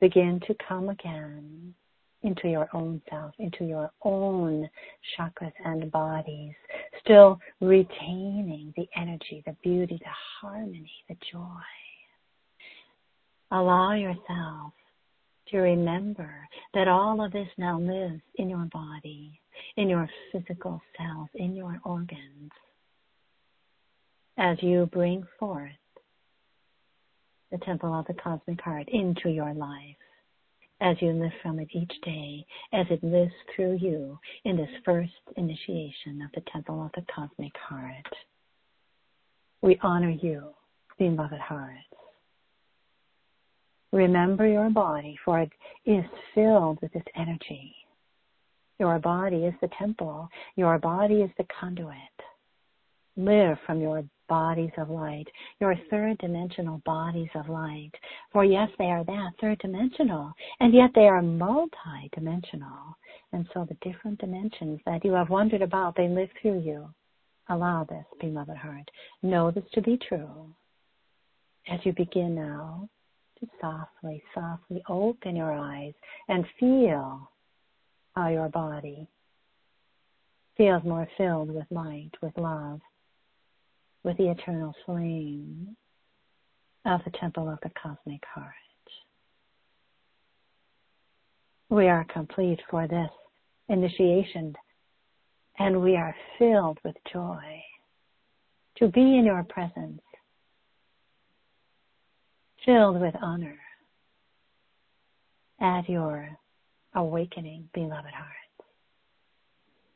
Begin 0.01 0.39
to 0.47 0.55
come 0.67 0.89
again 0.89 1.73
into 2.23 2.49
your 2.49 2.67
own 2.73 3.01
self, 3.09 3.33
into 3.39 3.63
your 3.63 3.91
own 4.03 4.69
chakras 5.17 5.53
and 5.63 5.89
bodies, 5.91 6.53
still 7.03 7.39
retaining 7.61 8.73
the 8.75 8.87
energy, 8.95 9.41
the 9.45 9.55
beauty, 9.63 9.97
the 10.01 10.11
harmony, 10.41 10.91
the 11.07 11.15
joy. 11.31 11.39
Allow 13.51 13.93
yourself 13.93 14.73
to 15.47 15.57
remember 15.57 16.47
that 16.73 16.87
all 16.87 17.23
of 17.23 17.31
this 17.31 17.47
now 17.57 17.79
lives 17.79 18.21
in 18.35 18.49
your 18.49 18.67
body, 18.71 19.39
in 19.77 19.89
your 19.89 20.07
physical 20.31 20.81
cells, 20.97 21.29
in 21.35 21.55
your 21.55 21.79
organs. 21.83 22.51
As 24.37 24.57
you 24.61 24.87
bring 24.91 25.23
forth 25.39 25.71
the 27.51 27.57
temple 27.59 27.93
of 27.93 28.05
the 28.07 28.13
cosmic 28.13 28.61
heart 28.61 28.87
into 28.89 29.29
your 29.29 29.53
life, 29.53 29.95
as 30.81 30.95
you 31.01 31.11
live 31.11 31.31
from 31.41 31.59
it 31.59 31.67
each 31.71 31.93
day, 32.03 32.45
as 32.73 32.85
it 32.89 33.03
lives 33.03 33.33
through 33.55 33.77
you 33.77 34.17
in 34.45 34.55
this 34.55 34.69
first 34.85 35.11
initiation 35.35 36.21
of 36.21 36.31
the 36.33 36.49
temple 36.51 36.83
of 36.83 36.91
the 36.95 37.05
cosmic 37.13 37.51
heart. 37.57 38.05
We 39.61 39.77
honor 39.81 40.11
you, 40.11 40.53
beloved 40.97 41.39
hearts. 41.39 41.83
Remember 43.91 44.47
your 44.47 44.69
body, 44.69 45.17
for 45.25 45.39
it 45.39 45.51
is 45.85 46.05
filled 46.35 46.79
with 46.81 46.93
this 46.93 47.03
energy. 47.15 47.75
Your 48.79 48.99
body 48.99 49.45
is 49.45 49.53
the 49.61 49.69
temple. 49.77 50.29
Your 50.55 50.77
body 50.77 51.15
is 51.15 51.31
the 51.37 51.45
conduit. 51.59 51.95
Live 53.17 53.57
from 53.65 53.81
your 53.81 54.03
bodies 54.29 54.71
of 54.77 54.89
light, 54.89 55.27
your 55.59 55.75
third 55.89 56.17
dimensional 56.19 56.81
bodies 56.85 57.29
of 57.35 57.49
light. 57.49 57.91
For 58.31 58.45
yes, 58.45 58.69
they 58.77 58.85
are 58.85 59.03
that 59.03 59.31
third 59.41 59.59
dimensional, 59.59 60.31
and 60.61 60.73
yet 60.73 60.91
they 60.95 61.07
are 61.07 61.21
multi 61.21 62.09
dimensional. 62.13 62.95
And 63.33 63.45
so 63.53 63.67
the 63.67 63.77
different 63.89 64.19
dimensions 64.19 64.79
that 64.85 65.03
you 65.03 65.11
have 65.13 65.29
wondered 65.29 65.61
about, 65.61 65.95
they 65.97 66.07
live 66.07 66.29
through 66.41 66.61
you. 66.61 66.87
Allow 67.49 67.83
this, 67.83 68.05
beloved 68.21 68.55
heart. 68.55 68.89
Know 69.23 69.51
this 69.51 69.63
to 69.73 69.81
be 69.81 69.97
true. 70.07 70.53
As 71.67 71.79
you 71.83 71.93
begin 71.93 72.35
now 72.35 72.87
to 73.39 73.47
softly, 73.59 74.23
softly 74.33 74.81
open 74.87 75.35
your 75.35 75.51
eyes 75.51 75.93
and 76.27 76.45
feel 76.59 77.29
how 78.15 78.29
your 78.29 78.49
body 78.49 79.07
feels 80.57 80.83
more 80.83 81.07
filled 81.17 81.49
with 81.53 81.65
light, 81.69 82.11
with 82.21 82.37
love, 82.37 82.81
with 84.03 84.17
the 84.17 84.29
eternal 84.29 84.73
flame 84.85 85.75
of 86.85 87.01
the 87.05 87.11
temple 87.19 87.49
of 87.49 87.59
the 87.61 87.71
cosmic 87.81 88.23
heart. 88.33 88.53
We 91.69 91.87
are 91.87 92.05
complete 92.05 92.59
for 92.69 92.87
this 92.87 93.11
initiation 93.67 94.55
and 95.59 95.81
we 95.81 95.95
are 95.95 96.15
filled 96.37 96.79
with 96.83 96.95
joy 97.11 97.61
to 98.77 98.87
be 98.87 99.01
in 99.01 99.25
your 99.25 99.43
presence, 99.43 100.01
filled 102.65 102.99
with 102.99 103.13
honor 103.21 103.59
at 105.59 105.87
your 105.89 106.29
awakening, 106.95 107.69
beloved 107.73 108.13
hearts. 108.13 108.35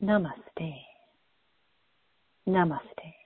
Namaste. 0.03 0.81
Namaste. 2.47 3.22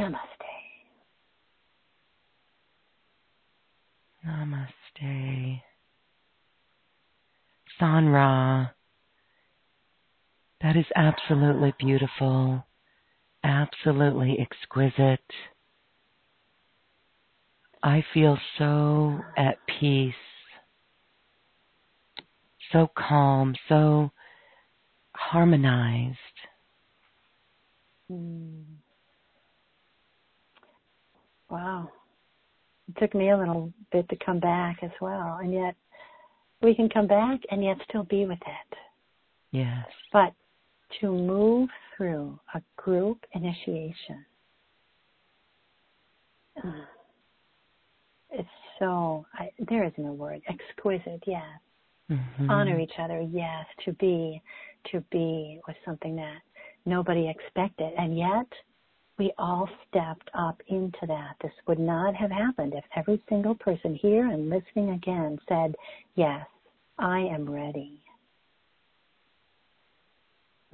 Namaste. 0.00 0.16
Namaste. 4.26 5.60
Sanra. 7.78 8.70
That 10.62 10.76
is 10.76 10.86
absolutely 10.96 11.74
beautiful, 11.78 12.64
absolutely 13.44 14.38
exquisite. 14.40 15.20
I 17.82 18.02
feel 18.14 18.38
so 18.56 19.20
at 19.36 19.58
peace, 19.66 20.14
so 22.72 22.90
calm, 22.96 23.54
so 23.68 24.12
harmonized. 25.14 26.16
Mm. 28.10 28.79
Wow. 31.50 31.90
It 32.88 33.00
took 33.00 33.14
me 33.14 33.30
a 33.30 33.36
little 33.36 33.72
bit 33.92 34.08
to 34.08 34.16
come 34.24 34.40
back 34.40 34.78
as 34.82 34.90
well, 35.00 35.38
and 35.42 35.52
yet 35.52 35.74
we 36.62 36.74
can 36.74 36.88
come 36.88 37.06
back 37.06 37.40
and 37.50 37.62
yet 37.62 37.76
still 37.88 38.04
be 38.04 38.24
with 38.26 38.38
it. 38.40 38.76
Yes. 39.52 39.86
But 40.12 40.32
to 41.00 41.10
move 41.12 41.68
through 41.96 42.38
a 42.54 42.62
group 42.76 43.24
initiation, 43.34 44.24
uh, 46.64 46.84
it's 48.30 48.48
so, 48.78 49.26
I, 49.34 49.50
there 49.68 49.84
is 49.84 49.92
no 49.98 50.12
word, 50.12 50.40
exquisite, 50.48 51.22
yes. 51.26 51.42
Mm-hmm. 52.10 52.50
Honor 52.50 52.80
each 52.80 52.98
other, 52.98 53.20
yes. 53.20 53.66
To 53.84 53.92
be, 53.94 54.42
to 54.90 55.00
be 55.12 55.60
was 55.66 55.76
something 55.84 56.16
that 56.16 56.38
nobody 56.86 57.28
expected. 57.28 57.92
And 57.98 58.18
yet, 58.18 58.46
we 59.20 59.32
all 59.36 59.68
stepped 59.86 60.30
up 60.32 60.60
into 60.68 61.06
that. 61.06 61.36
This 61.42 61.52
would 61.68 61.78
not 61.78 62.14
have 62.14 62.30
happened 62.30 62.72
if 62.74 62.84
every 62.96 63.22
single 63.28 63.54
person 63.54 63.94
here 63.94 64.26
and 64.26 64.48
listening 64.48 64.90
again 64.94 65.38
said, 65.46 65.76
Yes, 66.14 66.46
I 66.98 67.18
am 67.20 67.48
ready. 67.48 68.00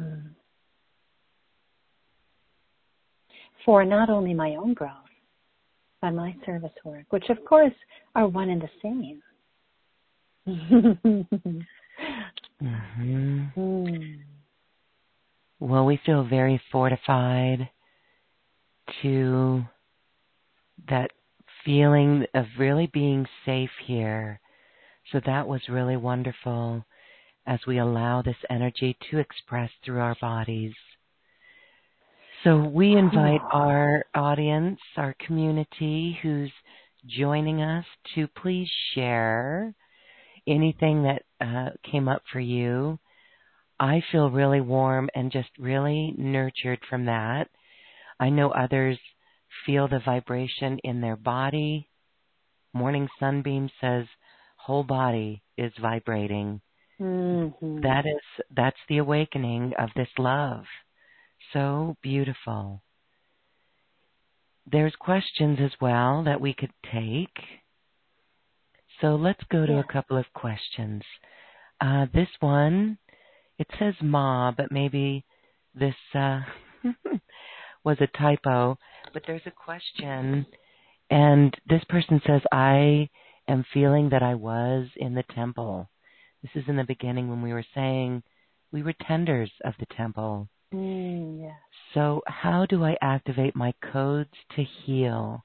Mm. 0.00 0.28
For 3.64 3.84
not 3.84 4.10
only 4.10 4.32
my 4.32 4.50
own 4.50 4.74
growth, 4.74 4.92
but 6.00 6.12
my 6.12 6.32
service 6.46 6.70
work, 6.84 7.06
which 7.10 7.28
of 7.30 7.44
course 7.44 7.74
are 8.14 8.28
one 8.28 8.50
and 8.50 8.62
the 8.62 8.70
same. 8.80 9.22
mm-hmm. 12.62 13.42
mm. 13.56 14.18
Well, 15.58 15.84
we 15.84 15.98
feel 16.06 16.22
very 16.22 16.60
fortified 16.70 17.68
to 19.02 19.64
that 20.88 21.10
feeling 21.64 22.26
of 22.34 22.46
really 22.58 22.88
being 22.92 23.26
safe 23.44 23.70
here. 23.86 24.40
So 25.12 25.20
that 25.26 25.46
was 25.46 25.68
really 25.68 25.96
wonderful 25.96 26.84
as 27.46 27.60
we 27.66 27.78
allow 27.78 28.22
this 28.22 28.36
energy 28.50 28.96
to 29.10 29.18
express 29.18 29.70
through 29.84 30.00
our 30.00 30.16
bodies. 30.20 30.74
So 32.44 32.58
we 32.58 32.96
invite 32.96 33.40
our 33.52 34.04
audience, 34.14 34.78
our 34.96 35.14
community 35.26 36.18
who's 36.22 36.52
joining 37.06 37.62
us 37.62 37.84
to 38.14 38.28
please 38.28 38.68
share 38.94 39.74
anything 40.46 41.02
that 41.04 41.22
uh, 41.40 41.70
came 41.90 42.08
up 42.08 42.22
for 42.32 42.40
you. 42.40 42.98
I 43.80 44.02
feel 44.12 44.30
really 44.30 44.60
warm 44.60 45.08
and 45.14 45.32
just 45.32 45.48
really 45.58 46.14
nurtured 46.16 46.80
from 46.88 47.06
that. 47.06 47.48
I 48.18 48.30
know 48.30 48.50
others 48.50 48.98
feel 49.64 49.88
the 49.88 50.00
vibration 50.04 50.78
in 50.84 51.00
their 51.00 51.16
body. 51.16 51.88
Morning 52.72 53.08
Sunbeam 53.18 53.70
says 53.80 54.06
whole 54.56 54.84
body 54.84 55.42
is 55.56 55.72
vibrating. 55.80 56.60
Mm-hmm. 57.00 57.80
That 57.82 58.06
is 58.06 58.44
that's 58.54 58.78
the 58.88 58.98
awakening 58.98 59.74
of 59.78 59.90
this 59.94 60.08
love. 60.18 60.64
So 61.52 61.96
beautiful. 62.02 62.82
There's 64.70 64.94
questions 64.98 65.58
as 65.62 65.72
well 65.80 66.24
that 66.24 66.40
we 66.40 66.54
could 66.54 66.72
take. 66.92 67.38
So 69.00 69.14
let's 69.14 69.42
go 69.50 69.66
to 69.66 69.74
yeah. 69.74 69.80
a 69.80 69.92
couple 69.92 70.16
of 70.16 70.24
questions. 70.34 71.02
Uh, 71.80 72.06
this 72.12 72.28
one, 72.40 72.98
it 73.58 73.68
says 73.78 73.94
Ma, 74.00 74.52
but 74.56 74.72
maybe 74.72 75.24
this 75.74 75.94
uh, 76.14 76.40
was 77.86 77.96
a 78.00 78.18
typo, 78.18 78.76
but 79.14 79.22
there's 79.28 79.46
a 79.46 79.50
question, 79.52 80.44
and 81.08 81.56
this 81.68 81.84
person 81.88 82.20
says, 82.26 82.42
I 82.50 83.08
am 83.46 83.64
feeling 83.72 84.08
that 84.10 84.24
I 84.24 84.34
was 84.34 84.88
in 84.96 85.14
the 85.14 85.22
temple. 85.32 85.88
This 86.42 86.50
is 86.60 86.68
in 86.68 86.76
the 86.76 86.84
beginning 86.84 87.30
when 87.30 87.42
we 87.42 87.52
were 87.52 87.64
saying 87.76 88.24
we 88.72 88.82
were 88.82 88.94
tenders 89.06 89.52
of 89.64 89.74
the 89.78 89.86
temple. 89.96 90.48
Mm, 90.74 91.40
yes. 91.40 91.54
So, 91.94 92.22
how 92.26 92.66
do 92.66 92.84
I 92.84 92.96
activate 93.00 93.54
my 93.54 93.72
codes 93.92 94.34
to 94.56 94.64
heal? 94.64 95.44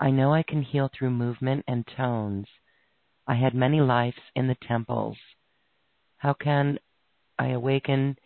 I 0.00 0.10
know 0.10 0.32
I 0.32 0.44
can 0.44 0.62
heal 0.62 0.90
through 0.96 1.10
movement 1.10 1.66
and 1.68 1.86
tones. 1.94 2.46
I 3.26 3.34
had 3.34 3.54
many 3.54 3.82
lives 3.82 4.16
in 4.34 4.48
the 4.48 4.56
temples. 4.66 5.18
How 6.16 6.32
can 6.32 6.78
I 7.38 7.48
awaken 7.48 8.16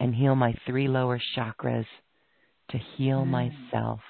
and 0.00 0.14
heal 0.14 0.34
my 0.34 0.54
three 0.66 0.88
lower 0.88 1.20
chakras 1.36 1.86
to 2.70 2.78
heal 2.96 3.24
mm. 3.24 3.28
myself. 3.72 4.00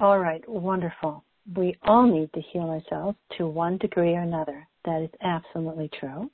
All 0.00 0.18
right, 0.18 0.42
wonderful. 0.48 1.24
We 1.56 1.76
all 1.82 2.06
need 2.06 2.32
to 2.34 2.40
heal 2.52 2.62
ourselves 2.62 3.16
to 3.38 3.46
one 3.46 3.78
degree 3.78 4.14
or 4.14 4.20
another. 4.22 4.66
That 4.84 5.02
is 5.02 5.10
absolutely 5.22 5.90
true. 5.98 6.30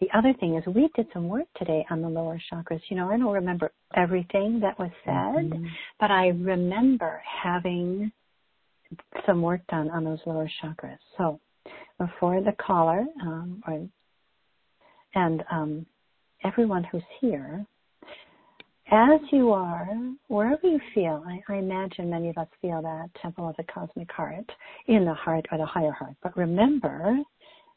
The 0.00 0.08
other 0.16 0.32
thing 0.38 0.56
is 0.56 0.66
we 0.66 0.88
did 0.94 1.06
some 1.12 1.28
work 1.28 1.46
today 1.56 1.84
on 1.90 2.02
the 2.02 2.08
lower 2.08 2.40
chakras. 2.52 2.80
You 2.88 2.96
know, 2.96 3.10
I 3.10 3.16
don't 3.16 3.32
remember 3.32 3.72
everything 3.96 4.60
that 4.60 4.78
was 4.78 4.90
said, 5.04 5.50
mm-hmm. 5.50 5.66
but 5.98 6.10
I 6.10 6.28
remember 6.28 7.20
having 7.42 8.12
some 9.26 9.42
work 9.42 9.60
done 9.68 9.90
on 9.90 10.04
those 10.04 10.20
lower 10.24 10.48
chakras. 10.62 10.98
So 11.16 11.40
before 11.98 12.40
the 12.40 12.54
caller, 12.64 13.04
um, 13.22 13.62
or, 13.66 13.86
and 15.14 15.42
um, 15.50 15.86
everyone 16.44 16.84
who's 16.84 17.02
here, 17.20 17.66
as 18.90 19.20
you 19.32 19.52
are, 19.52 19.86
wherever 20.28 20.66
you 20.66 20.80
feel, 20.94 21.22
I, 21.26 21.40
I, 21.52 21.56
imagine 21.56 22.10
many 22.10 22.30
of 22.30 22.38
us 22.38 22.48
feel 22.62 22.80
that 22.82 23.10
temple 23.20 23.48
of 23.48 23.56
the 23.56 23.64
cosmic 23.64 24.10
heart 24.10 24.50
in 24.86 25.04
the 25.04 25.14
heart 25.14 25.46
or 25.52 25.58
the 25.58 25.66
higher 25.66 25.92
heart. 25.92 26.14
But 26.22 26.36
remember 26.36 27.18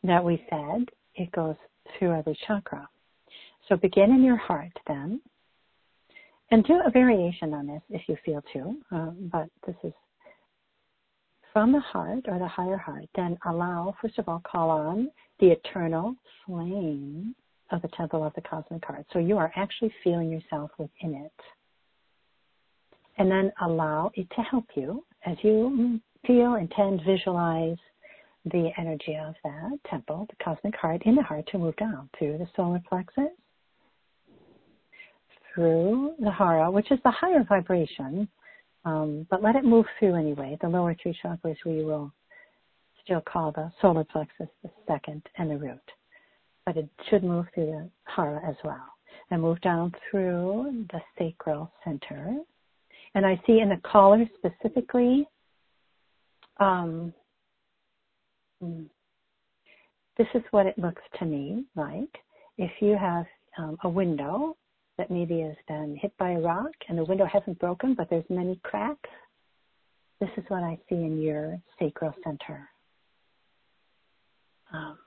that 0.03 0.24
we 0.24 0.43
said 0.49 0.89
it 1.16 1.32
goes 1.32 1.55
through 1.97 2.18
every 2.18 2.38
chakra. 2.47 2.88
So 3.68 3.76
begin 3.76 4.12
in 4.12 4.24
your 4.24 4.38
heart 4.38 4.72
then, 4.88 5.22
and 6.49 6.64
do 6.66 6.80
a 6.86 6.91
variation 6.91 7.53
on 7.53 7.68
this 7.68 7.82
if 7.89 8.01
you 8.07 8.18
feel 8.26 8.41
to. 8.53 8.76
Um, 8.91 9.30
but 9.32 9.49
this 9.66 9.76
is 9.84 9.93
from 11.53 11.74
the 11.74 11.80
heart 11.80 12.26
or 12.28 12.39
the 12.39 12.47
higher 12.47 12.78
heart. 12.78 13.05
Then 13.16 13.38
allow, 13.45 13.95
first 14.01 14.18
of 14.18 14.30
all, 14.30 14.41
call 14.49 14.70
on 14.70 15.09
the 15.39 15.47
eternal 15.47 16.16
flame 16.45 17.36
of 17.72 17.82
the 17.82 17.88
temple 17.89 18.24
of 18.24 18.34
the 18.34 18.41
cosmic 18.41 18.84
heart. 18.86 19.05
So 19.13 19.19
you 19.19 19.38
are 19.38 19.51
actually 19.55 19.93
feeling 20.03 20.30
yourself 20.30 20.72
within 20.78 21.15
it. 21.15 21.32
And 23.17 23.30
then 23.30 23.51
allow 23.61 24.11
it 24.15 24.28
to 24.36 24.41
help 24.41 24.65
you 24.76 25.03
as 25.26 25.38
you 25.43 25.99
feel, 26.26 26.55
intend, 26.55 27.01
visualize 27.05 27.78
the 28.45 28.72
energy 28.78 29.17
of 29.17 29.36
that 29.43 29.78
temple, 29.89 30.28
the 30.30 30.43
cosmic 30.43 30.76
heart, 30.76 31.03
in 31.05 31.15
the 31.15 31.22
heart 31.22 31.47
to 31.51 31.57
move 31.57 31.76
down 31.76 32.09
through 32.17 32.38
the 32.39 32.47
solar 32.55 32.82
plexus, 32.89 33.30
through 35.53 36.13
the 36.19 36.32
hara, 36.32 36.72
which 36.72 36.91
is 36.91 36.99
the 37.03 37.11
higher 37.11 37.43
vibration, 37.47 38.28
um, 38.86 39.28
but 39.30 39.43
let 39.43 39.55
it 39.55 39.63
move 39.63 39.86
through 39.99 40.15
anyway. 40.15 40.57
The 40.61 40.69
lower 40.69 40.95
three 41.01 41.15
chakras 41.24 41.57
we 41.65 41.84
will 41.84 42.11
still 43.03 43.22
call 43.22 43.51
the 43.51 43.72
solar 43.82 44.03
plexus 44.03 44.47
the 44.63 44.72
second 44.88 45.22
and 45.38 45.51
the 45.51 45.57
root 45.57 45.80
but 46.66 46.78
it 46.78 46.89
should 47.09 47.24
move 47.24 47.45
through 47.53 47.68
the 47.68 47.89
hara 48.05 48.41
as 48.47 48.55
well. 48.64 48.86
And 49.30 49.41
move 49.41 49.62
down 49.62 49.93
through 50.09 50.86
the 50.91 50.99
sacral 51.18 51.72
center. 51.84 52.38
And 53.16 53.26
I 53.26 53.41
see 53.47 53.59
in 53.59 53.70
the 53.70 53.80
collar 53.84 54.26
specifically, 54.38 55.28
um, 56.59 57.14
hmm, 58.62 58.84
this 60.18 60.28
is 60.34 60.43
what 60.51 60.66
it 60.66 60.78
looks 60.78 61.01
to 61.20 61.26
me 61.26 61.66
like. 61.76 62.18
If 62.57 62.72
you 62.82 62.97
have 62.97 63.26
um, 63.57 63.78
a 63.84 63.89
window 63.89 64.57
that 64.97 65.09
maybe 65.09 65.39
has 65.41 65.55
been 65.68 65.97
hit 65.99 66.16
by 66.18 66.32
a 66.32 66.39
rock 66.39 66.72
and 66.89 66.97
the 66.97 67.05
window 67.05 67.26
hasn't 67.26 67.57
broken, 67.59 67.95
but 67.95 68.09
there's 68.09 68.26
many 68.30 68.59
cracks, 68.64 69.09
this 70.20 70.30
is 70.38 70.43
what 70.49 70.62
I 70.64 70.78
see 70.88 70.95
in 70.95 71.22
your 71.22 71.59
sacral 71.80 72.14
center. 72.24 72.70
Um, 74.72 74.97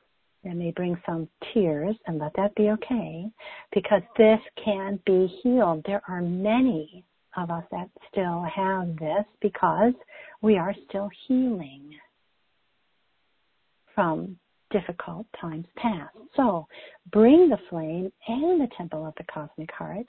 it 0.44 0.54
may 0.54 0.70
bring 0.72 0.96
some 1.06 1.28
tears, 1.52 1.96
and 2.06 2.18
let 2.18 2.32
that 2.36 2.54
be 2.54 2.70
okay, 2.70 3.26
because 3.72 4.02
this 4.16 4.40
can 4.62 5.00
be 5.06 5.26
healed. 5.42 5.82
There 5.86 6.02
are 6.08 6.22
many 6.22 7.04
of 7.36 7.50
us 7.50 7.64
that 7.70 7.88
still 8.10 8.42
have 8.42 8.96
this 8.96 9.24
because 9.40 9.94
we 10.42 10.56
are 10.56 10.74
still 10.88 11.10
healing 11.26 11.90
from 13.94 14.36
difficult 14.70 15.26
times 15.40 15.66
past. 15.76 16.16
So 16.36 16.66
bring 17.12 17.48
the 17.48 17.58
flame 17.70 18.12
and 18.28 18.60
the 18.60 18.68
temple 18.76 19.06
of 19.06 19.14
the 19.16 19.24
cosmic 19.32 19.70
heart 19.72 20.08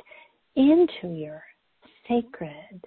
into 0.55 1.13
your 1.13 1.43
sacred 2.07 2.83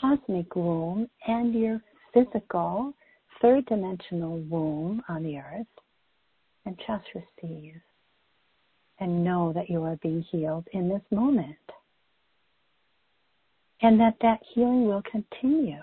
cosmic 0.00 0.54
womb 0.54 1.08
and 1.26 1.54
your 1.54 1.80
physical 2.12 2.92
third 3.40 3.66
dimensional 3.66 4.38
womb 4.48 5.02
on 5.08 5.22
the 5.22 5.38
earth 5.38 5.66
and 6.70 6.78
just 6.86 7.04
receive 7.42 7.74
and 9.00 9.24
know 9.24 9.52
that 9.54 9.68
you 9.68 9.82
are 9.82 9.96
being 10.02 10.24
healed 10.30 10.66
in 10.72 10.88
this 10.88 11.02
moment 11.10 11.56
and 13.82 13.98
that 13.98 14.14
that 14.20 14.38
healing 14.54 14.84
will 14.86 15.02
continue. 15.10 15.80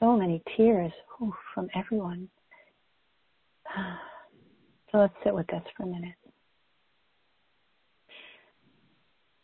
So 0.00 0.16
many 0.16 0.42
tears 0.56 0.92
whew, 1.18 1.34
from 1.54 1.68
everyone. 1.74 2.28
So 4.92 4.98
let's 4.98 5.14
sit 5.24 5.34
with 5.34 5.48
this 5.48 5.62
for 5.76 5.82
a 5.82 5.86
minute. 5.86 6.14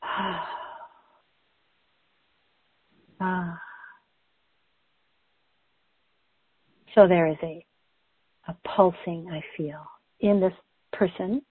Ah. 3.25 3.57
So 6.95 7.07
there 7.07 7.27
is 7.27 7.37
a 7.43 7.65
a 8.53 8.69
pulsing 8.69 9.29
I 9.31 9.43
feel 9.57 9.85
in 10.21 10.41
this 10.41 10.53
person 10.93 11.43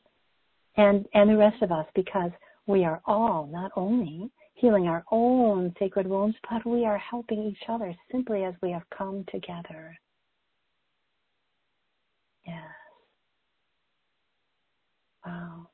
and, 0.77 1.05
and 1.13 1.29
the 1.29 1.37
rest 1.37 1.61
of 1.61 1.71
us 1.71 1.85
because 1.95 2.31
we 2.67 2.85
are 2.85 3.01
all 3.05 3.49
not 3.51 3.71
only 3.75 4.29
healing 4.53 4.87
our 4.87 5.03
own 5.11 5.73
sacred 5.79 6.07
wounds, 6.07 6.37
but 6.49 6.65
we 6.65 6.85
are 6.85 6.97
helping 6.97 7.43
each 7.43 7.63
other 7.67 7.93
simply 8.11 8.43
as 8.43 8.53
we 8.61 8.71
have 8.71 8.83
come 8.95 9.25
together. 9.31 9.97
Yes. 12.45 12.57
Wow. 15.25 15.67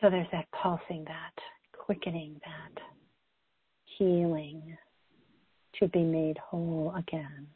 So 0.00 0.08
there's 0.08 0.26
that 0.32 0.46
pulsing, 0.50 1.04
that 1.04 1.34
quickening, 1.72 2.40
that 2.44 2.82
healing 3.98 4.76
to 5.78 5.88
be 5.88 6.02
made 6.02 6.38
whole 6.38 6.94
again. 6.96 7.46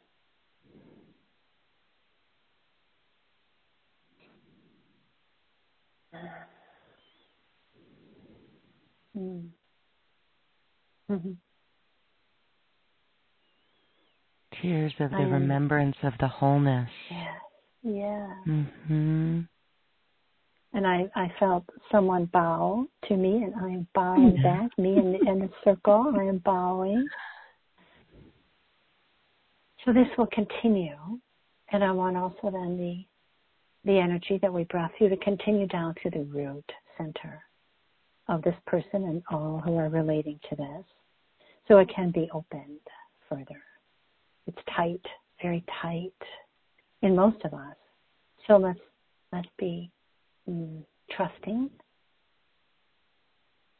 Mm. 9.17 9.47
Mm-hmm. 11.09 11.31
Tears 14.61 14.93
of 14.99 15.11
the 15.11 15.17
remembrance 15.17 15.95
of 16.03 16.13
the 16.19 16.27
wholeness. 16.27 16.89
Yes. 17.09 17.27
Yeah. 17.83 18.33
Mm-hmm. 18.47 19.41
And 20.73 20.87
I, 20.87 21.09
I 21.15 21.31
felt 21.39 21.63
someone 21.91 22.25
bow 22.33 22.87
to 23.07 23.15
me, 23.15 23.43
and 23.43 23.53
I 23.55 23.69
am 23.69 23.87
bowing 23.93 24.41
back. 24.43 24.77
Me 24.77 24.97
in 24.97 25.13
the, 25.13 25.31
in 25.31 25.39
the 25.39 25.49
circle, 25.63 26.13
I 26.17 26.23
am 26.23 26.39
bowing. 26.39 27.07
So 29.85 29.93
this 29.93 30.07
will 30.17 30.27
continue, 30.27 30.97
and 31.71 31.83
I 31.83 31.91
want 31.91 32.17
also 32.17 32.49
then 32.51 32.75
the 32.77 33.05
the 33.85 33.99
energy 33.99 34.39
that 34.41 34.51
we 34.51 34.63
brought 34.63 34.89
through 34.97 35.09
to 35.09 35.17
continue 35.17 35.67
down 35.67 35.93
to 36.01 36.09
the 36.09 36.23
root 36.23 36.65
center 36.97 37.43
of 38.27 38.41
this 38.41 38.55
person 38.65 39.03
and 39.03 39.21
all 39.29 39.61
who 39.63 39.77
are 39.77 39.89
relating 39.89 40.39
to 40.49 40.55
this. 40.55 40.85
So 41.67 41.77
it 41.77 41.89
can 41.95 42.09
be 42.09 42.27
opened 42.33 42.79
further. 43.29 43.61
It's 44.47 44.57
tight, 44.75 45.01
very 45.39 45.63
tight 45.83 46.11
in 47.03 47.15
most 47.15 47.45
of 47.45 47.53
us. 47.53 47.75
So 48.47 48.57
let's 48.57 48.79
let's 49.31 49.47
be 49.59 49.91
mm, 50.49 50.83
trusting 51.11 51.69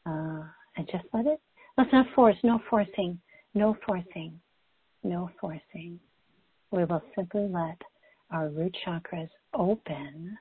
uh, 0.06 0.42
and 0.76 0.88
just 0.90 1.04
let 1.12 1.26
it. 1.26 1.40
Let's 1.76 1.92
not 1.92 2.06
force. 2.14 2.36
No 2.44 2.60
forcing. 2.70 3.18
No 3.54 3.76
forcing. 3.84 4.40
No 5.06 5.30
forcing. 5.40 6.00
We 6.72 6.84
will 6.84 7.02
simply 7.14 7.46
let 7.46 7.80
our 8.32 8.48
root 8.48 8.76
chakras 8.84 9.28
open 9.54 10.36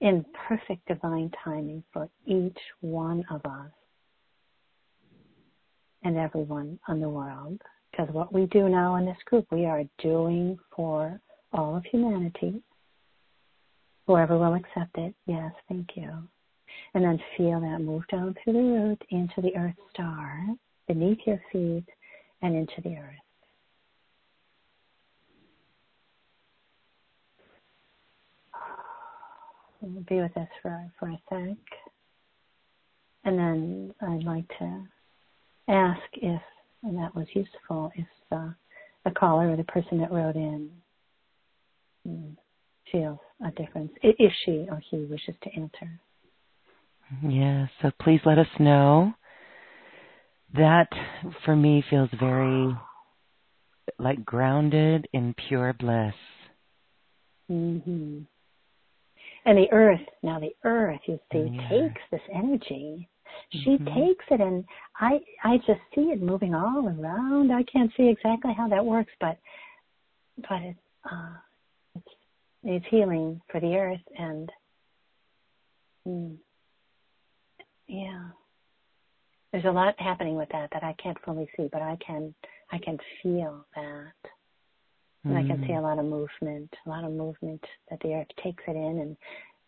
in 0.00 0.24
perfect 0.46 0.86
divine 0.86 1.32
timing 1.42 1.82
for 1.92 2.08
each 2.24 2.56
one 2.82 3.24
of 3.32 3.44
us 3.44 3.72
and 6.04 6.16
everyone 6.16 6.78
on 6.86 7.00
the 7.00 7.08
world. 7.08 7.60
Because 7.90 8.14
what 8.14 8.32
we 8.32 8.46
do 8.46 8.68
now 8.68 8.94
in 8.94 9.06
this 9.06 9.16
group, 9.24 9.46
we 9.50 9.66
are 9.66 9.82
doing 9.98 10.56
for 10.74 11.20
all 11.52 11.76
of 11.76 11.84
humanity. 11.90 12.62
Whoever 14.06 14.38
will 14.38 14.54
accept 14.54 14.96
it, 14.98 15.16
yes, 15.26 15.50
thank 15.68 15.88
you. 15.96 16.12
And 16.94 17.02
then 17.04 17.18
feel 17.36 17.60
that 17.60 17.80
move 17.80 18.04
down 18.08 18.36
through 18.44 18.52
the 18.52 18.58
root 18.60 19.02
into 19.10 19.40
the 19.40 19.56
earth 19.56 19.74
star, 19.92 20.46
beneath 20.86 21.18
your 21.26 21.40
feet, 21.50 21.86
and 22.44 22.54
into 22.54 22.80
the 22.82 22.96
earth. 22.96 23.14
be 30.08 30.16
with 30.16 30.36
us 30.36 30.48
for, 30.62 30.90
for 30.98 31.08
a 31.08 31.18
sec. 31.28 31.56
And 33.24 33.38
then 33.38 33.94
I'd 34.00 34.24
like 34.24 34.46
to 34.58 34.82
ask 35.68 36.00
if, 36.14 36.40
that 36.82 37.14
was 37.14 37.26
useful, 37.34 37.90
if 37.96 38.06
the, 38.30 38.54
the 39.04 39.10
caller 39.12 39.50
or 39.50 39.56
the 39.56 39.64
person 39.64 39.98
that 39.98 40.12
wrote 40.12 40.36
in 40.36 40.70
mm, 42.06 42.36
feels 42.92 43.18
a 43.46 43.50
difference, 43.52 43.90
if 44.02 44.32
she 44.44 44.66
or 44.70 44.82
he 44.90 45.04
wishes 45.04 45.34
to 45.42 45.50
answer. 45.54 46.00
Yeah, 47.26 47.66
so 47.80 47.90
please 48.02 48.20
let 48.26 48.38
us 48.38 48.46
know. 48.58 49.14
That 50.56 50.88
for 51.44 51.56
me 51.56 51.82
feels 51.90 52.10
very 52.18 52.74
like 53.98 54.24
grounded 54.24 55.08
in 55.12 55.34
pure 55.48 55.72
bliss. 55.72 56.14
Mm-hmm. 57.50 58.20
And 59.46 59.58
the 59.58 59.70
earth, 59.72 60.00
now 60.22 60.40
the 60.40 60.54
earth, 60.64 61.00
you 61.06 61.18
see, 61.32 61.50
yeah. 61.52 61.68
takes 61.68 62.00
this 62.10 62.20
energy. 62.34 63.08
She 63.50 63.70
mm-hmm. 63.70 64.06
takes 64.06 64.24
it 64.30 64.40
and 64.40 64.64
I 65.00 65.18
I 65.42 65.56
just 65.58 65.80
see 65.94 66.12
it 66.12 66.22
moving 66.22 66.54
all 66.54 66.86
around. 66.88 67.52
I 67.52 67.64
can't 67.64 67.90
see 67.96 68.08
exactly 68.08 68.54
how 68.56 68.68
that 68.68 68.84
works, 68.84 69.12
but 69.20 69.38
but 70.48 70.62
it's 70.62 70.78
uh 71.10 71.32
it's 71.96 72.08
it's 72.62 72.86
healing 72.90 73.40
for 73.50 73.60
the 73.60 73.74
earth 73.76 74.00
and 74.18 74.50
mm, 76.06 76.36
yeah. 77.88 78.28
There's 79.54 79.66
a 79.66 79.70
lot 79.70 79.94
happening 80.00 80.34
with 80.34 80.48
that 80.50 80.68
that 80.72 80.82
I 80.82 80.96
can't 81.00 81.16
fully 81.24 81.48
see, 81.56 81.68
but 81.70 81.80
I 81.80 81.96
can 82.04 82.34
I 82.72 82.78
can 82.78 82.98
feel 83.22 83.64
that. 83.76 84.30
And 85.22 85.38
I 85.38 85.42
can 85.42 85.62
see 85.64 85.72
mm. 85.72 85.78
a 85.78 85.80
lot 85.80 86.00
of 86.00 86.06
movement, 86.06 86.74
a 86.84 86.88
lot 86.88 87.04
of 87.04 87.12
movement 87.12 87.64
that 87.88 88.00
the 88.00 88.14
earth 88.14 88.26
takes 88.42 88.64
it 88.66 88.74
in 88.74 88.98
and, 88.98 89.16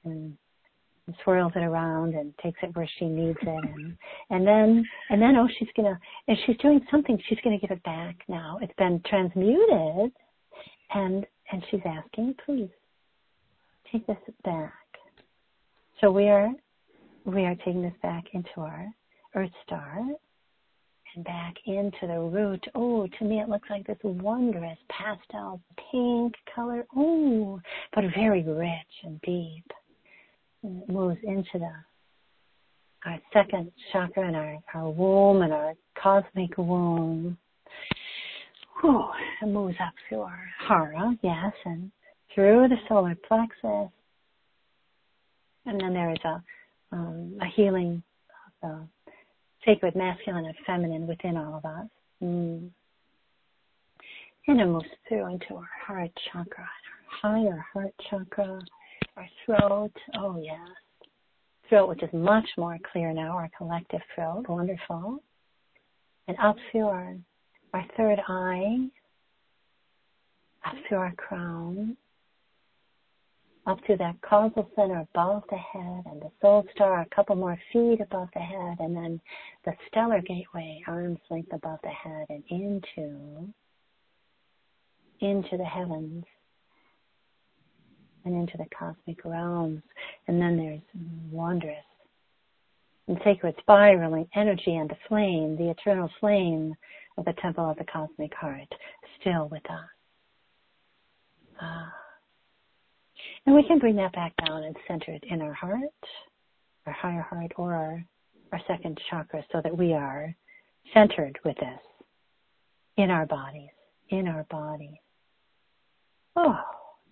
and 0.04 1.16
swirls 1.22 1.52
it 1.54 1.62
around 1.62 2.14
and 2.14 2.36
takes 2.42 2.58
it 2.64 2.74
where 2.74 2.90
she 2.98 3.04
needs 3.04 3.38
it 3.40 3.46
and 3.46 3.96
and 4.30 4.44
then 4.44 4.84
and 5.10 5.22
then 5.22 5.36
oh 5.36 5.46
she's 5.56 5.68
gonna 5.76 5.96
and 6.26 6.36
she's 6.44 6.56
doing 6.56 6.80
something 6.90 7.16
she's 7.28 7.38
gonna 7.44 7.56
give 7.56 7.70
it 7.70 7.82
back 7.84 8.16
now 8.26 8.58
it's 8.60 8.74
been 8.78 9.00
transmuted 9.06 10.10
and 10.94 11.24
and 11.52 11.64
she's 11.70 11.80
asking 11.86 12.34
please 12.44 12.68
take 13.92 14.04
this 14.08 14.16
back 14.44 14.72
so 16.00 16.10
we 16.10 16.24
are 16.28 16.50
we 17.24 17.44
are 17.44 17.54
taking 17.54 17.82
this 17.82 17.94
back 18.02 18.24
into 18.32 18.50
our 18.58 18.88
earth 19.36 19.50
star 19.64 20.02
and 21.14 21.24
back 21.24 21.54
into 21.66 22.06
the 22.06 22.18
root. 22.18 22.64
Oh, 22.74 23.06
to 23.06 23.24
me 23.24 23.40
it 23.40 23.48
looks 23.48 23.68
like 23.70 23.86
this 23.86 23.96
wondrous 24.02 24.78
pastel 24.88 25.60
pink 25.90 26.34
color. 26.54 26.86
Oh, 26.96 27.60
but 27.94 28.04
very 28.14 28.42
rich 28.42 29.04
and 29.04 29.20
deep. 29.22 29.70
And 30.62 30.82
it 30.82 30.88
moves 30.88 31.18
into 31.22 31.58
the 31.58 31.70
our 33.04 33.20
second 33.32 33.70
chakra 33.92 34.26
and 34.26 34.34
our, 34.34 34.58
our 34.74 34.90
womb 34.90 35.42
and 35.42 35.52
our 35.52 35.74
cosmic 36.02 36.58
womb. 36.58 37.38
Oh, 38.82 39.12
it 39.40 39.46
moves 39.46 39.76
up 39.80 39.94
through 40.08 40.22
our 40.22 40.44
hara, 40.58 41.16
yes, 41.22 41.52
and 41.64 41.90
through 42.34 42.68
the 42.68 42.76
solar 42.88 43.16
plexus. 43.28 43.92
And 45.66 45.80
then 45.80 45.94
there 45.94 46.10
is 46.10 46.18
a 46.24 46.42
um, 46.92 47.38
a 47.40 47.46
healing 47.46 48.02
of 48.62 48.70
the 48.70 48.88
sacred 49.66 49.94
masculine 49.96 50.46
and 50.46 50.54
feminine 50.64 51.06
within 51.06 51.36
all 51.36 51.56
of 51.56 51.64
us. 51.64 51.86
Mm. 52.22 52.70
And 54.48 54.60
it 54.60 54.66
moves 54.66 54.86
through 55.08 55.26
into 55.26 55.56
our 55.56 55.68
heart 55.86 56.10
chakra, 56.32 56.64
our 57.22 57.30
higher 57.32 57.66
heart 57.72 57.92
chakra, 58.08 58.60
our 59.16 59.28
throat. 59.44 59.92
Oh, 60.16 60.40
yes. 60.40 60.58
Throat, 61.68 61.88
which 61.88 62.02
is 62.02 62.10
much 62.12 62.46
more 62.56 62.78
clear 62.92 63.12
now, 63.12 63.32
our 63.32 63.50
collective 63.58 64.00
throat. 64.14 64.44
Wonderful. 64.48 65.18
And 66.28 66.36
up 66.42 66.56
through 66.70 66.86
our, 66.86 67.16
our 67.74 67.84
third 67.96 68.20
eye, 68.28 68.86
up 70.64 70.74
through 70.88 70.98
our 70.98 71.14
crown, 71.16 71.96
up 73.66 73.82
to 73.84 73.96
that 73.96 74.14
causal 74.22 74.70
center 74.76 75.00
above 75.00 75.42
the 75.50 75.56
head 75.56 76.02
and 76.06 76.22
the 76.22 76.30
soul 76.40 76.64
star 76.74 77.00
a 77.00 77.14
couple 77.14 77.34
more 77.34 77.58
feet 77.72 78.00
above 78.00 78.28
the 78.34 78.40
head 78.40 78.76
and 78.78 78.96
then 78.96 79.20
the 79.64 79.72
stellar 79.88 80.20
gateway 80.22 80.80
arms 80.86 81.18
length 81.30 81.52
above 81.52 81.78
the 81.82 81.88
head 81.88 82.26
and 82.28 82.44
into 82.50 83.48
into 85.20 85.56
the 85.56 85.64
heavens 85.64 86.24
and 88.24 88.34
into 88.34 88.56
the 88.58 88.66
cosmic 88.76 89.24
realms. 89.24 89.82
And 90.28 90.40
then 90.40 90.56
there's 90.56 90.80
wondrous 91.30 91.76
and 93.08 93.18
sacred 93.24 93.54
spiraling 93.60 94.28
energy 94.34 94.76
and 94.76 94.90
the 94.90 94.96
flame 95.08 95.56
the 95.56 95.70
eternal 95.70 96.10
flame 96.20 96.74
of 97.16 97.24
the 97.24 97.34
temple 97.40 97.70
of 97.70 97.78
the 97.78 97.84
cosmic 97.84 98.34
heart 98.34 98.68
still 99.20 99.48
with 99.48 99.64
us. 99.70 99.88
Ah 101.60 102.05
and 103.46 103.54
we 103.54 103.62
can 103.62 103.78
bring 103.78 103.96
that 103.96 104.12
back 104.12 104.34
down 104.44 104.64
and 104.64 104.76
center 104.88 105.12
it 105.12 105.24
in 105.30 105.40
our 105.40 105.54
heart, 105.54 105.80
our 106.86 106.92
higher 106.92 107.22
heart, 107.22 107.52
or 107.56 107.74
our, 107.74 108.04
our 108.52 108.60
second 108.66 108.98
chakra 109.08 109.44
so 109.52 109.60
that 109.62 109.76
we 109.76 109.92
are 109.92 110.34
centered 110.92 111.38
with 111.44 111.56
this 111.56 111.80
in 112.96 113.10
our 113.10 113.26
bodies, 113.26 113.70
in 114.10 114.26
our 114.26 114.44
bodies. 114.50 114.96
Oh, 116.34 116.58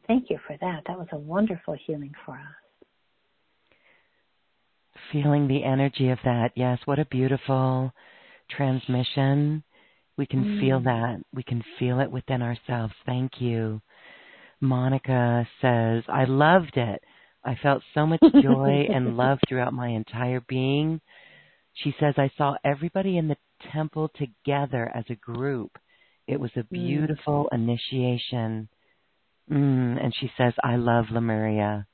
thank 0.07 0.29
you 0.29 0.39
for 0.47 0.57
that. 0.61 0.83
That 0.87 0.99
was 0.99 1.09
a 1.13 1.19
wonderful 1.19 1.77
healing 1.87 2.13
for 2.25 2.35
us. 2.35 3.77
Feeling 5.13 5.47
the 5.47 5.63
energy 5.65 6.11
of 6.11 6.19
that. 6.25 6.53
Yes, 6.57 6.79
what 6.85 6.99
a 6.99 7.05
beautiful 7.07 7.93
transmission. 8.51 9.63
We 10.17 10.27
can 10.27 10.45
mm. 10.45 10.61
feel 10.61 10.81
that. 10.81 11.21
We 11.33 11.43
can 11.43 11.63
feel 11.79 12.01
it 12.01 12.11
within 12.11 12.43
ourselves. 12.43 12.95
Thank 13.07 13.41
you. 13.41 13.81
Monica 14.65 15.47
says, 15.61 16.03
I 16.09 16.25
loved 16.25 16.77
it. 16.77 17.03
I 17.45 17.57
felt 17.63 17.83
so 17.93 18.07
much 18.07 18.21
joy 18.43 18.87
and 18.93 19.17
love 19.17 19.39
throughout 19.49 19.73
my 19.73 19.89
entire 19.89 20.41
being. 20.49 21.01
She 21.75 21.95
says, 22.01 22.15
I 22.17 22.31
saw 22.37 22.55
everybody 22.65 23.19
in 23.19 23.29
the 23.29 23.37
temple 23.73 24.11
together 24.17 24.91
as 24.95 25.05
a 25.11 25.15
group. 25.17 25.73
It 26.27 26.41
was 26.41 26.51
a 26.57 26.61
mm. 26.61 26.71
beautiful 26.71 27.49
mm. 27.53 27.55
initiation. 27.55 28.69
Mm, 29.51 30.03
and 30.03 30.15
she 30.19 30.31
says, 30.39 30.55
I 30.63 30.77
love 30.77 31.07
Lemuria. 31.11 31.87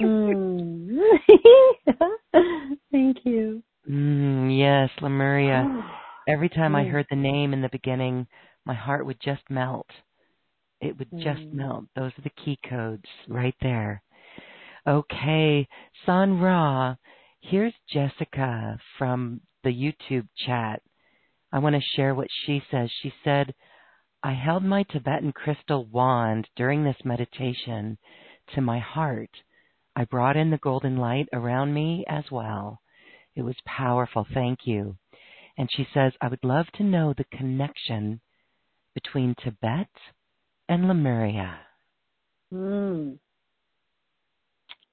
mm. 0.00 0.98
Thank 2.92 3.18
you. 3.24 3.62
Mm, 3.88 4.58
yes, 4.58 4.90
Lemuria. 5.00 5.82
Every 6.28 6.48
time 6.48 6.74
I 6.74 6.84
mm. 6.84 6.90
heard 6.90 7.06
the 7.08 7.16
name 7.16 7.52
in 7.52 7.62
the 7.62 7.68
beginning, 7.70 8.26
my 8.64 8.74
heart 8.74 9.06
would 9.06 9.20
just 9.22 9.42
melt. 9.48 9.88
It 10.84 10.98
would 10.98 11.10
just 11.12 11.40
mm. 11.40 11.54
melt. 11.54 11.84
Those 11.96 12.12
are 12.18 12.22
the 12.22 12.44
key 12.44 12.58
codes 12.68 13.08
right 13.26 13.54
there. 13.62 14.02
Okay, 14.86 15.66
Sun 16.04 16.40
Ra, 16.40 16.96
here's 17.40 17.72
Jessica 17.90 18.78
from 18.98 19.40
the 19.62 19.70
YouTube 19.70 20.28
chat. 20.46 20.82
I 21.50 21.60
want 21.60 21.74
to 21.74 21.96
share 21.96 22.14
what 22.14 22.28
she 22.44 22.62
says. 22.70 22.90
She 23.02 23.14
said, 23.24 23.54
I 24.22 24.34
held 24.34 24.62
my 24.62 24.82
Tibetan 24.82 25.32
crystal 25.32 25.86
wand 25.86 26.48
during 26.54 26.84
this 26.84 27.02
meditation 27.02 27.96
to 28.54 28.60
my 28.60 28.78
heart. 28.78 29.30
I 29.96 30.04
brought 30.04 30.36
in 30.36 30.50
the 30.50 30.58
golden 30.58 30.98
light 30.98 31.28
around 31.32 31.72
me 31.72 32.04
as 32.08 32.24
well. 32.30 32.80
It 33.34 33.42
was 33.42 33.56
powerful. 33.64 34.26
Thank 34.34 34.60
you. 34.66 34.96
And 35.56 35.70
she 35.72 35.86
says, 35.94 36.12
I 36.20 36.28
would 36.28 36.44
love 36.44 36.66
to 36.74 36.82
know 36.82 37.14
the 37.16 37.24
connection 37.24 38.20
between 38.94 39.34
Tibet 39.42 39.88
and 40.68 40.88
Lemuria. 40.88 41.58
Mm. 42.52 43.18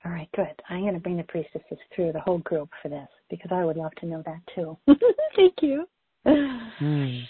All 0.04 0.12
right, 0.12 0.30
good. 0.36 0.48
I'm 0.70 0.82
going 0.82 0.96
to 0.96 1.00
bring 1.00 1.18
the 1.18 1.24
priestesses 1.24 1.78
through 1.96 2.12
the 2.12 2.20
whole 2.22 2.40
group 2.40 2.70
for 2.82 2.90
this 2.90 3.08
because 3.30 3.52
I 3.54 3.64
would 3.64 3.78
love 3.78 3.92
to 4.00 4.08
know 4.08 4.24
that 4.26 4.40
too. 4.56 4.78
Thank 5.36 5.54
you. 5.62 5.86
Mm. 6.26 7.24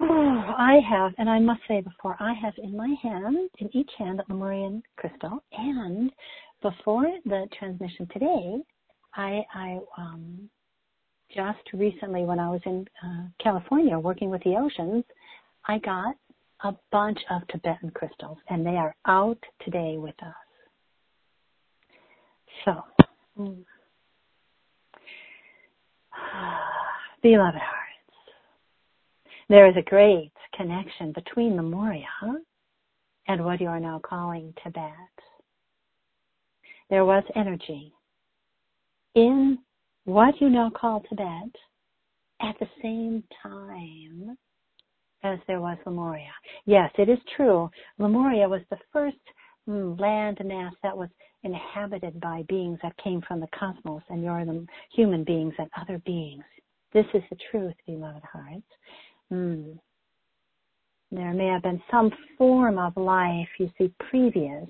Oh, 0.00 0.54
I 0.58 0.80
have, 0.88 1.12
and 1.18 1.30
I 1.30 1.38
must 1.38 1.60
say 1.68 1.80
before, 1.80 2.16
I 2.18 2.34
have 2.34 2.54
in 2.58 2.76
my 2.76 2.94
hand, 3.02 3.48
in 3.58 3.76
each 3.76 3.90
hand, 3.96 4.20
a 4.20 4.32
Lemurian 4.32 4.82
crystal, 4.96 5.42
and 5.52 6.10
before 6.62 7.06
the 7.24 7.46
transmission 7.58 8.08
today, 8.12 8.58
I, 9.14 9.42
I 9.54 9.78
um, 9.96 10.50
just 11.34 11.58
recently, 11.72 12.22
when 12.24 12.40
I 12.40 12.50
was 12.50 12.60
in 12.66 12.86
uh, 13.04 13.26
California 13.42 13.98
working 13.98 14.30
with 14.30 14.42
the 14.42 14.56
oceans, 14.56 15.04
I 15.66 15.78
got 15.78 16.16
a 16.64 16.74
bunch 16.90 17.18
of 17.30 17.46
Tibetan 17.48 17.90
crystals, 17.90 18.38
and 18.48 18.66
they 18.66 18.76
are 18.76 18.94
out 19.06 19.38
today 19.64 19.96
with 19.96 20.14
us. 20.22 20.34
So, 22.64 22.72
mm. 23.38 23.64
beloved 27.22 27.54
hearts, 27.54 27.84
there 29.48 29.68
is 29.68 29.76
a 29.76 29.88
great 29.88 30.32
connection 30.54 31.12
between 31.12 31.56
Lemuria 31.56 32.06
and 33.28 33.44
what 33.44 33.60
you 33.60 33.68
are 33.68 33.80
now 33.80 34.00
calling 34.04 34.52
Tibet. 34.62 34.92
There 36.90 37.04
was 37.04 37.22
energy 37.36 37.92
in 39.14 39.58
what 40.04 40.40
you 40.40 40.48
now 40.48 40.70
call 40.70 41.02
Tibet 41.08 41.54
at 42.40 42.58
the 42.58 42.68
same 42.82 43.22
time 43.42 44.36
as 45.22 45.38
there 45.46 45.60
was 45.60 45.78
Lemuria. 45.84 46.30
Yes, 46.64 46.90
it 46.98 47.08
is 47.08 47.18
true. 47.36 47.70
Lemuria 47.98 48.48
was 48.48 48.62
the 48.70 48.78
first 48.92 49.16
mm, 49.68 49.98
land 49.98 50.38
mass 50.44 50.72
that 50.82 50.96
was 50.96 51.08
inhabited 51.42 52.20
by 52.20 52.42
beings 52.48 52.78
that 52.82 52.96
came 53.02 53.22
from 53.26 53.40
the 53.40 53.48
cosmos, 53.58 54.02
and 54.08 54.22
you're 54.22 54.44
the 54.44 54.66
human 54.92 55.24
beings 55.24 55.54
and 55.58 55.68
other 55.80 56.00
beings. 56.04 56.44
This 56.92 57.06
is 57.14 57.22
the 57.30 57.36
truth, 57.50 57.74
beloved 57.86 58.24
hearts. 58.32 58.66
Mm. 59.32 59.78
There 61.10 61.32
may 61.32 61.46
have 61.46 61.62
been 61.62 61.82
some 61.90 62.10
form 62.36 62.78
of 62.78 62.96
life, 62.96 63.48
you 63.58 63.70
see, 63.78 63.92
previous, 64.10 64.68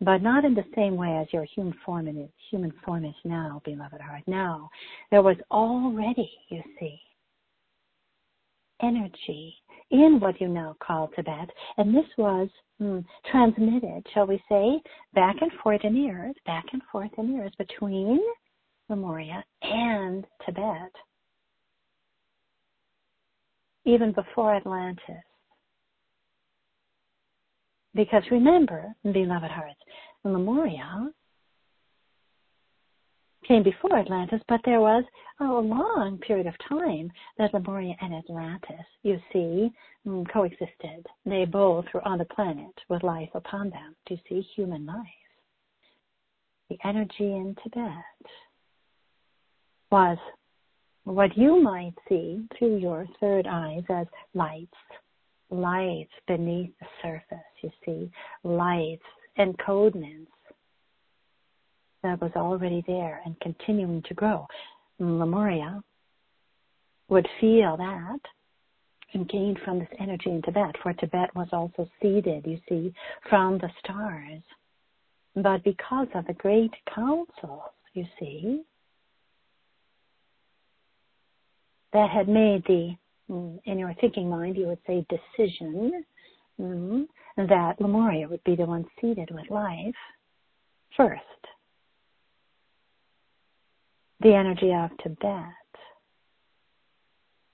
but 0.00 0.22
not 0.22 0.44
in 0.44 0.54
the 0.54 0.64
same 0.74 0.96
way 0.96 1.18
as 1.18 1.26
your 1.32 1.44
human 1.44 1.74
form 1.84 2.08
is, 2.08 2.30
human 2.50 2.72
form 2.84 3.04
is 3.04 3.14
now, 3.24 3.60
beloved 3.64 4.00
heart. 4.00 4.22
Now, 4.26 4.70
there 5.10 5.22
was 5.22 5.36
already, 5.50 6.30
you 6.48 6.62
see, 6.80 6.98
energy 8.82 9.54
in 9.90 10.18
what 10.20 10.40
you 10.40 10.48
now 10.48 10.76
call 10.80 11.08
Tibet, 11.08 11.50
and 11.76 11.94
this 11.94 12.06
was 12.16 12.48
hmm, 12.78 13.00
transmitted, 13.30 14.04
shall 14.12 14.26
we 14.26 14.42
say, 14.48 14.80
back 15.14 15.36
and 15.40 15.52
forth 15.62 15.82
in 15.84 15.96
ears, 15.96 16.34
back 16.46 16.64
and 16.72 16.82
forth 16.90 17.10
in 17.18 17.36
ears 17.36 17.52
between 17.58 18.20
Lemuria 18.88 19.44
and 19.62 20.24
Tibet, 20.44 20.92
even 23.84 24.12
before 24.12 24.54
Atlantis. 24.54 25.22
Because 27.94 28.22
remember, 28.30 28.92
beloved 29.04 29.50
hearts, 29.50 29.80
Lemuria 30.24 31.10
came 33.46 33.62
before 33.62 33.96
Atlantis, 33.96 34.40
but 34.48 34.60
there 34.64 34.80
was 34.80 35.04
a 35.40 35.44
long 35.44 36.18
period 36.18 36.46
of 36.46 36.54
time 36.68 37.10
that 37.38 37.52
Lemuria 37.52 37.94
and 38.00 38.14
Atlantis, 38.14 38.86
you 39.02 39.18
see, 39.32 39.70
mm, 40.06 40.26
coexisted. 40.32 41.06
They 41.26 41.44
both 41.44 41.84
were 41.92 42.06
on 42.06 42.18
the 42.18 42.24
planet 42.26 42.74
with 42.88 43.02
life 43.02 43.30
upon 43.34 43.70
them. 43.70 43.94
Do 44.06 44.14
you 44.14 44.20
see 44.28 44.48
human 44.54 44.86
life? 44.86 45.06
The 46.70 46.78
energy 46.84 47.12
in 47.20 47.56
Tibet 47.62 47.92
was 49.90 50.18
what 51.04 51.36
you 51.36 51.62
might 51.62 51.94
see 52.08 52.46
through 52.58 52.78
your 52.78 53.06
third 53.20 53.46
eyes 53.46 53.82
as 53.90 54.06
lights, 54.32 54.72
lights 55.50 56.12
beneath 56.26 56.70
the 56.80 56.86
surface, 57.02 57.44
you 57.62 57.70
see, 57.84 58.10
lights, 58.42 59.04
encodements 59.38 60.28
that 62.04 62.20
was 62.20 62.30
already 62.36 62.84
there 62.86 63.20
and 63.24 63.38
continuing 63.40 64.02
to 64.02 64.14
grow. 64.14 64.46
Lemuria 65.00 65.82
would 67.08 67.26
feel 67.40 67.76
that 67.76 68.20
and 69.14 69.28
gain 69.28 69.56
from 69.64 69.78
this 69.78 69.88
energy 69.98 70.30
in 70.30 70.42
Tibet, 70.42 70.74
for 70.82 70.92
Tibet 70.92 71.34
was 71.34 71.48
also 71.52 71.88
seeded, 72.02 72.44
you 72.46 72.58
see, 72.68 72.92
from 73.28 73.58
the 73.58 73.70
stars. 73.82 74.42
But 75.36 75.64
because 75.64 76.08
of 76.14 76.26
the 76.26 76.32
great 76.34 76.72
councils, 76.92 77.70
you 77.94 78.04
see, 78.18 78.62
that 81.92 82.10
had 82.10 82.28
made 82.28 82.64
the, 82.66 82.96
mm, 83.30 83.58
in 83.64 83.78
your 83.78 83.94
thinking 84.00 84.28
mind, 84.28 84.56
you 84.56 84.66
would 84.66 84.80
say 84.86 85.06
decision, 85.08 86.04
mm, 86.60 87.06
that 87.36 87.80
Lemuria 87.80 88.28
would 88.28 88.42
be 88.44 88.56
the 88.56 88.66
one 88.66 88.84
seeded 89.00 89.30
with 89.30 89.48
life 89.48 89.94
first 90.96 91.22
the 94.24 94.34
energy 94.34 94.72
of 94.72 94.90
Tibet 95.02 95.44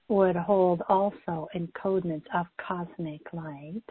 would 0.09 0.37
hold 0.37 0.83
also 0.89 1.49
encodements 1.55 2.25
of 2.33 2.47
cosmic 2.65 3.21
light, 3.33 3.83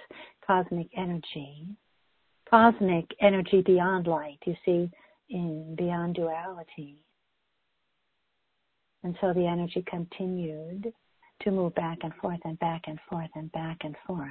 cosmic 0.47 0.87
energy, 0.97 1.67
cosmic 2.49 3.05
energy 3.21 3.61
beyond 3.61 4.07
light, 4.07 4.39
you 4.45 4.55
see, 4.65 4.89
in 5.29 5.75
beyond 5.77 6.15
duality. 6.15 6.95
And 9.03 9.15
so 9.19 9.33
the 9.33 9.45
energy 9.45 9.83
continued 9.85 10.93
to 11.41 11.51
move 11.51 11.75
back 11.75 11.99
and 12.03 12.13
forth 12.15 12.39
and 12.45 12.57
back 12.59 12.83
and 12.87 12.99
forth 13.09 13.29
and 13.35 13.51
back 13.51 13.79
and 13.83 13.95
forth, 14.07 14.29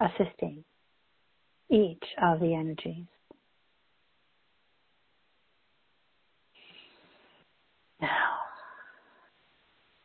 assisting 0.00 0.64
each 1.70 2.04
of 2.20 2.40
the 2.40 2.52
energies. 2.52 3.06
Now, 8.00 8.08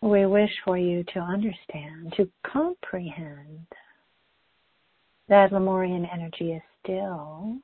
we 0.06 0.28
wish 0.28 0.52
for 0.64 0.78
you 0.78 1.04
to 1.14 1.20
understand, 1.20 2.14
to 2.16 2.30
comprehend 2.46 3.66
that 5.28 5.52
Lemurian 5.52 6.06
energy 6.14 6.52
is 6.54 6.62
still 6.84 7.58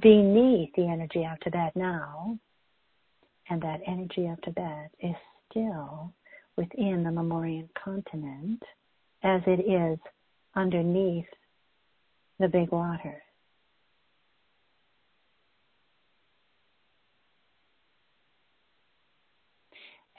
beneath 0.00 0.70
the 0.76 0.86
energy 0.86 1.24
of 1.24 1.40
Tibet 1.40 1.74
now, 1.74 2.38
and 3.50 3.60
that 3.62 3.80
energy 3.84 4.26
of 4.26 4.40
Tibet 4.42 4.92
is 5.00 5.16
still 5.50 6.12
within 6.56 7.02
the 7.02 7.10
Lemurian 7.10 7.68
continent 7.82 8.62
as 9.24 9.40
it 9.46 9.60
is 9.68 9.98
underneath 10.54 11.26
the 12.38 12.46
big 12.48 12.70
waters. 12.70 13.21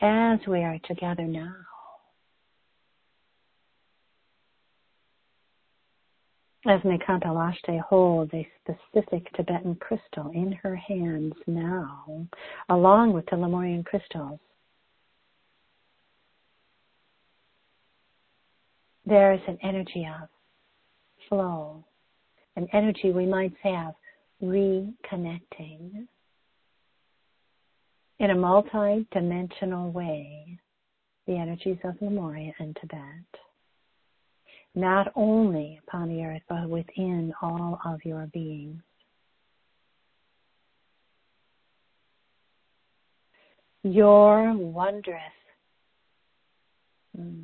As 0.05 0.37
we 0.45 0.59
are 0.63 0.79
together 0.83 1.23
now, 1.23 1.55
as 6.67 6.81
Mekanta 6.81 7.27
Lashte 7.27 7.79
holds 7.79 8.33
a 8.33 8.45
specific 8.59 9.31
Tibetan 9.33 9.75
crystal 9.75 10.29
in 10.33 10.51
her 10.61 10.75
hands 10.75 11.35
now, 11.47 12.27
along 12.67 13.13
with 13.13 13.25
the 13.27 13.37
Lemurian 13.37 13.81
crystals, 13.85 14.41
there 19.05 19.31
is 19.31 19.41
an 19.47 19.57
energy 19.63 20.05
of 20.21 20.27
flow, 21.29 21.81
an 22.57 22.67
energy 22.73 23.13
we 23.13 23.25
might 23.25 23.53
say 23.63 23.73
of 23.73 23.93
reconnecting 24.43 26.07
in 28.23 28.29
a 28.29 28.35
multi-dimensional 28.35 29.91
way 29.91 30.57
the 31.27 31.33
energies 31.33 31.77
of 31.83 31.93
Lemuria 31.99 32.53
and 32.57 32.73
Tibet 32.79 33.41
not 34.75 35.11
only 35.15 35.77
upon 35.85 36.07
the 36.07 36.23
earth, 36.23 36.41
but 36.47 36.69
within 36.69 37.33
all 37.41 37.79
of 37.85 37.99
your 38.05 38.27
beings. 38.33 38.81
Your 43.83 44.53
wondrous, 44.53 45.19
mm, 47.19 47.43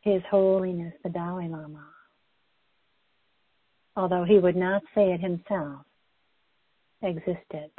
His 0.00 0.22
Holiness 0.30 0.94
the 1.04 1.10
Dalai 1.10 1.48
Lama, 1.48 1.86
although 3.94 4.24
he 4.24 4.38
would 4.38 4.56
not 4.56 4.82
say 4.94 5.12
it 5.12 5.20
himself, 5.20 5.84
existed 7.02 7.70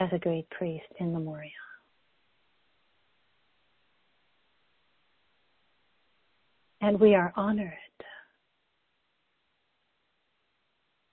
as 0.00 0.08
a 0.12 0.18
great 0.18 0.48
priest 0.50 0.86
in 0.98 1.12
Lemuria. 1.12 1.50
And 6.80 6.98
we 6.98 7.14
are 7.14 7.32
honored 7.36 7.72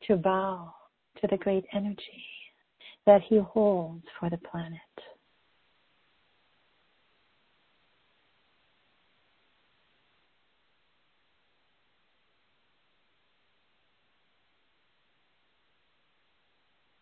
to 0.07 0.15
bow 0.15 0.73
to 1.21 1.27
the 1.27 1.37
great 1.37 1.65
energy 1.73 2.25
that 3.05 3.21
He 3.21 3.37
holds 3.37 4.05
for 4.19 4.29
the 4.29 4.37
planet. 4.37 4.79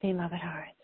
Beloved 0.02 0.40
hearts, 0.40 0.78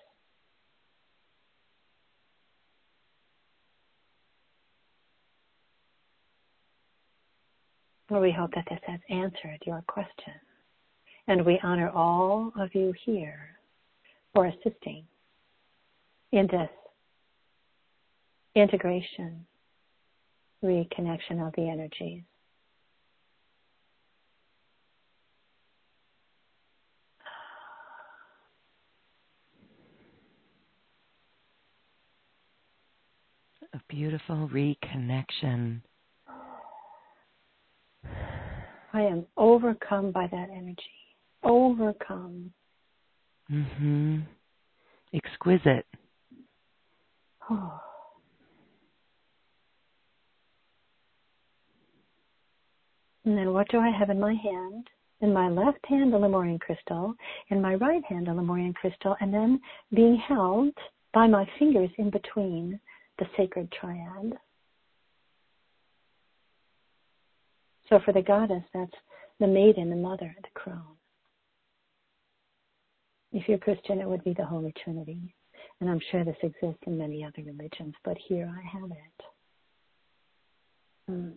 Well, 8.02 8.02
we 8.21 8.31
hope 8.31 8.51
that 8.55 8.65
this 8.69 8.79
has 8.87 8.99
answered 9.09 9.59
your 9.65 9.83
question. 9.87 10.33
And 11.27 11.45
we 11.45 11.59
honor 11.63 11.89
all 11.89 12.51
of 12.59 12.73
you 12.75 12.93
here 13.05 13.57
for 14.33 14.47
assisting 14.47 15.05
in 16.31 16.47
this 16.47 16.69
integration, 18.55 19.45
reconnection 20.63 21.45
of 21.45 21.53
the 21.55 21.69
energies. 21.69 22.23
A 33.73 33.81
beautiful 33.87 34.49
reconnection 34.53 35.81
I 38.93 39.01
am 39.01 39.25
overcome 39.37 40.11
by 40.11 40.27
that 40.27 40.49
energy. 40.49 40.83
Overcome. 41.43 42.53
Mhm. 43.49 44.23
Exquisite. 45.13 45.85
Oh. 47.49 47.81
And 53.25 53.37
then 53.37 53.53
what 53.53 53.67
do 53.69 53.79
I 53.79 53.89
have 53.89 54.09
in 54.09 54.19
my 54.19 54.33
hand? 54.33 54.89
In 55.21 55.33
my 55.33 55.47
left 55.49 55.85
hand, 55.85 56.13
a 56.13 56.17
Lemurian 56.17 56.59
crystal. 56.59 57.15
In 57.49 57.61
my 57.61 57.75
right 57.75 58.03
hand, 58.05 58.27
a 58.27 58.33
Lemurian 58.33 58.73
crystal. 58.73 59.15
And 59.21 59.33
then 59.33 59.61
being 59.93 60.17
held 60.17 60.73
by 61.13 61.27
my 61.27 61.49
fingers 61.57 61.89
in 61.97 62.09
between 62.09 62.79
the 63.19 63.25
sacred 63.37 63.71
triad. 63.71 64.37
So 67.89 67.99
for 68.05 68.13
the 68.13 68.21
goddess, 68.21 68.63
that's 68.73 68.95
the 69.39 69.47
maiden, 69.47 69.89
the 69.89 69.95
mother, 69.95 70.33
the 70.41 70.59
crone. 70.59 70.97
If 73.31 73.47
you're 73.47 73.57
Christian, 73.57 73.99
it 73.99 74.07
would 74.07 74.23
be 74.23 74.33
the 74.33 74.45
Holy 74.45 74.73
Trinity. 74.83 75.35
And 75.81 75.89
I'm 75.89 76.01
sure 76.11 76.23
this 76.23 76.37
exists 76.43 76.83
in 76.85 76.97
many 76.97 77.23
other 77.23 77.43
religions, 77.45 77.95
but 78.05 78.17
here 78.27 78.49
I 78.49 78.77
have 78.77 78.91
it. 78.91 79.25
Hmm. 81.09 81.29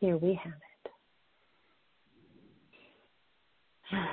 Here 0.00 0.16
we 0.16 0.40
have 0.42 0.52
it. 0.52 0.90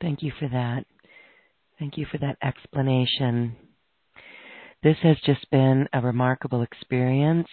Thank 0.00 0.22
you 0.22 0.32
for 0.38 0.48
that. 0.48 0.84
Thank 1.78 1.98
you 1.98 2.06
for 2.10 2.18
that 2.18 2.38
explanation. 2.42 3.56
This 4.82 4.96
has 5.02 5.16
just 5.24 5.50
been 5.50 5.88
a 5.92 6.00
remarkable 6.00 6.62
experience 6.62 7.48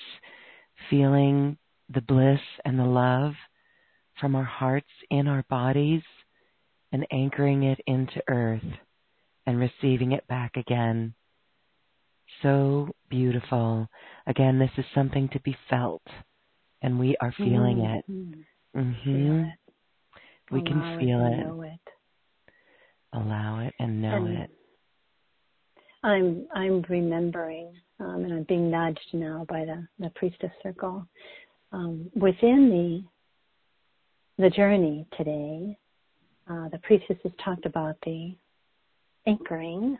feeling 0.89 1.57
the 1.93 2.01
bliss 2.01 2.41
and 2.65 2.77
the 2.77 2.85
love 2.85 3.33
from 4.19 4.35
our 4.35 4.43
hearts 4.43 4.89
in 5.09 5.27
our 5.27 5.43
bodies 5.49 6.01
and 6.91 7.05
anchoring 7.11 7.63
it 7.63 7.79
into 7.87 8.21
earth 8.27 8.63
and 9.45 9.59
receiving 9.59 10.11
it 10.11 10.27
back 10.27 10.57
again. 10.57 11.13
So 12.43 12.89
beautiful. 13.09 13.87
Again, 14.27 14.59
this 14.59 14.71
is 14.77 14.85
something 14.93 15.29
to 15.29 15.39
be 15.41 15.57
felt, 15.69 16.03
and 16.81 16.99
we 16.99 17.15
are 17.19 17.33
feeling 17.37 17.77
mm-hmm. 17.77 18.33
it. 18.33 18.77
Mm-hmm. 18.77 19.03
Feel 19.03 19.45
it. 19.45 20.21
We 20.51 20.61
Allow 20.61 20.71
can 20.71 20.99
feel 20.99 21.25
it. 21.25 21.67
it. 21.67 21.73
It. 21.73 21.93
Allow 23.13 23.59
it 23.59 23.73
and 23.79 24.01
know 24.01 24.15
And 24.15 24.37
it. 24.37 24.51
I'm 26.03 26.47
I'm 26.53 26.81
remembering, 26.89 27.73
um, 27.99 28.23
and 28.23 28.33
I'm 28.33 28.43
being 28.43 28.71
nudged 28.71 28.99
now 29.13 29.45
by 29.49 29.65
the 29.65 29.85
the 29.99 30.09
priestess 30.11 30.51
circle. 30.63 31.05
Um, 31.71 32.09
within 32.15 32.69
the 34.37 34.43
the 34.43 34.49
journey 34.49 35.05
today, 35.17 35.77
uh, 36.49 36.69
the 36.69 36.79
priestesses 36.79 37.31
talked 37.43 37.65
about 37.65 37.97
the 38.05 38.33
anchoring 39.27 39.97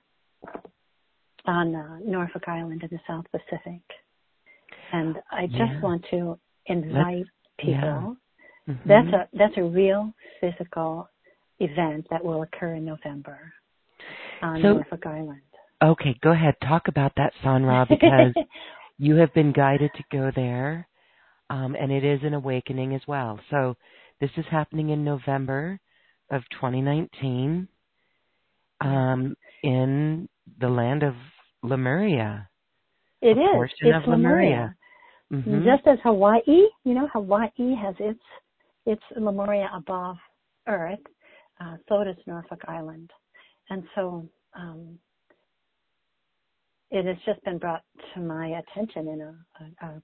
on 1.45 1.75
uh, 1.75 1.99
Norfolk 2.05 2.43
Island 2.47 2.81
in 2.83 2.89
the 2.91 2.99
South 3.05 3.25
Pacific, 3.31 3.81
and 4.93 5.17
I 5.31 5.47
just 5.47 5.57
Yeah. 5.73 5.81
want 5.81 6.05
to 6.11 6.39
invite 6.67 7.25
people. 7.57 7.73
yeah. 7.73 8.13
Mhm. 8.69 8.83
That's 8.85 9.13
a 9.13 9.27
that's 9.33 9.57
a 9.57 9.63
real 9.63 10.13
physical 10.39 11.09
event 11.59 12.07
that 12.09 12.23
will 12.23 12.43
occur 12.43 12.75
in 12.75 12.85
November 12.85 13.51
on 14.41 14.61
So- 14.61 14.73
Norfolk 14.75 15.05
Island. 15.05 15.41
Okay, 15.81 16.17
go 16.21 16.31
ahead. 16.31 16.55
Talk 16.61 16.87
about 16.87 17.13
that, 17.15 17.33
Sanra, 17.43 17.87
because 17.87 18.33
you 18.97 19.15
have 19.15 19.33
been 19.33 19.53
guided 19.53 19.91
to 19.95 20.03
go 20.11 20.31
there, 20.35 20.87
um, 21.49 21.75
and 21.79 21.91
it 21.91 22.03
is 22.03 22.19
an 22.23 22.33
awakening 22.33 22.95
as 22.95 23.01
well. 23.07 23.39
So 23.49 23.75
this 24.19 24.31
is 24.35 24.45
happening 24.51 24.89
in 24.89 25.05
November 25.05 25.79
of 26.31 26.43
2019 26.51 27.67
um, 28.81 29.35
in 29.63 30.27
the 30.59 30.67
land 30.67 31.03
of 31.03 31.15
Lemuria. 31.63 32.49
It 33.21 33.37
a 33.37 33.41
is. 33.41 33.47
portion 33.53 33.87
It's 33.87 33.97
of 33.97 34.09
Lemuria. 34.09 34.75
Mhm. 35.31 35.63
Just 35.63 35.87
as 35.87 35.99
Hawaii, 36.01 36.67
you 36.83 36.93
know, 36.93 37.07
Hawaii 37.07 37.75
has 37.75 37.95
its 37.99 38.23
its 38.85 39.03
Lemuria 39.15 39.69
above 39.73 40.17
Earth, 40.67 40.99
uh, 41.59 41.77
so 41.87 42.03
does 42.03 42.15
Norfolk 42.25 42.61
Island, 42.67 43.11
and 43.69 43.83
so 43.93 44.27
um, 44.55 44.97
it 46.91 47.05
has 47.05 47.17
just 47.25 47.43
been 47.43 47.57
brought 47.57 47.83
to 48.13 48.19
my 48.19 48.59
attention 48.59 49.07
in 49.07 49.21
a, 49.21 49.35
a, 49.59 49.87
a 49.87 50.01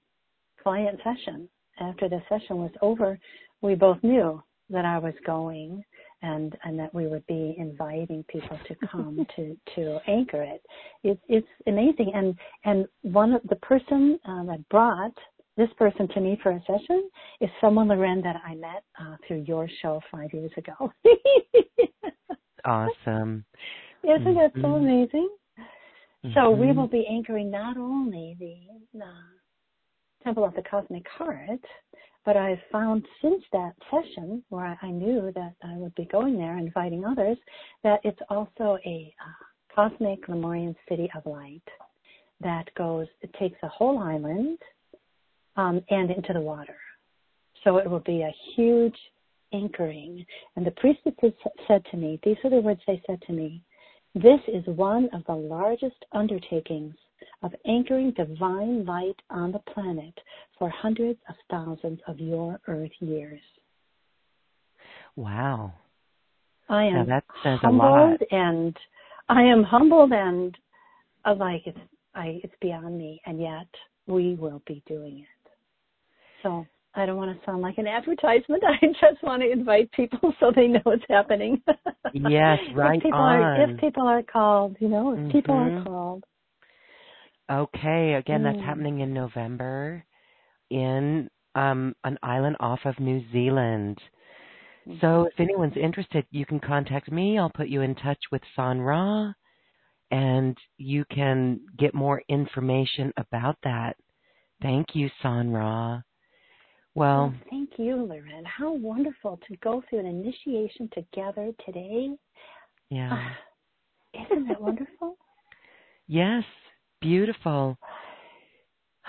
client 0.62 1.00
session. 1.02 1.48
After 1.78 2.08
the 2.08 2.22
session 2.28 2.56
was 2.56 2.70
over, 2.80 3.18
we 3.60 3.74
both 3.74 3.98
knew 4.02 4.42
that 4.70 4.84
I 4.84 4.98
was 4.98 5.14
going 5.24 5.84
and 6.22 6.56
and 6.64 6.78
that 6.78 6.92
we 6.94 7.06
would 7.06 7.26
be 7.26 7.54
inviting 7.58 8.24
people 8.28 8.58
to 8.66 8.74
come 8.90 9.26
to 9.36 9.56
to 9.74 9.98
anchor 10.08 10.42
it. 10.42 10.62
It's 11.04 11.20
it's 11.28 11.46
amazing 11.66 12.12
and 12.14 12.34
and 12.64 12.86
one 13.02 13.32
of 13.32 13.42
the 13.48 13.56
person 13.56 14.18
uh, 14.24 14.44
that 14.44 14.66
brought 14.70 15.12
this 15.56 15.68
person 15.78 16.06
to 16.08 16.20
me 16.20 16.38
for 16.42 16.52
a 16.52 16.60
session 16.66 17.08
is 17.40 17.48
someone, 17.60 17.88
Loren, 17.88 18.20
that 18.22 18.36
I 18.46 18.54
met 18.54 18.84
uh, 19.00 19.16
through 19.26 19.44
your 19.46 19.68
show 19.80 20.00
five 20.12 20.32
years 20.32 20.50
ago. 20.56 20.92
awesome. 22.64 23.44
Isn't 24.04 24.34
that 24.34 24.52
so 24.56 24.60
mm-hmm. 24.60 24.84
amazing? 24.84 25.30
Mm-hmm. 26.26 26.38
So 26.38 26.50
we 26.50 26.66
mm-hmm. 26.66 26.78
will 26.78 26.88
be 26.88 27.06
anchoring 27.08 27.50
not 27.50 27.76
only 27.76 28.36
the 28.38 28.98
uh, 28.98 29.04
Temple 30.24 30.44
of 30.44 30.54
the 30.54 30.62
Cosmic 30.68 31.06
Heart, 31.08 31.60
but 32.24 32.36
I've 32.36 32.58
found 32.72 33.06
since 33.22 33.42
that 33.52 33.72
session 33.90 34.42
where 34.48 34.76
I 34.82 34.90
knew 34.90 35.30
that 35.36 35.54
I 35.62 35.76
would 35.76 35.94
be 35.94 36.06
going 36.06 36.36
there, 36.36 36.58
inviting 36.58 37.04
others, 37.04 37.38
that 37.84 38.00
it's 38.02 38.18
also 38.28 38.78
a 38.84 39.14
uh, 39.24 39.74
cosmic 39.74 40.26
Lemurian 40.26 40.74
city 40.88 41.08
of 41.14 41.24
light 41.24 41.62
that 42.40 42.64
goes, 42.76 43.06
it 43.22 43.32
takes 43.38 43.56
a 43.62 43.68
whole 43.68 43.98
island 43.98 44.58
um, 45.56 45.80
and 45.90 46.10
into 46.10 46.32
the 46.32 46.40
water. 46.40 46.76
So 47.62 47.78
it 47.78 47.88
will 47.88 48.00
be 48.00 48.22
a 48.22 48.34
huge 48.54 48.96
anchoring. 49.52 50.26
And 50.56 50.66
the 50.66 50.72
priestesses 50.72 51.32
said 51.68 51.84
to 51.92 51.96
me, 51.96 52.18
these 52.24 52.36
are 52.42 52.50
the 52.50 52.56
words 52.56 52.80
they 52.86 53.00
said 53.06 53.22
to 53.28 53.32
me, 53.32 53.62
this 54.16 54.40
is 54.48 54.64
one 54.66 55.10
of 55.12 55.22
the 55.26 55.34
largest 55.34 56.04
undertakings 56.12 56.94
of 57.42 57.52
anchoring 57.66 58.12
divine 58.12 58.84
light 58.86 59.16
on 59.28 59.52
the 59.52 59.58
planet 59.72 60.14
for 60.58 60.70
hundreds 60.70 61.18
of 61.28 61.34
thousands 61.50 62.00
of 62.08 62.18
your 62.18 62.58
earth 62.66 62.90
years. 63.00 63.40
Wow. 65.16 65.74
I 66.70 66.84
am 66.84 66.94
now 66.94 67.04
that 67.04 67.24
says 67.42 67.58
humbled 67.60 68.22
and 68.30 68.74
I 69.28 69.42
am 69.42 69.62
humbled 69.62 70.12
and 70.12 70.56
uh, 71.26 71.34
like 71.34 71.62
it's 71.66 71.78
I 72.14 72.40
it's 72.42 72.54
beyond 72.62 72.96
me 72.96 73.20
and 73.26 73.38
yet 73.38 73.68
we 74.06 74.34
will 74.34 74.62
be 74.66 74.82
doing 74.86 75.18
it. 75.18 75.50
So 76.42 76.66
I 76.96 77.04
don't 77.04 77.16
want 77.16 77.38
to 77.38 77.46
sound 77.46 77.60
like 77.60 77.76
an 77.76 77.86
advertisement. 77.86 78.64
I 78.66 78.86
just 78.86 79.22
want 79.22 79.42
to 79.42 79.50
invite 79.50 79.92
people 79.92 80.32
so 80.40 80.50
they 80.54 80.66
know 80.66 80.80
it's 80.86 81.04
happening. 81.08 81.62
yes, 82.14 82.58
right 82.74 82.96
if 82.96 83.02
people 83.02 83.18
on. 83.18 83.36
Are, 83.36 83.70
if 83.70 83.80
people 83.80 84.08
are 84.08 84.22
called, 84.22 84.76
you 84.80 84.88
know, 84.88 85.12
if 85.12 85.18
mm-hmm. 85.18 85.30
people 85.30 85.54
are 85.54 85.70
mm-hmm. 85.70 85.86
called. 85.86 86.24
Okay, 87.48 88.14
again, 88.14 88.40
mm. 88.40 88.52
that's 88.52 88.64
happening 88.64 89.00
in 89.00 89.14
November 89.14 90.04
in 90.70 91.30
um, 91.54 91.94
an 92.02 92.18
island 92.22 92.56
off 92.58 92.80
of 92.84 92.98
New 92.98 93.22
Zealand. 93.30 93.98
Mm-hmm. 94.88 94.98
So 95.00 95.28
if 95.32 95.38
anyone's 95.38 95.76
interested, 95.80 96.26
you 96.30 96.44
can 96.44 96.58
contact 96.58 97.12
me. 97.12 97.38
I'll 97.38 97.50
put 97.50 97.68
you 97.68 97.82
in 97.82 97.94
touch 97.94 98.18
with 98.32 98.42
San 98.56 98.80
Ra, 98.80 99.32
and 100.10 100.56
you 100.78 101.04
can 101.08 101.60
get 101.78 101.94
more 101.94 102.22
information 102.28 103.12
about 103.16 103.58
that. 103.62 103.96
Thank 104.60 104.88
you, 104.94 105.08
San 105.22 105.50
Ra. 105.50 106.00
Well, 106.96 107.34
oh, 107.34 107.46
thank 107.50 107.72
you, 107.76 107.94
Loren. 107.96 108.46
How 108.46 108.72
wonderful 108.72 109.38
to 109.46 109.56
go 109.58 109.82
through 109.88 109.98
an 109.98 110.06
initiation 110.06 110.88
together 110.94 111.52
today. 111.66 112.08
Yeah. 112.88 113.12
Uh, 113.12 114.22
isn't 114.24 114.48
that 114.48 114.58
wonderful? 114.58 115.18
yes, 116.08 116.42
beautiful. 117.02 117.76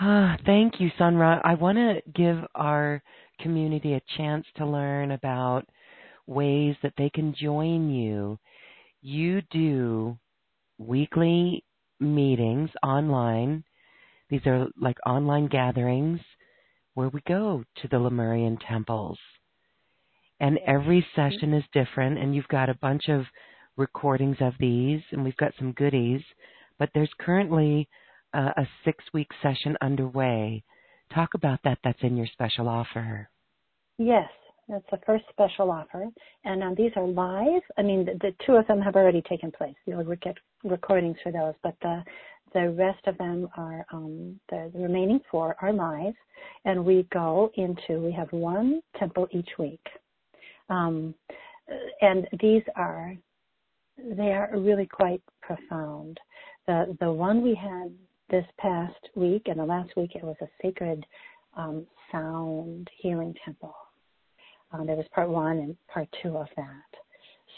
Ah, 0.01 0.35
thank 0.45 0.81
you, 0.81 0.91
San 0.97 1.15
Ra. 1.15 1.39
I 1.45 1.53
want 1.53 1.77
to 1.77 2.01
give 2.13 2.39
our 2.55 3.01
community 3.39 3.93
a 3.93 4.01
chance 4.17 4.45
to 4.57 4.65
learn 4.65 5.11
about 5.11 5.65
ways 6.25 6.75
that 6.83 6.93
they 6.97 7.09
can 7.09 7.33
join 7.39 7.89
you. 7.89 8.37
You 9.01 9.41
do 9.49 10.19
weekly 10.77 11.63
meetings 12.01 12.69
online. 12.83 13.63
These 14.29 14.45
are 14.45 14.67
like 14.77 14.97
online 15.05 15.47
gatherings 15.47 16.19
where 16.97 17.09
we 17.09 17.21
go 17.27 17.63
to 17.79 17.87
the 17.89 17.99
Lemurian 17.99 18.57
temples. 18.67 19.19
And 20.39 20.57
every 20.65 21.05
session 21.15 21.53
is 21.53 21.63
different, 21.71 22.17
and 22.17 22.33
you've 22.33 22.47
got 22.47 22.69
a 22.69 22.79
bunch 22.81 23.03
of 23.07 23.25
recordings 23.75 24.37
of 24.39 24.53
these, 24.59 25.01
and 25.11 25.23
we've 25.23 25.37
got 25.37 25.51
some 25.59 25.73
goodies. 25.73 26.21
But 26.79 26.89
there's 26.95 27.11
currently 27.19 27.87
uh, 28.33 28.49
a 28.57 28.67
six 28.83 29.03
week 29.13 29.27
session 29.43 29.77
underway. 29.79 30.63
Talk 31.13 31.35
about 31.35 31.59
that. 31.65 31.77
That's 31.83 32.01
in 32.01 32.17
your 32.17 32.25
special 32.33 32.67
offer. 32.67 33.29
Yes, 33.99 34.29
that's 34.67 34.85
the 34.89 34.97
first 35.05 35.25
special 35.29 35.69
offer. 35.69 36.07
And 36.45 36.63
um, 36.63 36.73
these 36.75 36.93
are 36.95 37.05
live. 37.05 37.61
I 37.77 37.83
mean, 37.83 38.05
the, 38.05 38.13
the, 38.13 38.31
two 38.43 38.53
of 38.53 38.65
them 38.65 38.81
have 38.81 38.95
already 38.95 39.21
taken 39.21 39.51
place. 39.51 39.75
You'll 39.85 40.03
get 40.15 40.37
recordings 40.63 41.17
for 41.21 41.31
those, 41.31 41.53
but 41.61 41.75
the 41.83 42.03
the 42.57 42.71
rest 42.71 43.05
of 43.05 43.15
them 43.19 43.47
are, 43.55 43.85
um, 43.93 44.39
the, 44.49 44.71
the 44.73 44.79
remaining 44.79 45.19
four 45.29 45.55
are 45.61 45.71
live, 45.71 46.15
and 46.65 46.83
we 46.83 47.05
go 47.13 47.51
into, 47.55 47.99
we 48.01 48.11
have 48.11 48.31
one 48.31 48.81
temple 48.97 49.27
each 49.31 49.49
week. 49.59 49.85
Um, 50.69 51.13
and 52.01 52.27
these 52.41 52.63
are, 52.75 53.15
they 54.17 54.31
are 54.31 54.49
really 54.53 54.87
quite 54.87 55.21
profound. 55.41 56.19
The, 56.65 56.97
the 56.99 57.11
one 57.11 57.43
we 57.43 57.53
had 57.53 57.93
this 58.31 58.45
past 58.59 59.07
week 59.15 59.43
and 59.45 59.59
the 59.59 59.65
last 59.65 59.95
week, 59.95 60.15
it 60.15 60.23
was 60.23 60.35
a 60.41 60.47
sacred 60.59 61.05
um, 61.55 61.85
sound 62.11 62.89
healing 62.97 63.35
temple. 63.45 63.75
Um, 64.71 64.87
there 64.87 64.95
was 64.95 65.05
part 65.13 65.29
one 65.29 65.57
and 65.57 65.77
part 65.93 66.07
two 66.23 66.35
of 66.37 66.47
that 66.57 67.06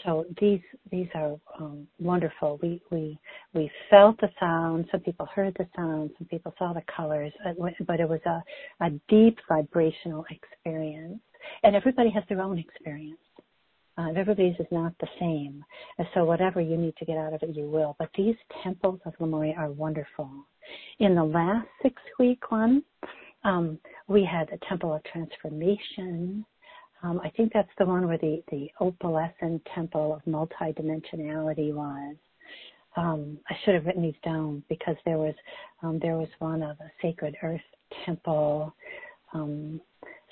so 0.05 0.25
these 0.39 0.61
these 0.91 1.07
are 1.13 1.35
um, 1.59 1.87
wonderful. 1.99 2.59
We 2.61 2.81
we 2.91 3.19
we 3.53 3.69
felt 3.89 4.19
the 4.19 4.29
sound. 4.39 4.85
Some 4.91 5.01
people 5.01 5.27
heard 5.27 5.55
the 5.57 5.67
sound. 5.75 6.11
Some 6.17 6.27
people 6.27 6.53
saw 6.57 6.73
the 6.73 6.83
colors. 6.95 7.33
Uh, 7.45 7.53
but 7.85 7.99
it 7.99 8.07
was 8.07 8.21
a 8.25 8.41
a 8.85 8.91
deep 9.09 9.37
vibrational 9.47 10.25
experience, 10.29 11.19
and 11.63 11.75
everybody 11.75 12.09
has 12.09 12.23
their 12.29 12.41
own 12.41 12.57
experience. 12.57 13.19
Uh, 13.97 14.11
everybody's 14.15 14.55
is 14.59 14.67
not 14.71 14.93
the 15.01 15.07
same, 15.19 15.63
so 16.13 16.23
whatever 16.23 16.61
you 16.61 16.77
need 16.77 16.95
to 16.95 17.03
get 17.03 17.17
out 17.17 17.33
of 17.33 17.43
it, 17.43 17.53
you 17.53 17.69
will. 17.69 17.97
But 17.99 18.09
these 18.15 18.35
temples 18.63 19.01
of 19.05 19.13
Lemuria 19.19 19.55
are 19.57 19.71
wonderful. 19.71 20.31
In 20.99 21.15
the 21.15 21.23
last 21.23 21.67
six 21.81 22.01
week 22.17 22.49
one, 22.49 22.83
um, 23.43 23.77
we 24.07 24.23
had 24.23 24.47
the 24.49 24.59
Temple 24.67 24.93
of 24.93 25.03
Transformation. 25.03 26.45
Um, 27.01 27.21
I 27.23 27.29
think 27.29 27.53
that's 27.53 27.69
the 27.77 27.85
one 27.85 28.07
where 28.07 28.17
the, 28.17 28.43
the 28.51 28.69
opalescent 28.81 29.61
temple 29.73 30.13
of 30.13 30.21
multidimensionality 30.25 31.73
was. 31.73 32.15
Um, 32.97 33.37
I 33.49 33.55
should 33.63 33.75
have 33.75 33.85
written 33.85 34.01
these 34.01 34.13
down 34.23 34.63
because 34.67 34.95
there 35.05 35.17
was 35.17 35.35
um, 35.83 35.99
there 36.01 36.17
was 36.17 36.27
one 36.39 36.61
of 36.63 36.77
a 36.79 36.91
sacred 37.01 37.35
earth 37.43 37.61
temple. 38.05 38.73
Um, 39.33 39.79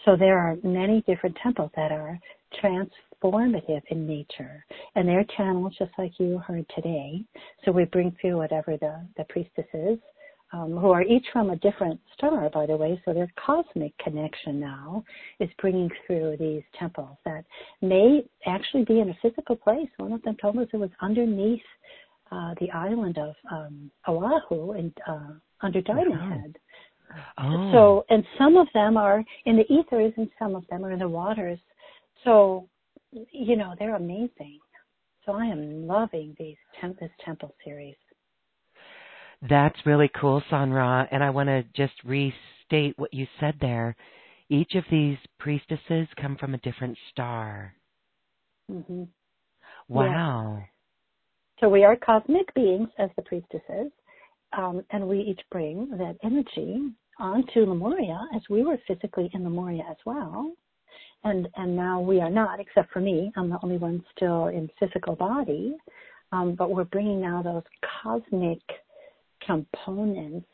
so 0.03 0.15
there 0.18 0.38
are 0.38 0.57
many 0.64 1.02
different 1.07 1.38
temples 1.41 1.72
that 1.76 1.91
are 1.91 2.19
transformative 2.61 3.81
in 3.89 4.07
nature, 4.07 4.65
and 4.95 5.07
they're 5.07 5.26
channels 5.38 5.76
just 5.77 5.91
like 5.98 6.19
you 6.19 6.39
heard 6.39 6.65
today. 6.76 7.23
So 7.64 7.72
we 7.72 7.85
bring 7.85 8.15
through 8.19 8.38
whatever 8.38 8.76
the 8.77 9.06
the 9.15 9.23
priestess 9.30 9.68
is 9.73 9.99
um, 10.53 10.78
who 10.78 10.91
are 10.91 11.03
each 11.03 11.26
from 11.34 11.49
a 11.49 11.57
different 11.57 11.99
star, 12.14 12.49
by 12.49 12.65
the 12.65 12.76
way, 12.76 13.02
so 13.03 13.14
their 13.14 13.32
cosmic 13.44 13.98
connection 13.98 14.60
now 14.60 15.03
is 15.40 15.49
bringing 15.61 15.90
through 16.06 16.38
these 16.40 16.64
temples 16.80 17.18
that 17.26 17.44
may 17.82 18.24
actually 18.45 18.86
be 18.86 18.99
in 18.99 19.10
a 19.10 19.18
physical 19.22 19.56
place. 19.56 19.90
One 19.98 20.14
of 20.14 20.22
them 20.22 20.38
told 20.41 20.57
us 20.57 20.68
it 20.72 20.78
was 20.78 20.90
underneath 21.02 21.61
uh, 22.32 22.53
the 22.60 22.72
island 22.72 23.18
of 23.18 23.36
um, 23.52 23.91
Oahu 24.07 24.72
and 24.72 24.94
uh, 25.07 25.34
under 25.61 25.82
Diamond 25.82 26.11
wow. 26.11 26.30
Head. 26.30 26.57
Oh. 27.38 27.72
So, 27.72 28.06
and 28.10 28.24
some 28.38 28.57
of 28.57 28.68
them 28.74 28.98
are 28.98 29.24
in 29.45 29.56
the 29.56 29.72
ethers 29.72 30.14
and 30.18 30.30
some 30.38 30.56
of 30.56 30.65
them 30.69 30.86
are 30.86 30.91
in 30.91 30.99
the 30.99 31.07
waters. 31.07 31.60
So, 32.24 32.68
you 33.32 33.56
know, 33.56 33.76
they're 33.80 33.95
amazing. 33.95 34.60
So 35.26 35.34
I 35.34 35.45
am 35.45 35.88
loving 35.88 36.36
these 36.40 36.57
temp- 36.80 36.99
this 36.99 37.11
temple 37.24 37.53
series. 37.64 37.95
That's 39.41 39.85
really 39.85 40.09
cool, 40.19 40.41
Sanra. 40.51 41.07
And 41.11 41.23
I 41.23 41.30
want 41.30 41.47
to 41.47 41.64
just 41.76 41.93
restate 42.03 42.97
what 42.97 43.14
you 43.14 43.27
said 43.39 43.55
there. 43.61 43.95
Each 44.49 44.76
of 44.76 44.84
these 44.89 45.18
priestesses 45.39 46.07
come 46.19 46.38
from 46.39 46.53
a 46.53 46.59
different 46.59 46.97
star. 47.11 47.73
Mm-hmm. 48.72 49.03
Wow. 49.89 50.64
So 51.59 51.69
we 51.69 51.84
are 51.84 51.95
cosmic 51.95 52.53
beings 52.53 52.89
as 52.99 53.09
the 53.15 53.23
priestesses, 53.23 53.91
um, 54.57 54.84
and 54.91 55.07
we 55.07 55.19
each 55.19 55.41
bring 55.51 55.89
that 55.97 56.15
energy 56.23 56.91
onto 57.19 57.65
Lemuria 57.65 58.19
as 58.35 58.41
we 58.49 58.64
were 58.64 58.77
physically 58.88 59.30
in 59.34 59.43
Lemuria 59.43 59.84
as 59.89 59.97
well. 60.05 60.53
And 61.23 61.47
and 61.55 61.76
now 61.76 61.99
we 61.99 62.22
are 62.22 62.30
not, 62.30 62.59
except 62.59 62.91
for 62.91 62.99
me. 62.99 63.31
I'm 63.35 63.49
the 63.49 63.57
only 63.64 63.77
one 63.77 64.03
still 64.15 64.47
in 64.47 64.69
physical 64.80 65.15
body, 65.15 65.76
um, 66.31 66.53
but 66.55 66.69
we're 66.69 66.84
bringing 66.85 67.22
now 67.22 67.41
those 67.41 67.64
cosmic 68.03 68.61
components 69.48 70.45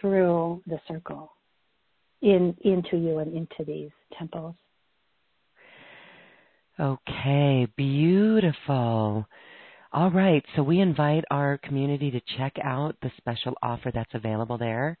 through 0.00 0.62
the 0.66 0.80
circle 0.88 1.30
in 2.22 2.56
into 2.62 2.96
you 2.96 3.18
and 3.18 3.36
into 3.36 3.64
these 3.64 3.90
temples. 4.18 4.54
Okay, 6.78 7.66
beautiful. 7.76 9.26
All 9.92 10.10
right, 10.10 10.44
so 10.54 10.62
we 10.62 10.80
invite 10.80 11.24
our 11.30 11.58
community 11.58 12.10
to 12.10 12.20
check 12.38 12.54
out 12.62 12.96
the 13.02 13.10
special 13.16 13.54
offer 13.62 13.90
that's 13.92 14.14
available 14.14 14.56
there. 14.56 14.96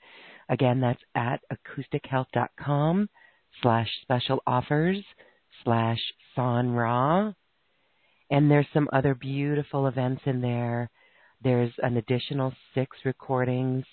Again, 0.48 0.80
that's 0.80 1.00
at 1.14 1.40
acoustichealth.com 1.52 3.08
slash 3.62 3.88
special 4.02 4.42
offers 4.46 4.98
slash 5.64 5.98
San 6.34 6.72
Ra. 6.72 7.32
And 8.30 8.50
there's 8.50 8.66
some 8.74 8.88
other 8.92 9.14
beautiful 9.14 9.86
events 9.86 10.22
in 10.26 10.40
there. 10.40 10.90
There's 11.42 11.72
an 11.78 11.96
additional 11.96 12.52
six 12.74 12.96
recordings 13.04 13.84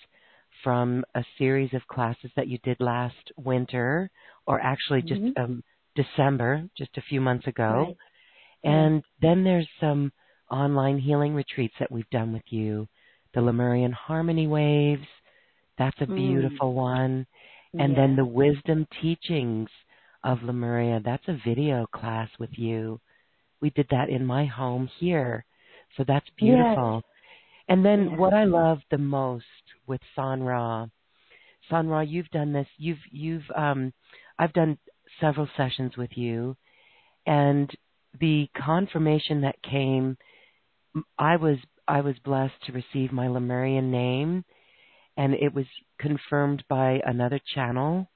from 0.62 1.04
a 1.14 1.24
series 1.38 1.72
of 1.74 1.86
classes 1.86 2.30
that 2.36 2.48
you 2.48 2.58
did 2.64 2.80
last 2.80 3.32
winter, 3.36 4.10
or 4.46 4.60
actually 4.60 5.02
just 5.02 5.20
Mhm. 5.22 5.38
um, 5.38 5.62
December, 5.94 6.68
just 6.76 6.96
a 6.96 7.02
few 7.02 7.20
months 7.20 7.46
ago. 7.46 7.72
Right. 7.72 7.96
And 8.64 9.02
then 9.20 9.44
there's 9.44 9.68
some 9.80 10.12
online 10.50 10.98
healing 10.98 11.34
retreats 11.34 11.74
that 11.78 11.90
we've 11.90 12.10
done 12.10 12.32
with 12.32 12.52
you. 12.52 12.88
The 13.34 13.40
Lemurian 13.40 13.92
Harmony 13.92 14.46
Waves, 14.46 15.06
that's 15.76 16.00
a 16.00 16.06
Mm. 16.06 16.16
beautiful 16.16 16.72
one. 16.74 17.26
And 17.78 17.96
then 17.96 18.16
the 18.16 18.24
Wisdom 18.24 18.86
Teachings 19.00 19.70
of 20.24 20.42
Lemuria, 20.42 21.00
that's 21.00 21.28
a 21.28 21.34
video 21.44 21.86
class 21.86 22.28
with 22.38 22.58
you. 22.58 23.00
We 23.60 23.70
did 23.70 23.88
that 23.90 24.08
in 24.08 24.24
my 24.26 24.44
home 24.46 24.86
here. 24.98 25.44
So 25.96 26.04
that's 26.04 26.28
beautiful. 26.30 27.02
And 27.68 27.84
then 27.84 28.16
what 28.16 28.32
I 28.32 28.44
love 28.44 28.78
the 28.90 28.98
most 28.98 29.44
with 29.86 30.00
Sanra, 30.16 30.90
Sanra, 31.70 32.08
you've 32.08 32.30
done 32.30 32.52
this. 32.52 32.66
You've 32.78 32.98
you've 33.10 33.44
um, 33.54 33.92
I've 34.38 34.54
done 34.54 34.78
several 35.20 35.48
sessions 35.56 35.96
with 35.96 36.10
you, 36.16 36.56
and 37.26 37.70
the 38.20 38.48
confirmation 38.56 39.42
that 39.42 39.62
came, 39.62 40.16
I 41.18 41.36
was 41.36 41.58
I 41.86 42.00
was 42.00 42.18
blessed 42.24 42.54
to 42.66 42.72
receive 42.72 43.12
my 43.12 43.28
Lemurian 43.28 43.90
name, 43.90 44.44
and 45.18 45.34
it 45.34 45.52
was 45.52 45.66
confirmed 45.98 46.64
by 46.70 47.00
another 47.04 47.40
channel, 47.54 48.08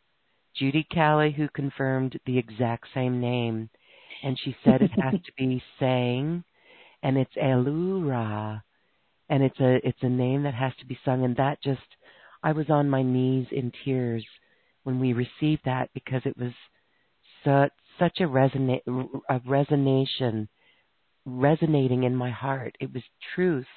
Judy 0.57 0.87
Callie, 0.93 1.33
who 1.33 1.49
confirmed 1.49 2.19
the 2.25 2.39
exact 2.39 2.87
same 2.95 3.21
name, 3.21 3.69
and 4.23 4.39
she 4.43 4.57
said 4.65 4.81
it 4.81 4.93
has 4.99 5.15
to 5.27 5.33
be 5.37 5.63
sang, 5.79 6.43
and 7.03 7.19
it's 7.19 7.37
Elura, 7.37 8.63
and 9.33 9.43
it's 9.43 9.59
a 9.61 9.77
it's 9.89 10.03
a 10.03 10.09
name 10.11 10.43
that 10.43 10.53
has 10.53 10.73
to 10.79 10.87
be 10.87 10.99
sung, 11.07 11.25
and 11.25 11.35
that 11.37 11.63
just 11.63 11.81
I 12.43 12.53
was 12.53 12.69
on 12.69 12.91
my 12.91 13.03
knees 13.03 13.47
in 13.51 13.73
tears 13.83 14.25
when 14.83 15.01
we 15.01 15.15
received 15.15 15.63
that 15.65 15.89
because 15.95 16.21
it 16.27 16.37
was 16.37 16.53
such 17.43 17.73
such 17.99 18.21
a 18.21 18.25
resonate 18.25 18.83
a 19.31 19.41
resonation 19.41 20.49
resonating 21.25 22.05
in 22.05 22.15
my 22.15 22.31
heart. 22.31 22.77
It 22.79 22.93
was 22.93 23.03
truth, 23.35 23.73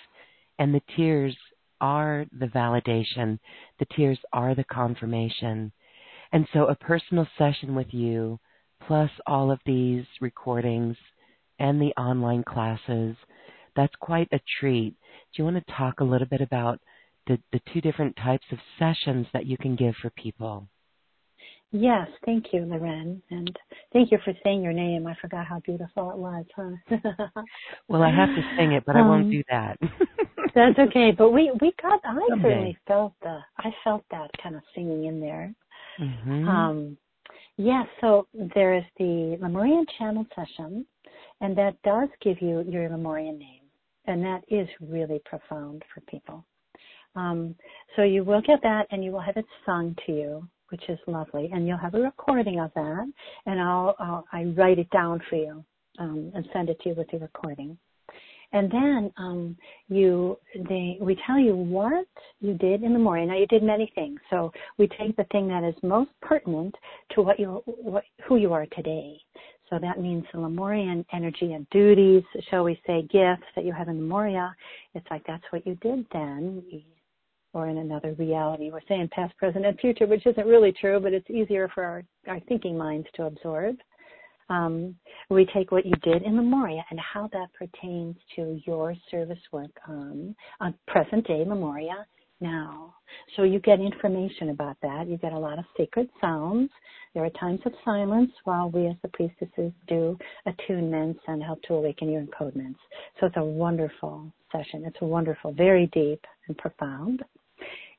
and 0.59 0.75
the 0.75 0.81
tears 0.97 1.33
are 1.79 2.25
the 2.37 2.47
validation. 2.47 3.39
The 3.79 3.87
tears 3.95 4.19
are 4.33 4.55
the 4.55 4.65
confirmation. 4.65 5.71
And 6.33 6.45
so 6.51 6.65
a 6.65 6.75
personal 6.75 7.27
session 7.37 7.75
with 7.75 7.93
you, 7.93 8.41
plus 8.85 9.09
all 9.25 9.51
of 9.51 9.59
these 9.65 10.03
recordings 10.19 10.97
and 11.59 11.79
the 11.79 11.93
online 11.95 12.43
classes, 12.43 13.15
that's 13.73 13.95
quite 14.01 14.27
a 14.33 14.41
treat. 14.59 14.95
Do 15.35 15.43
you 15.43 15.51
want 15.51 15.65
to 15.65 15.73
talk 15.73 15.99
a 15.99 16.03
little 16.03 16.27
bit 16.27 16.39
about 16.39 16.79
the, 17.27 17.37
the 17.51 17.59
two 17.73 17.81
different 17.81 18.15
types 18.15 18.45
of 18.53 18.57
sessions 18.79 19.27
that 19.33 19.45
you 19.45 19.57
can 19.57 19.75
give 19.75 19.93
for 20.01 20.09
people? 20.11 20.69
Yes, 21.71 22.07
thank 22.25 22.53
you, 22.53 22.61
Loren, 22.61 23.21
and 23.31 23.53
thank 23.91 24.11
you 24.11 24.17
for 24.23 24.33
saying 24.45 24.61
your 24.61 24.71
name. 24.71 25.05
I 25.07 25.15
forgot 25.19 25.45
how 25.45 25.59
beautiful 25.59 26.09
it 26.11 26.17
was, 26.17 26.45
huh? 26.55 27.27
Well, 27.89 28.01
I 28.01 28.11
have 28.11 28.29
to 28.29 28.41
sing 28.57 28.71
it, 28.71 28.83
but 28.85 28.95
I 28.95 29.01
won't 29.01 29.25
Um, 29.25 29.31
do 29.31 29.43
that. 29.49 29.77
That's 30.55 30.79
okay, 30.79 31.11
but 31.11 31.31
we 31.31 31.51
we 31.59 31.73
got. 31.81 31.99
I 32.05 32.13
Someday. 32.29 32.49
certainly 32.49 32.77
felt 32.87 33.13
the. 33.21 33.39
I 33.57 33.75
felt 33.83 34.05
that 34.11 34.31
kind 34.41 34.55
of 34.55 34.61
singing 34.73 35.05
in 35.05 35.19
there. 35.19 35.53
hmm 35.97 36.47
Um, 36.47 36.97
yeah, 37.57 37.83
so 37.99 38.27
there 38.55 38.73
is 38.75 38.83
the 38.97 39.37
Lemurian 39.41 39.85
channel 39.97 40.25
session, 40.33 40.85
and 41.41 41.57
that 41.57 41.81
does 41.83 42.07
give 42.21 42.41
you 42.41 42.61
your 42.69 42.87
Lemurian 42.89 43.37
name, 43.37 43.63
and 44.07 44.23
that 44.23 44.43
is 44.49 44.67
really 44.81 45.21
profound 45.25 45.83
for 45.93 46.01
people. 46.01 46.45
Um, 47.15 47.55
so 47.95 48.03
you 48.03 48.23
will 48.23 48.41
get 48.41 48.61
that, 48.63 48.87
and 48.91 49.03
you 49.03 49.11
will 49.11 49.21
have 49.21 49.37
it 49.37 49.45
sung 49.65 49.95
to 50.05 50.11
you, 50.11 50.47
which 50.69 50.83
is 50.89 50.99
lovely, 51.07 51.49
and 51.53 51.67
you'll 51.67 51.77
have 51.77 51.95
a 51.95 52.01
recording 52.01 52.59
of 52.59 52.71
that, 52.75 53.11
and 53.45 53.61
I'll, 53.61 53.95
I'll 53.99 54.25
I 54.33 54.45
write 54.57 54.79
it 54.79 54.89
down 54.89 55.21
for 55.29 55.35
you 55.37 55.63
um, 55.99 56.31
and 56.35 56.47
send 56.51 56.69
it 56.69 56.79
to 56.81 56.89
you 56.89 56.95
with 56.95 57.09
the 57.11 57.19
recording. 57.19 57.77
And 58.51 58.71
then 58.71 59.11
um, 59.17 59.57
you, 59.89 60.37
they, 60.69 60.97
we 61.01 61.17
tell 61.25 61.39
you 61.39 61.55
what 61.55 62.07
you 62.39 62.53
did 62.53 62.83
in 62.83 62.93
the 62.93 62.99
morning. 62.99 63.27
Now 63.27 63.37
you 63.37 63.47
did 63.47 63.63
many 63.63 63.91
things, 63.95 64.19
so 64.29 64.51
we 64.77 64.87
take 64.87 65.15
the 65.17 65.25
thing 65.31 65.47
that 65.49 65.63
is 65.63 65.75
most 65.83 66.11
pertinent 66.21 66.73
to 67.11 67.21
what 67.21 67.39
you, 67.39 67.61
what, 67.65 68.03
who 68.25 68.37
you 68.37 68.53
are 68.53 68.65
today. 68.67 69.17
So 69.69 69.79
that 69.79 69.99
means 69.99 70.23
the 70.31 70.39
Lemurian 70.39 71.05
energy 71.11 71.53
and 71.53 71.67
duties, 71.71 72.23
shall 72.49 72.63
we 72.63 72.79
say, 72.85 73.01
gifts 73.03 73.47
that 73.55 73.65
you 73.65 73.73
have 73.73 73.87
in 73.87 73.99
Lemuria. 73.99 74.55
It's 74.93 75.07
like 75.09 75.23
that's 75.25 75.43
what 75.49 75.65
you 75.65 75.75
did 75.75 76.05
then, 76.13 76.63
or 77.53 77.67
in 77.67 77.79
another 77.79 78.13
reality. 78.13 78.69
We're 78.71 78.81
saying 78.87 79.09
past, 79.11 79.35
present, 79.37 79.65
and 79.65 79.79
future, 79.79 80.05
which 80.05 80.25
isn't 80.25 80.45
really 80.47 80.71
true, 80.71 80.99
but 80.99 81.13
it's 81.13 81.29
easier 81.29 81.69
for 81.73 81.83
our, 81.83 82.03
our 82.27 82.39
thinking 82.41 82.77
minds 82.77 83.07
to 83.15 83.25
absorb 83.25 83.77
um, 84.49 84.95
we 85.29 85.47
take 85.53 85.71
what 85.71 85.85
you 85.85 85.93
did 86.03 86.23
in 86.23 86.35
Lemuria 86.35 86.83
and 86.91 86.99
how 86.99 87.29
that 87.33 87.47
pertains 87.57 88.15
to 88.35 88.59
your 88.65 88.95
service 89.09 89.39
work 89.51 89.71
on, 89.87 90.35
on 90.59 90.73
present 90.87 91.25
day 91.27 91.43
Lemuria 91.45 92.05
now. 92.39 92.93
So 93.35 93.43
you 93.43 93.59
get 93.59 93.79
information 93.79 94.49
about 94.49 94.77
that. 94.81 95.07
You 95.07 95.17
get 95.17 95.33
a 95.33 95.39
lot 95.39 95.59
of 95.59 95.65
sacred 95.77 96.09
sounds. 96.19 96.69
There 97.13 97.23
are 97.23 97.29
times 97.31 97.61
of 97.65 97.73
silence 97.83 98.31
while 98.43 98.69
we 98.69 98.87
as 98.87 98.95
the 99.01 99.07
priestesses 99.09 99.71
do 99.87 100.17
attunements 100.47 101.19
and 101.27 101.41
help 101.41 101.61
to 101.63 101.75
awaken 101.75 102.09
your 102.09 102.23
encodements. 102.23 102.75
So 103.19 103.27
it's 103.27 103.37
a 103.37 103.43
wonderful 103.43 104.31
session. 104.51 104.83
It's 104.85 104.97
a 105.01 105.05
wonderful, 105.05 105.53
very 105.53 105.87
deep 105.93 106.25
and 106.47 106.57
profound. 106.57 107.23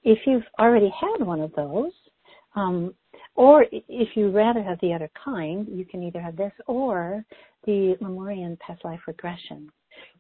If 0.05 0.19
you've 0.27 0.45
already 0.59 0.93
had 1.01 1.27
one 1.27 1.41
of 1.41 1.53
those, 1.55 1.93
um, 2.55 2.95
or 3.35 3.67
if 3.71 4.17
you 4.17 4.31
rather 4.31 4.63
have 4.63 4.79
the 4.81 4.93
other 4.93 5.11
kind, 5.23 5.67
you 5.69 5.85
can 5.85 6.03
either 6.03 6.21
have 6.21 6.37
this 6.37 6.53
or 6.67 7.25
the 7.67 7.97
Lemurian 8.01 8.57
past 8.61 8.85
life 8.85 9.01
regression, 9.07 9.71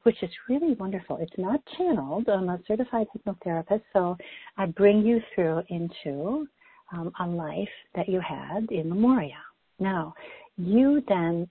which 0.04 0.22
is 0.22 0.30
really 0.48 0.74
wonderful. 0.74 1.18
It's 1.20 1.38
not 1.38 1.60
channeled. 1.76 2.28
I'm 2.28 2.48
a 2.48 2.60
certified 2.66 3.06
hypnotherapist, 3.14 3.82
so 3.92 4.16
I 4.56 4.66
bring 4.66 5.02
you 5.04 5.20
through 5.34 5.62
into 5.68 6.46
um, 6.92 7.12
a 7.20 7.26
life 7.26 7.68
that 7.94 8.08
you 8.08 8.20
had 8.20 8.70
in 8.70 8.90
Lemuria. 8.90 9.38
Now, 9.78 10.14
you 10.56 11.02
then 11.08 11.48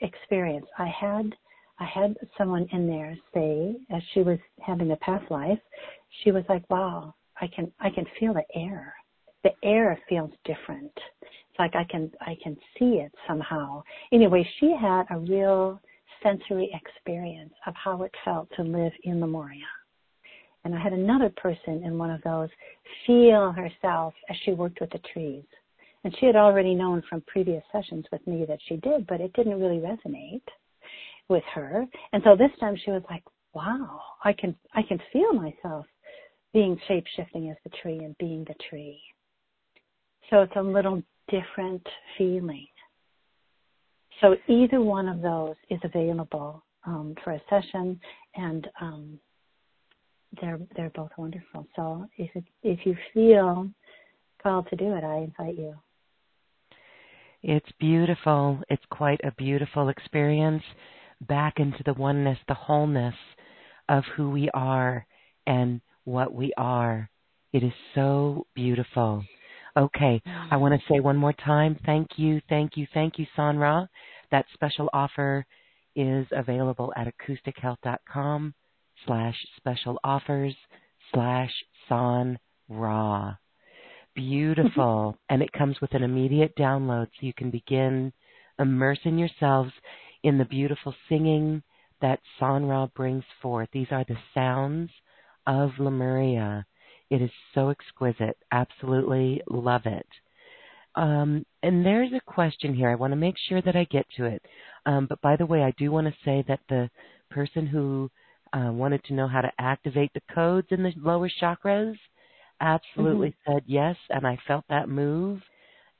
experience. 0.00 0.66
I 0.78 0.86
had 0.86 1.34
I 1.80 1.86
had 1.86 2.16
someone 2.38 2.68
in 2.72 2.86
there 2.86 3.16
say, 3.32 3.74
as 3.90 4.02
she 4.12 4.20
was 4.20 4.38
having 4.64 4.92
a 4.92 4.96
past 4.96 5.28
life, 5.30 5.58
she 6.22 6.30
was 6.30 6.44
like, 6.48 6.68
"Wow, 6.70 7.14
I 7.40 7.48
can 7.48 7.72
I 7.80 7.90
can 7.90 8.06
feel 8.18 8.32
the 8.32 8.44
air. 8.54 8.94
The 9.42 9.50
air 9.62 9.98
feels 10.08 10.30
different. 10.44 10.92
It's 11.22 11.58
like 11.58 11.74
I 11.74 11.84
can 11.84 12.12
I 12.20 12.36
can 12.42 12.56
see 12.78 13.00
it 13.00 13.12
somehow." 13.26 13.82
Anyway, 14.12 14.48
she 14.60 14.74
had 14.80 15.04
a 15.10 15.18
real 15.18 15.80
sensory 16.22 16.70
experience 16.72 17.54
of 17.66 17.74
how 17.74 18.02
it 18.02 18.12
felt 18.24 18.48
to 18.56 18.62
live 18.62 18.92
in 19.04 19.20
Lemuria. 19.20 19.66
And 20.64 20.74
I 20.74 20.82
had 20.82 20.92
another 20.92 21.30
person 21.36 21.84
in 21.84 21.98
one 21.98 22.10
of 22.10 22.22
those 22.22 22.48
feel 23.06 23.52
herself 23.52 24.14
as 24.30 24.36
she 24.44 24.52
worked 24.52 24.80
with 24.80 24.90
the 24.90 25.00
trees. 25.12 25.44
And 26.04 26.14
she 26.18 26.26
had 26.26 26.36
already 26.36 26.74
known 26.74 27.02
from 27.08 27.22
previous 27.26 27.62
sessions 27.72 28.04
with 28.12 28.26
me 28.26 28.44
that 28.46 28.58
she 28.68 28.76
did, 28.76 29.06
but 29.06 29.20
it 29.20 29.32
didn't 29.32 29.60
really 29.60 29.78
resonate 29.78 30.42
with 31.28 31.44
her. 31.54 31.86
And 32.12 32.22
so 32.24 32.36
this 32.36 32.50
time 32.60 32.76
she 32.82 32.90
was 32.90 33.02
like, 33.10 33.22
wow, 33.54 34.00
I 34.22 34.32
can, 34.32 34.54
I 34.74 34.82
can 34.82 35.00
feel 35.12 35.32
myself 35.32 35.86
being 36.52 36.78
shape 36.88 37.04
shifting 37.16 37.50
as 37.50 37.56
the 37.64 37.76
tree 37.82 37.98
and 37.98 38.16
being 38.18 38.44
the 38.44 38.54
tree. 38.68 39.00
So 40.30 40.42
it's 40.42 40.56
a 40.56 40.62
little 40.62 41.02
different 41.28 41.86
feeling. 42.16 42.66
So 44.20 44.36
either 44.48 44.80
one 44.80 45.08
of 45.08 45.20
those 45.20 45.54
is 45.70 45.80
available 45.82 46.62
um, 46.86 47.14
for 47.22 47.32
a 47.32 47.42
session, 47.48 48.00
and 48.36 48.68
um, 48.80 49.18
they're 50.40 50.58
they're 50.76 50.92
both 50.94 51.10
wonderful. 51.16 51.66
So 51.76 52.06
if 52.16 52.30
it, 52.34 52.44
if 52.62 52.80
you 52.84 52.96
feel 53.12 53.68
called 54.42 54.68
to 54.70 54.76
do 54.76 54.94
it, 54.94 55.04
I 55.04 55.18
invite 55.18 55.58
you. 55.58 55.74
It's 57.42 57.68
beautiful. 57.78 58.60
It's 58.70 58.84
quite 58.90 59.20
a 59.22 59.32
beautiful 59.32 59.88
experience 59.88 60.62
back 61.20 61.54
into 61.58 61.82
the 61.84 61.92
oneness, 61.94 62.38
the 62.48 62.54
wholeness 62.54 63.14
of 63.88 64.04
who 64.16 64.30
we 64.30 64.48
are 64.54 65.06
and 65.46 65.80
what 66.04 66.32
we 66.32 66.52
are. 66.56 67.10
It 67.52 67.62
is 67.62 67.72
so 67.94 68.46
beautiful. 68.54 69.24
Okay, 69.76 70.22
I 70.50 70.56
want 70.56 70.74
to 70.74 70.92
say 70.92 71.00
one 71.00 71.16
more 71.16 71.32
time, 71.32 71.76
thank 71.84 72.10
you, 72.16 72.40
thank 72.48 72.76
you, 72.76 72.86
thank 72.94 73.18
you, 73.18 73.26
Sanra. 73.36 73.88
That 74.30 74.46
special 74.54 74.88
offer 74.92 75.44
is 75.96 76.26
available 76.30 76.92
at 76.96 77.08
acoustichealth.com 77.08 78.54
slash 79.04 79.34
special 79.56 79.98
offers 80.04 80.54
slash 81.12 81.50
San 81.88 82.38
Ra. 82.68 83.34
Beautiful. 84.14 85.16
and 85.28 85.42
it 85.42 85.52
comes 85.52 85.80
with 85.80 85.92
an 85.94 86.04
immediate 86.04 86.54
download 86.56 87.06
so 87.06 87.26
you 87.26 87.34
can 87.34 87.50
begin 87.50 88.12
immersing 88.58 89.18
yourselves 89.18 89.72
in 90.22 90.38
the 90.38 90.44
beautiful 90.44 90.94
singing 91.08 91.62
that 92.00 92.20
Sanra 92.40 92.92
brings 92.94 93.24
forth. 93.42 93.68
These 93.72 93.88
are 93.90 94.04
the 94.06 94.16
sounds 94.34 94.90
of 95.46 95.70
Lemuria. 95.78 96.64
It 97.10 97.22
is 97.22 97.30
so 97.54 97.68
exquisite. 97.70 98.36
Absolutely 98.52 99.42
love 99.48 99.82
it. 99.86 100.06
Um, 100.96 101.44
and 101.62 101.84
there's 101.84 102.12
a 102.12 102.20
question 102.20 102.74
here. 102.74 102.88
I 102.88 102.94
want 102.94 103.12
to 103.12 103.16
make 103.16 103.34
sure 103.48 103.60
that 103.62 103.76
I 103.76 103.84
get 103.90 104.06
to 104.16 104.24
it. 104.24 104.42
Um, 104.86 105.06
but 105.06 105.20
by 105.20 105.36
the 105.36 105.46
way, 105.46 105.62
I 105.62 105.72
do 105.76 105.90
want 105.90 106.06
to 106.06 106.14
say 106.24 106.44
that 106.46 106.60
the 106.68 106.88
person 107.30 107.66
who 107.66 108.10
uh, 108.52 108.70
wanted 108.70 109.02
to 109.04 109.14
know 109.14 109.26
how 109.26 109.40
to 109.40 109.50
activate 109.58 110.12
the 110.14 110.22
codes 110.32 110.68
in 110.70 110.82
the 110.82 110.92
lower 110.96 111.28
chakras 111.42 111.96
absolutely 112.60 113.30
mm-hmm. 113.30 113.52
said 113.54 113.62
yes, 113.66 113.96
and 114.10 114.26
I 114.26 114.38
felt 114.46 114.64
that 114.68 114.88
move, 114.88 115.40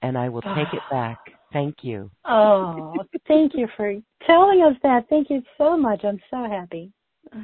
and 0.03 0.17
I 0.17 0.29
will 0.29 0.43
take 0.43 0.73
it 0.73 0.83
back. 0.91 1.19
Thank 1.53 1.77
you. 1.83 2.11
Oh, 2.25 2.95
thank 3.27 3.53
you 3.55 3.69
for 3.77 3.95
telling 4.27 4.63
us 4.63 4.77
that. 4.83 5.09
Thank 5.09 5.31
you 5.31 5.43
so 5.59 5.77
much. 5.77 6.05
I'm 6.05 6.21
so 6.31 6.49
happy. 6.49 6.93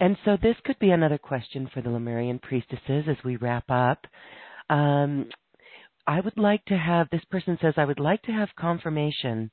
And 0.00 0.16
so 0.24 0.36
this 0.40 0.56
could 0.64 0.78
be 0.78 0.90
another 0.90 1.18
question 1.18 1.70
for 1.72 1.80
the 1.80 1.90
Lemurian 1.90 2.38
priestesses 2.38 3.04
as 3.08 3.16
we 3.24 3.36
wrap 3.36 3.64
up. 3.70 4.04
Um, 4.68 5.28
I 6.06 6.20
would 6.20 6.36
like 6.36 6.64
to 6.66 6.76
have, 6.76 7.08
this 7.10 7.24
person 7.30 7.58
says, 7.60 7.74
I 7.76 7.84
would 7.84 7.98
like 7.98 8.22
to 8.22 8.32
have 8.32 8.48
confirmation 8.58 9.50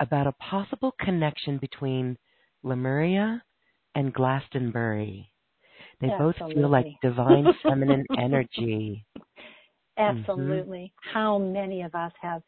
about 0.00 0.26
a 0.26 0.32
possible 0.32 0.94
connection 1.00 1.58
between 1.58 2.18
Lemuria 2.62 3.42
and 3.94 4.12
Glastonbury. 4.12 5.30
They 6.00 6.08
Absolutely. 6.08 6.42
both 6.42 6.54
feel 6.54 6.68
like 6.70 6.86
divine 7.02 7.46
feminine 7.62 8.04
energy. 8.18 9.06
Absolutely. 9.98 10.92
Mm-hmm. 10.92 11.18
How 11.18 11.38
many 11.38 11.82
of 11.82 11.94
us 11.94 12.12
have 12.20 12.42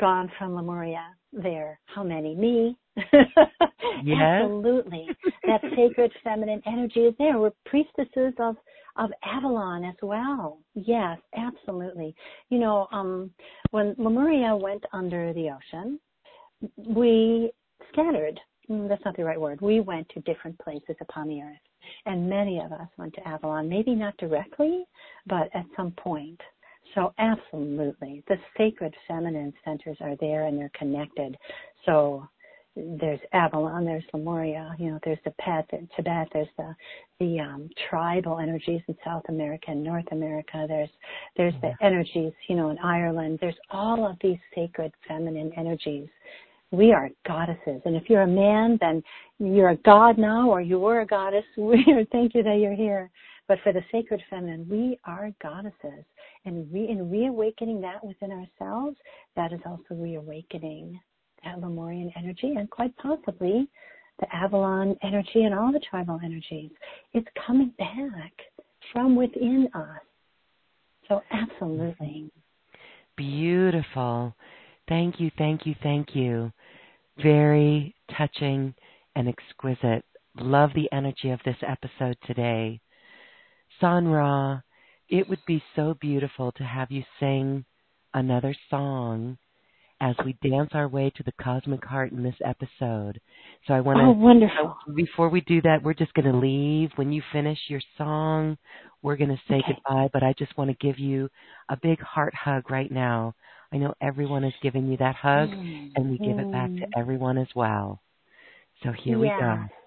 gone 0.00 0.30
from 0.38 0.54
Lemuria 0.54 1.06
there? 1.32 1.78
How 1.86 2.02
many? 2.02 2.34
Me. 2.34 2.76
yes. 4.04 4.42
Absolutely. 4.42 5.08
that 5.46 5.60
sacred 5.76 6.12
feminine 6.22 6.62
energy 6.66 7.00
is 7.00 7.14
there. 7.18 7.38
We're 7.38 7.52
priestesses 7.66 8.34
of 8.38 8.56
of 8.96 9.10
Avalon 9.24 9.84
as 9.84 9.94
well. 10.02 10.58
Yes, 10.74 11.18
absolutely. 11.34 12.14
You 12.50 12.58
know, 12.58 12.88
um, 12.92 13.30
when 13.70 13.94
Lemuria 13.96 14.54
went 14.54 14.84
under 14.92 15.32
the 15.32 15.48
ocean, 15.48 15.98
we 16.76 17.50
scattered. 17.90 18.38
Mm, 18.70 18.88
that's 18.88 19.04
not 19.04 19.16
the 19.16 19.24
right 19.24 19.40
word. 19.40 19.60
We 19.60 19.80
went 19.80 20.08
to 20.10 20.20
different 20.20 20.58
places 20.58 20.96
upon 21.00 21.28
the 21.28 21.40
earth. 21.40 21.56
And 22.06 22.28
many 22.28 22.60
of 22.60 22.72
us 22.72 22.88
went 22.96 23.14
to 23.14 23.26
Avalon, 23.26 23.68
maybe 23.68 23.94
not 23.94 24.16
directly, 24.18 24.84
but 25.26 25.48
at 25.54 25.64
some 25.76 25.92
point. 25.92 26.40
So 26.94 27.14
absolutely, 27.18 28.22
the 28.28 28.36
sacred 28.56 28.94
feminine 29.08 29.52
centers 29.64 29.96
are 30.00 30.16
there 30.20 30.46
and 30.46 30.58
they're 30.58 30.72
connected. 30.78 31.36
So 31.86 32.28
there's 32.74 33.20
Avalon, 33.32 33.84
there's 33.84 34.04
Lemuria, 34.14 34.74
you 34.78 34.90
know, 34.90 34.98
there's 35.04 35.18
the 35.24 35.32
Pet 35.32 35.66
in 35.72 35.88
Tibet, 35.94 36.28
there's 36.32 36.48
the 36.56 36.74
the 37.20 37.38
um, 37.38 37.68
tribal 37.88 38.38
energies 38.38 38.80
in 38.88 38.96
South 39.04 39.22
America 39.28 39.66
and 39.68 39.82
North 39.82 40.10
America. 40.10 40.64
There's 40.66 40.88
there's 41.36 41.54
the 41.60 41.72
energies, 41.84 42.32
you 42.48 42.56
know, 42.56 42.70
in 42.70 42.78
Ireland. 42.78 43.38
There's 43.40 43.58
all 43.70 44.06
of 44.06 44.16
these 44.22 44.38
sacred 44.54 44.92
feminine 45.06 45.52
energies. 45.56 46.08
We 46.70 46.92
are 46.92 47.10
goddesses, 47.26 47.82
and 47.84 47.94
if 47.94 48.08
you're 48.08 48.22
a 48.22 48.26
man, 48.26 48.78
then 48.80 49.02
you're 49.38 49.70
a 49.70 49.76
god 49.76 50.16
now, 50.16 50.48
or 50.48 50.62
you 50.62 50.78
were 50.78 51.00
a 51.00 51.06
goddess. 51.06 51.44
We 51.56 52.06
thank 52.10 52.34
you 52.34 52.42
that 52.42 52.58
you're 52.58 52.74
here. 52.74 53.10
But 53.48 53.58
for 53.62 53.72
the 53.72 53.82
sacred 53.92 54.22
feminine, 54.30 54.66
we 54.70 54.98
are 55.04 55.30
goddesses, 55.42 56.04
and 56.44 56.72
re- 56.72 56.88
in 56.88 57.10
reawakening 57.10 57.80
that 57.80 58.04
within 58.04 58.30
ourselves, 58.30 58.96
that 59.36 59.52
is 59.52 59.60
also 59.64 59.82
reawakening 59.90 60.98
that 61.44 61.60
Lemurian 61.60 62.12
energy 62.16 62.54
and 62.56 62.70
quite 62.70 62.96
possibly 62.98 63.68
the 64.20 64.34
Avalon 64.34 64.96
energy 65.02 65.42
and 65.44 65.54
all 65.54 65.72
the 65.72 65.80
tribal 65.90 66.18
energies. 66.24 66.70
It's 67.12 67.26
coming 67.46 67.72
back 67.78 68.32
from 68.92 69.16
within 69.16 69.68
us. 69.74 70.00
So, 71.08 71.22
absolutely. 71.30 72.30
Beautiful. 73.16 74.34
Thank 74.88 75.20
you, 75.20 75.30
thank 75.38 75.66
you, 75.66 75.74
thank 75.82 76.14
you. 76.14 76.52
Very 77.22 77.94
touching 78.16 78.74
and 79.16 79.28
exquisite. 79.28 80.04
Love 80.36 80.70
the 80.74 80.90
energy 80.92 81.30
of 81.30 81.40
this 81.44 81.56
episode 81.66 82.16
today. 82.26 82.80
Sanra, 83.80 84.62
it 85.12 85.28
would 85.28 85.44
be 85.46 85.62
so 85.76 85.94
beautiful 86.00 86.52
to 86.52 86.64
have 86.64 86.90
you 86.90 87.04
sing 87.20 87.66
another 88.14 88.54
song 88.70 89.36
as 90.00 90.16
we 90.24 90.34
dance 90.42 90.70
our 90.72 90.88
way 90.88 91.12
to 91.14 91.22
the 91.22 91.32
cosmic 91.40 91.84
heart 91.84 92.10
in 92.10 92.22
this 92.22 92.34
episode. 92.44 93.20
So 93.68 93.74
I 93.74 93.80
want 93.80 93.98
to. 93.98 94.04
Oh, 94.04 94.10
wonderful! 94.12 94.74
Before 94.96 95.28
we 95.28 95.42
do 95.42 95.60
that, 95.62 95.82
we're 95.82 95.92
just 95.92 96.14
going 96.14 96.32
to 96.32 96.36
leave. 96.36 96.90
When 96.96 97.12
you 97.12 97.22
finish 97.30 97.58
your 97.68 97.82
song, 97.98 98.56
we're 99.02 99.16
going 99.16 99.30
to 99.30 99.40
say 99.48 99.56
okay. 99.56 99.74
goodbye. 99.74 100.08
But 100.14 100.22
I 100.22 100.34
just 100.38 100.56
want 100.56 100.70
to 100.70 100.86
give 100.86 100.98
you 100.98 101.28
a 101.68 101.76
big 101.76 102.00
heart 102.00 102.34
hug 102.34 102.70
right 102.70 102.90
now. 102.90 103.34
I 103.70 103.76
know 103.76 103.94
everyone 104.00 104.44
is 104.44 104.54
giving 104.62 104.88
you 104.88 104.96
that 104.96 105.14
hug, 105.14 105.50
mm. 105.50 105.92
and 105.94 106.10
we 106.10 106.18
give 106.18 106.38
it 106.38 106.50
back 106.50 106.70
to 106.70 106.86
Mm. 106.86 106.90
everyone 106.96 107.36
as 107.36 107.48
well. 107.54 108.00
So 108.82 108.92
here 108.92 109.22
Yeah. 109.22 109.36
we 109.36 109.40
go. 109.40 109.81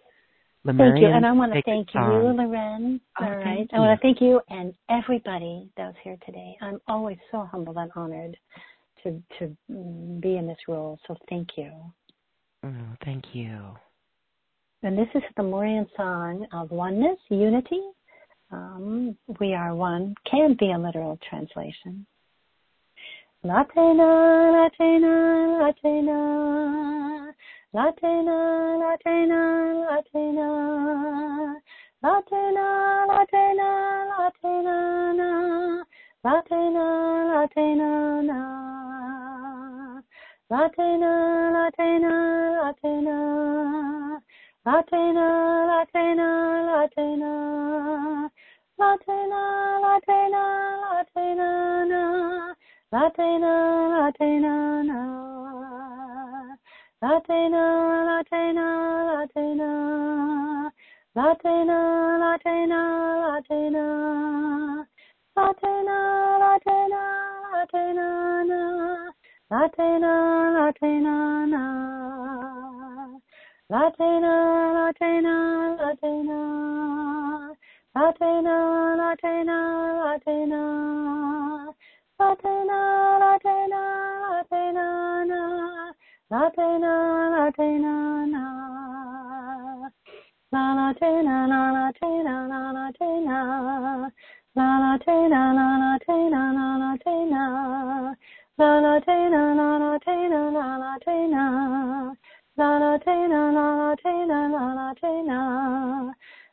Thank 0.65 0.99
you, 0.99 1.07
and 1.07 1.25
I 1.25 1.31
want 1.31 1.53
to 1.53 1.61
thank 1.61 1.89
you. 1.93 2.01
Loren. 2.01 2.99
Oh, 3.19 3.25
All 3.25 3.35
right, 3.37 3.69
I 3.71 3.79
want 3.79 3.99
to 3.99 4.01
thank 4.01 4.19
you 4.19 4.41
and 4.49 4.73
everybody 4.89 5.69
that 5.77 5.85
was 5.85 5.95
here 6.03 6.17
today. 6.25 6.57
I'm 6.59 6.81
always 6.87 7.17
so 7.31 7.47
humbled 7.51 7.77
and 7.77 7.91
honored 7.95 8.35
to 9.03 9.21
to 9.37 9.55
be 9.69 10.37
in 10.37 10.47
this 10.47 10.57
role. 10.67 10.97
So 11.07 11.15
thank 11.29 11.49
you. 11.55 11.71
Oh, 12.63 12.71
thank 13.03 13.25
you. 13.33 13.59
And 14.81 14.97
this 14.97 15.07
is 15.13 15.21
the 15.37 15.43
Lemurian 15.43 15.87
song 15.95 16.47
of 16.51 16.71
oneness, 16.71 17.19
unity. 17.29 17.81
Um, 18.51 19.15
we 19.39 19.53
are 19.53 19.75
one 19.75 20.15
can 20.29 20.55
be 20.59 20.71
a 20.71 20.77
literal 20.77 21.19
translation. 21.29 22.05
Latena, 23.43 24.69
Latena, 24.79 25.73
Latena, 25.85 27.24
Latina, 27.75 28.77
Latina, 28.79 29.41
Latina. 29.89 31.59
Latina, 32.01 33.05
Latina, 33.05 33.69
Latina, 34.15 35.13
na. 35.13 35.83
Latina, 36.23 36.85
Latina, 37.35 38.21
na. 38.23 38.39
Latina, 40.49 41.51
Latina, 41.51 42.13
Latina. 42.63 44.21
Latina, 44.65 45.27
Latina, 45.67 46.29
Latina. 46.71 48.31
Latina, 48.79 49.79
Latina, 49.83 50.43
Latina, 50.93 51.85
na. 51.91 52.55
Latina, 52.93 53.53
Latina, 53.99 54.83
na. 54.83 55.34
Latena, 57.05 57.63
Latena, 58.09 58.67
Latena. 59.13 59.69
Latena, 61.15 61.79
Latena, 62.23 62.81
Latena. 63.21 63.85
Latena, 65.37 65.97
Latena, 66.41 67.01
Latena, 67.53 68.07
na. 68.49 68.61
Latena, 69.51 70.13
Latena, 70.57 71.45
na. 71.45 71.63
Latena, 73.69 74.33
Latena, 74.77 75.35
Latena. 75.77 76.39
Latena, 77.95 78.57
Latena, 78.97 79.59
Latena. 80.01 80.61
Latena, 82.19 82.79
Latena, 83.21 83.81
Latena, 84.25 85.25
na. 85.29 85.94
La 86.31 86.49
te 86.49 86.79
na, 86.79 87.29
la 87.29 87.51
te 87.51 87.77
na 87.77 88.25
na. 88.25 89.91
La 90.51 90.73
la 90.73 90.91
te 90.93 91.21
na, 91.21 91.45
la 91.45 91.71
la 91.71 91.91
te 91.91 92.23
na, 92.23 92.47
la 92.47 92.71
la 92.71 92.91
te 92.97 93.05
na. 93.21 94.09
La 94.55 94.79
la 94.79 94.97
te 94.97 95.27
na, 95.29 95.53
la 95.53 95.67
la 95.77 95.99
te 95.99 96.17
na, 96.29 96.51
la 96.57 96.77
la 96.81 96.97
te 96.97 97.25
na. 97.29 98.15
La 98.57 98.79
la 98.81 98.99
te 99.01 99.29
na, 99.29 99.53
la 99.53 99.77
la 99.77 99.99
te 99.99 100.15
na, 100.27 100.49
la 100.49 100.77
la 100.81 100.97
te 100.97 101.27
na. 101.27 102.15
La 102.57 102.79
la 102.79 102.97
te 102.97 103.27
na, 103.27 103.51
la 103.51 103.67
la 103.77 103.95
te 103.95 104.25
na, 104.25 104.47
la 104.47 104.73
la 104.73 104.93
te 104.95 105.21
na. 105.29 105.39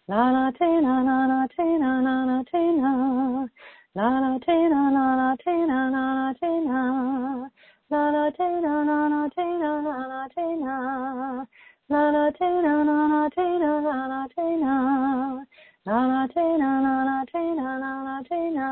La 0.06 0.30
la 0.32 0.50
te 0.52 0.80
na, 0.82 1.02
la 1.02 1.26
la 1.32 1.46
te 1.48 1.78
na, 1.78 2.00
la 2.02 2.24
la 2.28 2.42
te 2.44 2.62
na. 2.76 3.48
La 3.94 4.20
la 4.20 4.38
te 4.38 4.68
na, 4.68 4.90
la 4.90 5.16
la 5.16 5.36
te 5.36 5.56
na, 5.66 5.88
la 5.88 6.04
la 6.18 6.34
te 6.34 6.60
na. 6.60 7.50
La 7.92 8.10
la 8.10 8.30
te 8.30 8.48
na 8.62 8.82
na 8.84 9.06
na 9.06 9.28
te 9.28 9.44
na 9.44 9.70
la 9.84 9.96
la 10.12 10.26
te 10.34 10.44
na. 10.56 11.44
La 11.90 12.10
la 12.10 12.30
te 12.30 12.48
na 12.64 12.82
na 12.88 13.06
na 13.06 13.28
te 13.28 13.44
na 13.62 13.80
la 13.86 14.06
la 14.12 14.26
te 14.34 14.46
na. 14.62 15.44
La 15.84 15.98
la 16.12 16.26
te 16.26 16.44
na 16.56 16.70
na 16.84 16.94
na 17.04 17.24
te 17.30 17.42
na 17.58 17.76
la 17.82 17.92
la 18.06 18.22
te 18.28 18.40
na. 18.56 18.68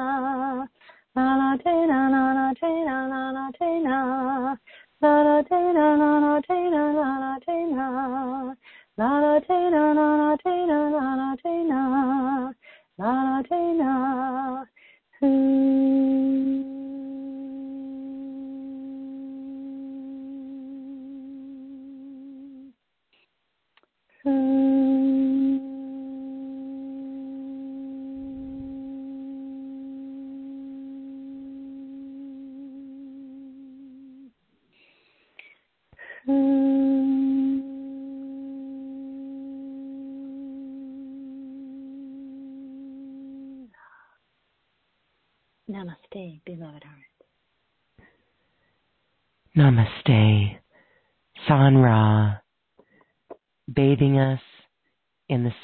La 1.14 1.36
la 1.36 1.50
te 1.62 1.74
na 1.90 2.08
na 2.08 2.32
na 2.32 2.54
te 2.54 2.70
na 2.86 2.96
la 3.12 3.22
la 3.36 3.50
te 3.58 3.70
na. 3.84 4.56
La 5.02 5.12
la 5.26 5.42
te 5.42 5.60
na 5.76 5.96
na 6.00 6.10
na 6.24 6.40
te 6.40 6.58
na 6.70 6.82
la 6.96 7.10
la 7.20 7.38
te 7.44 7.58
na. 7.74 8.54
La 8.96 9.10
la 9.20 9.40
te 9.40 9.58
na 9.74 9.92
na 9.92 10.16
na 10.16 10.36
te 10.42 10.54
na 10.64 10.78
la 10.96 11.14
la 11.20 11.36
te 11.42 11.54
na. 11.68 12.52
La 12.96 13.12
la 13.28 13.42
te 13.42 13.60
na. 13.80 14.64
Hmm. 15.20 16.59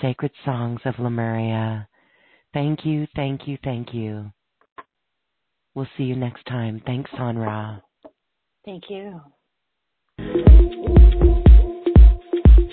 Sacred 0.07 0.31
songs 0.45 0.81
of 0.85 0.95
Lemuria. 1.01 1.89
Thank 2.55 2.87
you, 2.87 3.09
thank 3.17 3.49
you, 3.49 3.59
thank 3.65 3.93
you. 3.93 4.31
We'll 5.75 5.89
see 5.99 6.05
you 6.05 6.15
next 6.15 6.47
time. 6.47 6.81
Thanks, 6.87 7.11
San 7.17 7.37
Ra. 7.37 7.81
Thank 8.65 8.85
you. 8.89 9.21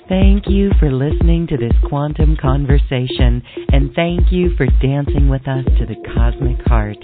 Thank 0.07 0.47
you 0.47 0.69
for 0.79 0.91
listening 0.91 1.47
to 1.47 1.57
this 1.57 1.73
quantum 1.89 2.37
conversation, 2.39 3.41
and 3.69 3.91
thank 3.95 4.31
you 4.31 4.55
for 4.55 4.67
dancing 4.79 5.27
with 5.27 5.47
us 5.47 5.65
to 5.79 5.87
the 5.87 5.95
cosmic 6.13 6.63
heart. 6.67 6.97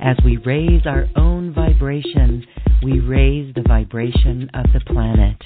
As 0.00 0.16
we 0.24 0.36
raise 0.38 0.84
our 0.84 1.06
own 1.14 1.54
vibration, 1.54 2.44
we 2.82 2.98
raise 2.98 3.54
the 3.54 3.62
vibration 3.62 4.50
of 4.52 4.66
the 4.72 4.80
planet. 4.80 5.36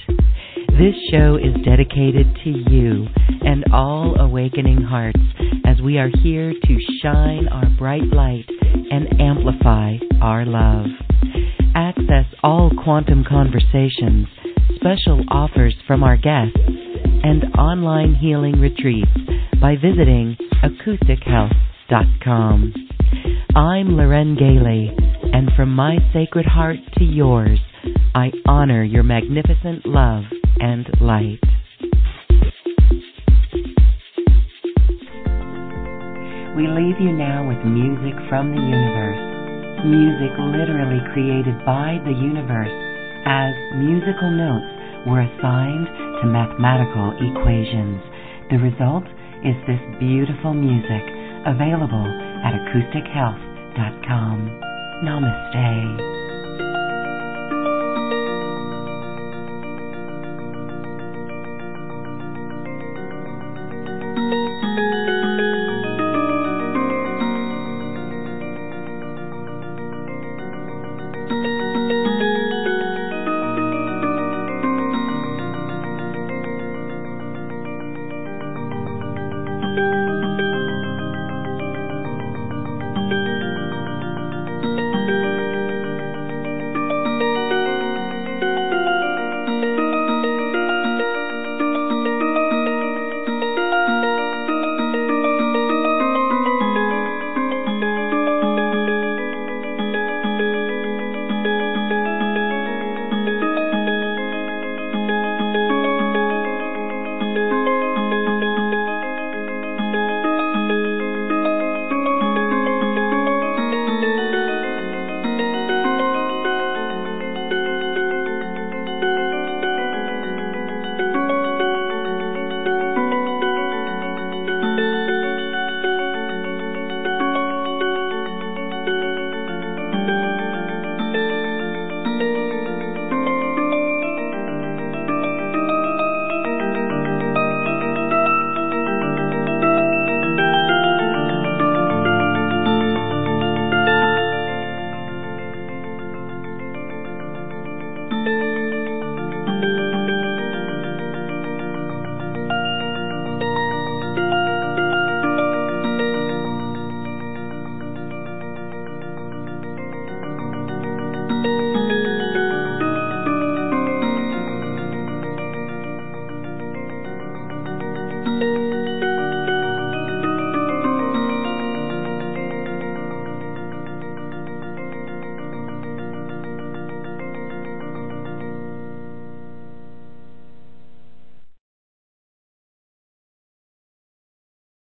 This 0.81 0.95
show 1.11 1.35
is 1.35 1.53
dedicated 1.63 2.25
to 2.43 2.49
you 2.49 3.05
and 3.45 3.63
all 3.71 4.19
awakening 4.19 4.81
hearts 4.81 5.19
as 5.63 5.79
we 5.79 5.99
are 5.99 6.09
here 6.23 6.53
to 6.53 6.79
shine 7.03 7.47
our 7.49 7.69
bright 7.77 8.11
light 8.11 8.45
and 8.89 9.21
amplify 9.21 9.97
our 10.23 10.43
love. 10.43 10.87
Access 11.75 12.25
all 12.41 12.71
quantum 12.83 13.23
conversations, 13.29 14.25
special 14.77 15.23
offers 15.29 15.75
from 15.85 16.01
our 16.01 16.17
guests, 16.17 16.57
and 16.57 17.43
online 17.59 18.15
healing 18.15 18.59
retreats 18.59 19.11
by 19.61 19.75
visiting 19.75 20.35
acoustichealth.com. 20.63 22.73
I'm 23.55 23.95
Loren 23.95 24.35
Gailey, 24.35 24.89
and 25.31 25.51
from 25.55 25.75
my 25.75 25.99
sacred 26.11 26.47
heart 26.47 26.79
to 26.97 27.03
yours, 27.03 27.59
I 28.15 28.31
honor 28.47 28.83
your 28.83 29.03
magnificent 29.03 29.85
love 29.85 30.23
and 30.61 30.85
light. 31.01 31.41
We 36.55 36.69
leave 36.69 37.01
you 37.01 37.11
now 37.17 37.47
with 37.49 37.65
music 37.65 38.13
from 38.29 38.53
the 38.53 38.61
universe. 38.61 39.17
Music 39.89 40.29
literally 40.37 41.01
created 41.13 41.57
by 41.65 41.97
the 42.05 42.13
universe 42.13 42.69
as 43.25 43.53
musical 43.81 44.29
notes 44.29 44.69
were 45.09 45.25
assigned 45.25 45.89
to 46.21 46.29
mathematical 46.29 47.17
equations. 47.17 47.97
The 48.53 48.61
result 48.61 49.09
is 49.41 49.57
this 49.65 49.81
beautiful 49.97 50.53
music 50.53 51.01
available 51.49 52.05
at 52.45 52.53
acoustichealth.com. 52.53 54.37
Namaste. 55.01 56.20